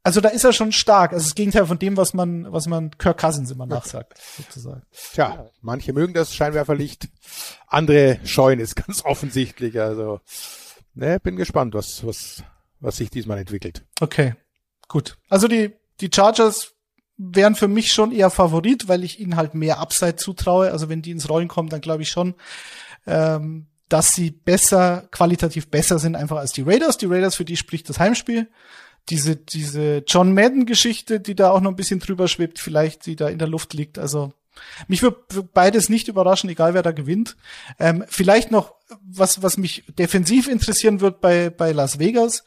Also 0.04 0.20
da 0.20 0.30
ist 0.30 0.44
er 0.44 0.52
schon 0.52 0.72
stark. 0.72 1.12
Also 1.12 1.24
das 1.26 1.34
Gegenteil 1.34 1.66
von 1.66 1.78
dem, 1.78 1.96
was 1.96 2.12
man, 2.12 2.50
was 2.52 2.66
man 2.66 2.90
Kirk 2.98 3.20
Cousins 3.20 3.50
immer 3.50 3.66
nachsagt, 3.66 4.18
sozusagen. 4.36 4.82
Tja, 5.12 5.48
manche 5.60 5.92
mögen 5.92 6.12
das 6.12 6.34
Scheinwerferlicht, 6.34 7.08
andere 7.68 8.18
scheuen 8.24 8.58
es 8.58 8.74
ganz 8.74 9.04
offensichtlich. 9.04 9.80
Also, 9.80 10.20
ne, 10.94 11.20
bin 11.20 11.36
gespannt, 11.36 11.74
was, 11.74 12.04
was, 12.04 12.42
was 12.80 12.96
sich 12.96 13.10
diesmal 13.10 13.38
entwickelt. 13.38 13.84
Okay, 14.00 14.34
gut. 14.88 15.18
Also 15.28 15.46
die, 15.46 15.72
die 16.00 16.10
Chargers 16.12 16.72
wären 17.16 17.54
für 17.54 17.68
mich 17.68 17.92
schon 17.92 18.10
eher 18.10 18.30
Favorit, 18.30 18.88
weil 18.88 19.04
ich 19.04 19.20
ihnen 19.20 19.36
halt 19.36 19.54
mehr 19.54 19.78
Upside 19.78 20.16
zutraue. 20.16 20.72
Also 20.72 20.88
wenn 20.88 21.02
die 21.02 21.12
ins 21.12 21.28
Rollen 21.28 21.48
kommen, 21.48 21.68
dann 21.68 21.80
glaube 21.80 22.02
ich 22.02 22.08
schon, 22.08 22.34
ähm, 23.06 23.66
dass 23.88 24.14
sie 24.14 24.30
besser, 24.30 25.06
qualitativ 25.12 25.68
besser 25.68 25.98
sind 25.98 26.16
einfach 26.16 26.38
als 26.38 26.52
die 26.52 26.62
Raiders. 26.62 26.96
Die 26.96 27.06
Raiders, 27.06 27.36
für 27.36 27.44
die 27.44 27.56
spricht 27.56 27.88
das 27.88 28.00
Heimspiel. 28.00 28.48
Diese, 29.08 29.36
diese 29.36 30.04
John 30.06 30.32
Madden-Geschichte, 30.32 31.20
die 31.20 31.34
da 31.34 31.50
auch 31.50 31.60
noch 31.60 31.70
ein 31.70 31.76
bisschen 31.76 32.00
drüber 32.00 32.28
schwebt, 32.28 32.58
vielleicht, 32.58 33.06
die 33.06 33.16
da 33.16 33.28
in 33.28 33.38
der 33.38 33.48
Luft 33.48 33.74
liegt. 33.74 33.98
Also 33.98 34.32
mich 34.86 35.02
wird 35.02 35.52
beides 35.52 35.88
nicht 35.88 36.08
überraschen, 36.08 36.50
egal 36.50 36.74
wer 36.74 36.82
da 36.82 36.92
gewinnt. 36.92 37.36
Ähm, 37.78 38.04
vielleicht 38.08 38.50
noch 38.50 38.74
was, 39.02 39.42
was 39.42 39.56
mich 39.56 39.84
defensiv 39.98 40.48
interessieren 40.48 41.00
wird 41.00 41.20
bei, 41.20 41.50
bei 41.50 41.72
Las 41.72 41.98
Vegas 41.98 42.44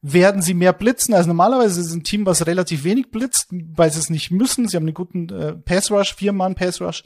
werden 0.00 0.42
sie 0.42 0.54
mehr 0.54 0.72
blitzen. 0.72 1.14
Also 1.14 1.28
normalerweise 1.28 1.80
ist 1.80 1.88
es 1.88 1.92
ein 1.92 2.04
Team, 2.04 2.24
was 2.26 2.46
relativ 2.46 2.84
wenig 2.84 3.10
blitzt, 3.10 3.48
weil 3.50 3.92
sie 3.92 3.98
es 3.98 4.10
nicht 4.10 4.30
müssen. 4.30 4.68
Sie 4.68 4.76
haben 4.76 4.84
einen 4.84 4.94
guten 4.94 5.28
äh, 5.28 5.54
Pass 5.54 5.90
Rush, 5.90 6.14
vier 6.14 6.32
Mann 6.32 6.54
Pass 6.54 6.80
Rush 6.80 7.02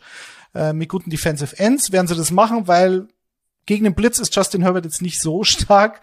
äh, 0.55 0.73
mit 0.73 0.89
guten 0.89 1.11
Defensive 1.11 1.59
Ends. 1.59 1.93
Werden 1.93 2.07
sie 2.07 2.17
das 2.17 2.31
machen, 2.31 2.69
weil 2.69 3.09
gegen 3.65 3.85
den 3.85 3.95
Blitz 3.95 4.19
ist 4.19 4.35
Justin 4.35 4.63
Herbert 4.63 4.85
jetzt 4.85 5.03
nicht 5.03 5.21
so 5.21 5.45
stark. 5.45 6.03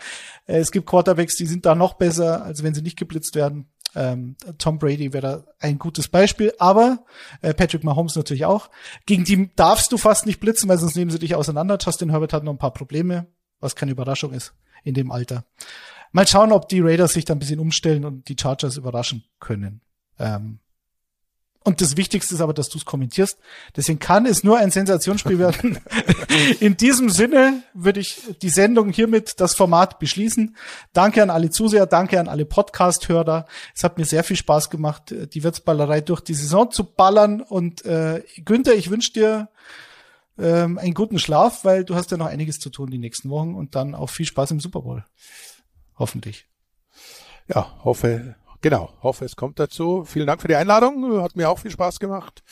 Äh, 0.50 0.60
es 0.60 0.72
gibt 0.72 0.88
Quarterbacks, 0.88 1.36
die 1.36 1.45
sind 1.45 1.66
da 1.66 1.76
noch 1.76 1.93
besser, 1.93 2.43
als 2.43 2.64
wenn 2.64 2.74
sie 2.74 2.82
nicht 2.82 2.97
geblitzt 2.97 3.36
werden. 3.36 3.70
Ähm, 3.95 4.36
Tom 4.58 4.78
Brady 4.78 5.14
wäre 5.14 5.22
da 5.22 5.43
ein 5.60 5.80
gutes 5.80 6.08
Beispiel, 6.08 6.54
aber 6.60 7.06
äh, 7.41 7.54
Patrick 7.54 7.84
Mahomes 7.84 8.16
natürlich 8.16 8.45
auch. 8.45 8.70
Gegen 9.06 9.24
die 9.24 9.50
darfst 9.56 9.91
du 9.91 9.97
fast 9.97 10.26
nicht 10.26 10.39
blitzen, 10.39 10.70
weil 10.70 10.78
sonst 10.78 10.95
nehmen 10.95 11.12
sie 11.12 11.20
dich 11.20 11.36
auseinander. 11.36 11.78
Justin 11.82 12.10
Herbert 12.10 12.34
hat 12.34 12.43
noch 12.43 12.54
ein 12.54 12.60
paar 12.60 12.74
Probleme, 12.74 13.28
was 13.60 13.76
keine 13.76 13.91
Überraschung 13.91 14.34
ist 14.34 14.54
in 14.84 14.93
dem 14.93 15.12
Alter. 15.12 15.45
Mal 16.12 16.28
schauen, 16.28 16.52
ob 16.52 16.70
die 16.70 16.82
Raiders 16.82 17.14
sich 17.14 17.26
da 17.26 17.34
ein 17.34 17.39
bisschen 17.39 17.60
umstellen 17.60 18.06
und 18.06 18.30
die 18.30 18.36
Chargers 18.39 18.78
überraschen 18.78 19.24
können. 19.39 19.82
Ähm, 20.18 20.60
und 21.66 21.82
das 21.82 21.97
Wichtigste 21.97 22.34
ist 22.34 22.41
aber, 22.41 22.53
dass 22.53 22.70
du 22.70 22.78
es 22.78 22.86
kommentierst. 22.86 23.38
Deswegen 23.76 23.99
kann 23.99 24.26
es 24.26 24.43
nur 24.43 24.57
ein 24.57 24.72
Sensationsspiel 24.72 25.39
werden. 25.39 25.80
In 26.62 26.78
diesem 26.78 27.10
Sinne 27.10 27.64
würde 27.74 27.99
ich 27.99 28.22
die 28.41 28.49
Sendung 28.49 28.91
hiermit 28.91 29.41
das 29.41 29.55
Format 29.55 29.99
beschließen. 29.99 30.55
Danke 30.93 31.22
an 31.22 31.30
alle 31.30 31.49
Zuseher, 31.49 31.86
danke 31.86 32.20
an 32.20 32.30
alle 32.30 32.45
Podcast-Hörer. 32.45 33.45
Es 33.76 33.84
hat 33.84 33.97
mir 33.97 34.05
sehr 34.05 34.24
viel 34.24 34.38
Spaß 34.38 34.70
gemacht, 34.70 35.14
die 35.34 35.43
Wirtsballerei 35.43 35.99
durch 35.99 36.22
die 36.22 36.34
Saison 36.34 36.72
zu 36.72 36.86
ballern. 36.86 37.41
Und 37.41 37.86
äh, 37.86 38.24
Günther, 38.45 38.76
ich 38.76 38.89
wünsche 38.89 39.12
dir 39.12 39.49
ähm, 40.38 40.78
einen 40.78 40.93
guten 40.93 41.20
Schlaf, 41.20 41.66
weil 41.66 41.84
du 41.84 41.95
hast 41.95 42.10
ja 42.12 42.18
noch 42.18 42.28
einiges 42.28 42.60
zu 42.60 42.70
tun 42.70 42.89
die 42.89 42.97
nächsten 42.97 43.30
Wochen 43.30 43.53
und 43.53 43.76
dann 43.76 43.95
auch 43.95 44.10
viel 44.10 44.26
Spaß 44.26 44.51
im 44.51 44.62
Super 44.62 44.82
Bowl. 44.82 45.03
Hoffentlich. 45.97 46.47
Ja, 47.49 47.84
hoffe, 47.84 48.36
genau, 48.62 48.93
hoffe, 49.01 49.26
es 49.26 49.36
kommt 49.36 49.60
dazu. 49.60 50.03
Vielen 50.05 50.28
Dank 50.28 50.41
für 50.41 50.47
die 50.47 50.55
Einladung. 50.55 51.22
Hat 51.22 51.36
mir 51.36 51.49
auch 51.49 51.60
viel 51.60 51.72
Spaß 51.72 51.99
gemacht. 51.99 52.43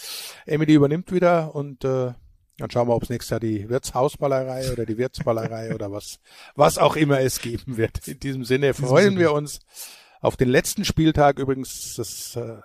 Emily 0.46 0.74
übernimmt 0.74 1.12
wieder 1.12 1.56
und 1.56 1.84
äh, 1.84 2.14
dann 2.58 2.72
schauen 2.72 2.88
wir, 2.88 2.96
ob 2.96 3.04
es 3.04 3.10
nächstes 3.10 3.30
Jahr 3.30 3.40
die 3.40 3.70
Wirtshausballerei 3.70 4.72
oder 4.72 4.86
die 4.86 4.98
Wirtsballerei 4.98 5.74
oder 5.76 5.92
was, 5.92 6.20
was 6.56 6.78
auch 6.78 6.96
immer 6.96 7.20
es 7.20 7.40
geben 7.40 7.78
wird. 7.78 8.08
In 8.08 8.20
diesem 8.20 8.46
Sinne 8.46 8.74
freuen 8.74 9.18
wir 9.20 9.32
uns 9.32 9.60
auf 10.22 10.38
den 10.38 10.50
letzten 10.50 10.84
Spieltag. 10.84 11.40
Übrigens, 11.40 11.96
das 11.96 12.36
äh, 12.36 12.58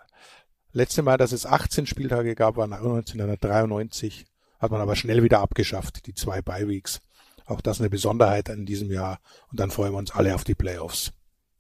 letzte 0.73 1.03
Mal, 1.03 1.19
dass 1.19 1.33
es 1.33 1.47
18 1.47 1.87
Spieltage 1.87 2.35
gab, 2.35 2.57
war 2.57 2.65
1993. 2.65 4.25
Hat 4.59 4.71
man 4.71 4.81
aber 4.81 4.97
schnell 4.97 5.23
wieder 5.23 5.41
abgeschafft, 5.41 6.07
die 6.07 6.15
zwei 6.15 6.41
Beiweeks. 6.41 7.01
Auch 7.47 7.61
das 7.61 7.81
eine 7.81 7.91
Besonderheit 7.91 8.49
in 8.49 8.65
diesem 8.65 8.91
Jahr. 8.91 9.19
Und 9.51 9.61
dann 9.61 9.71
freuen 9.71 9.93
wir 9.93 9.99
uns 9.99 10.13
alle 10.13 10.35
auf 10.35 10.45
die 10.45 10.55
Playoffs. 10.55 11.13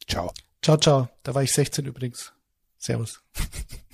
Ciao. 0.09 0.33
Ciao, 0.63 0.77
ciao. 0.77 1.09
Da 1.25 1.35
war 1.35 1.43
ich 1.43 1.53
16 1.53 1.85
übrigens. 1.85 2.33
Servus. 2.79 3.23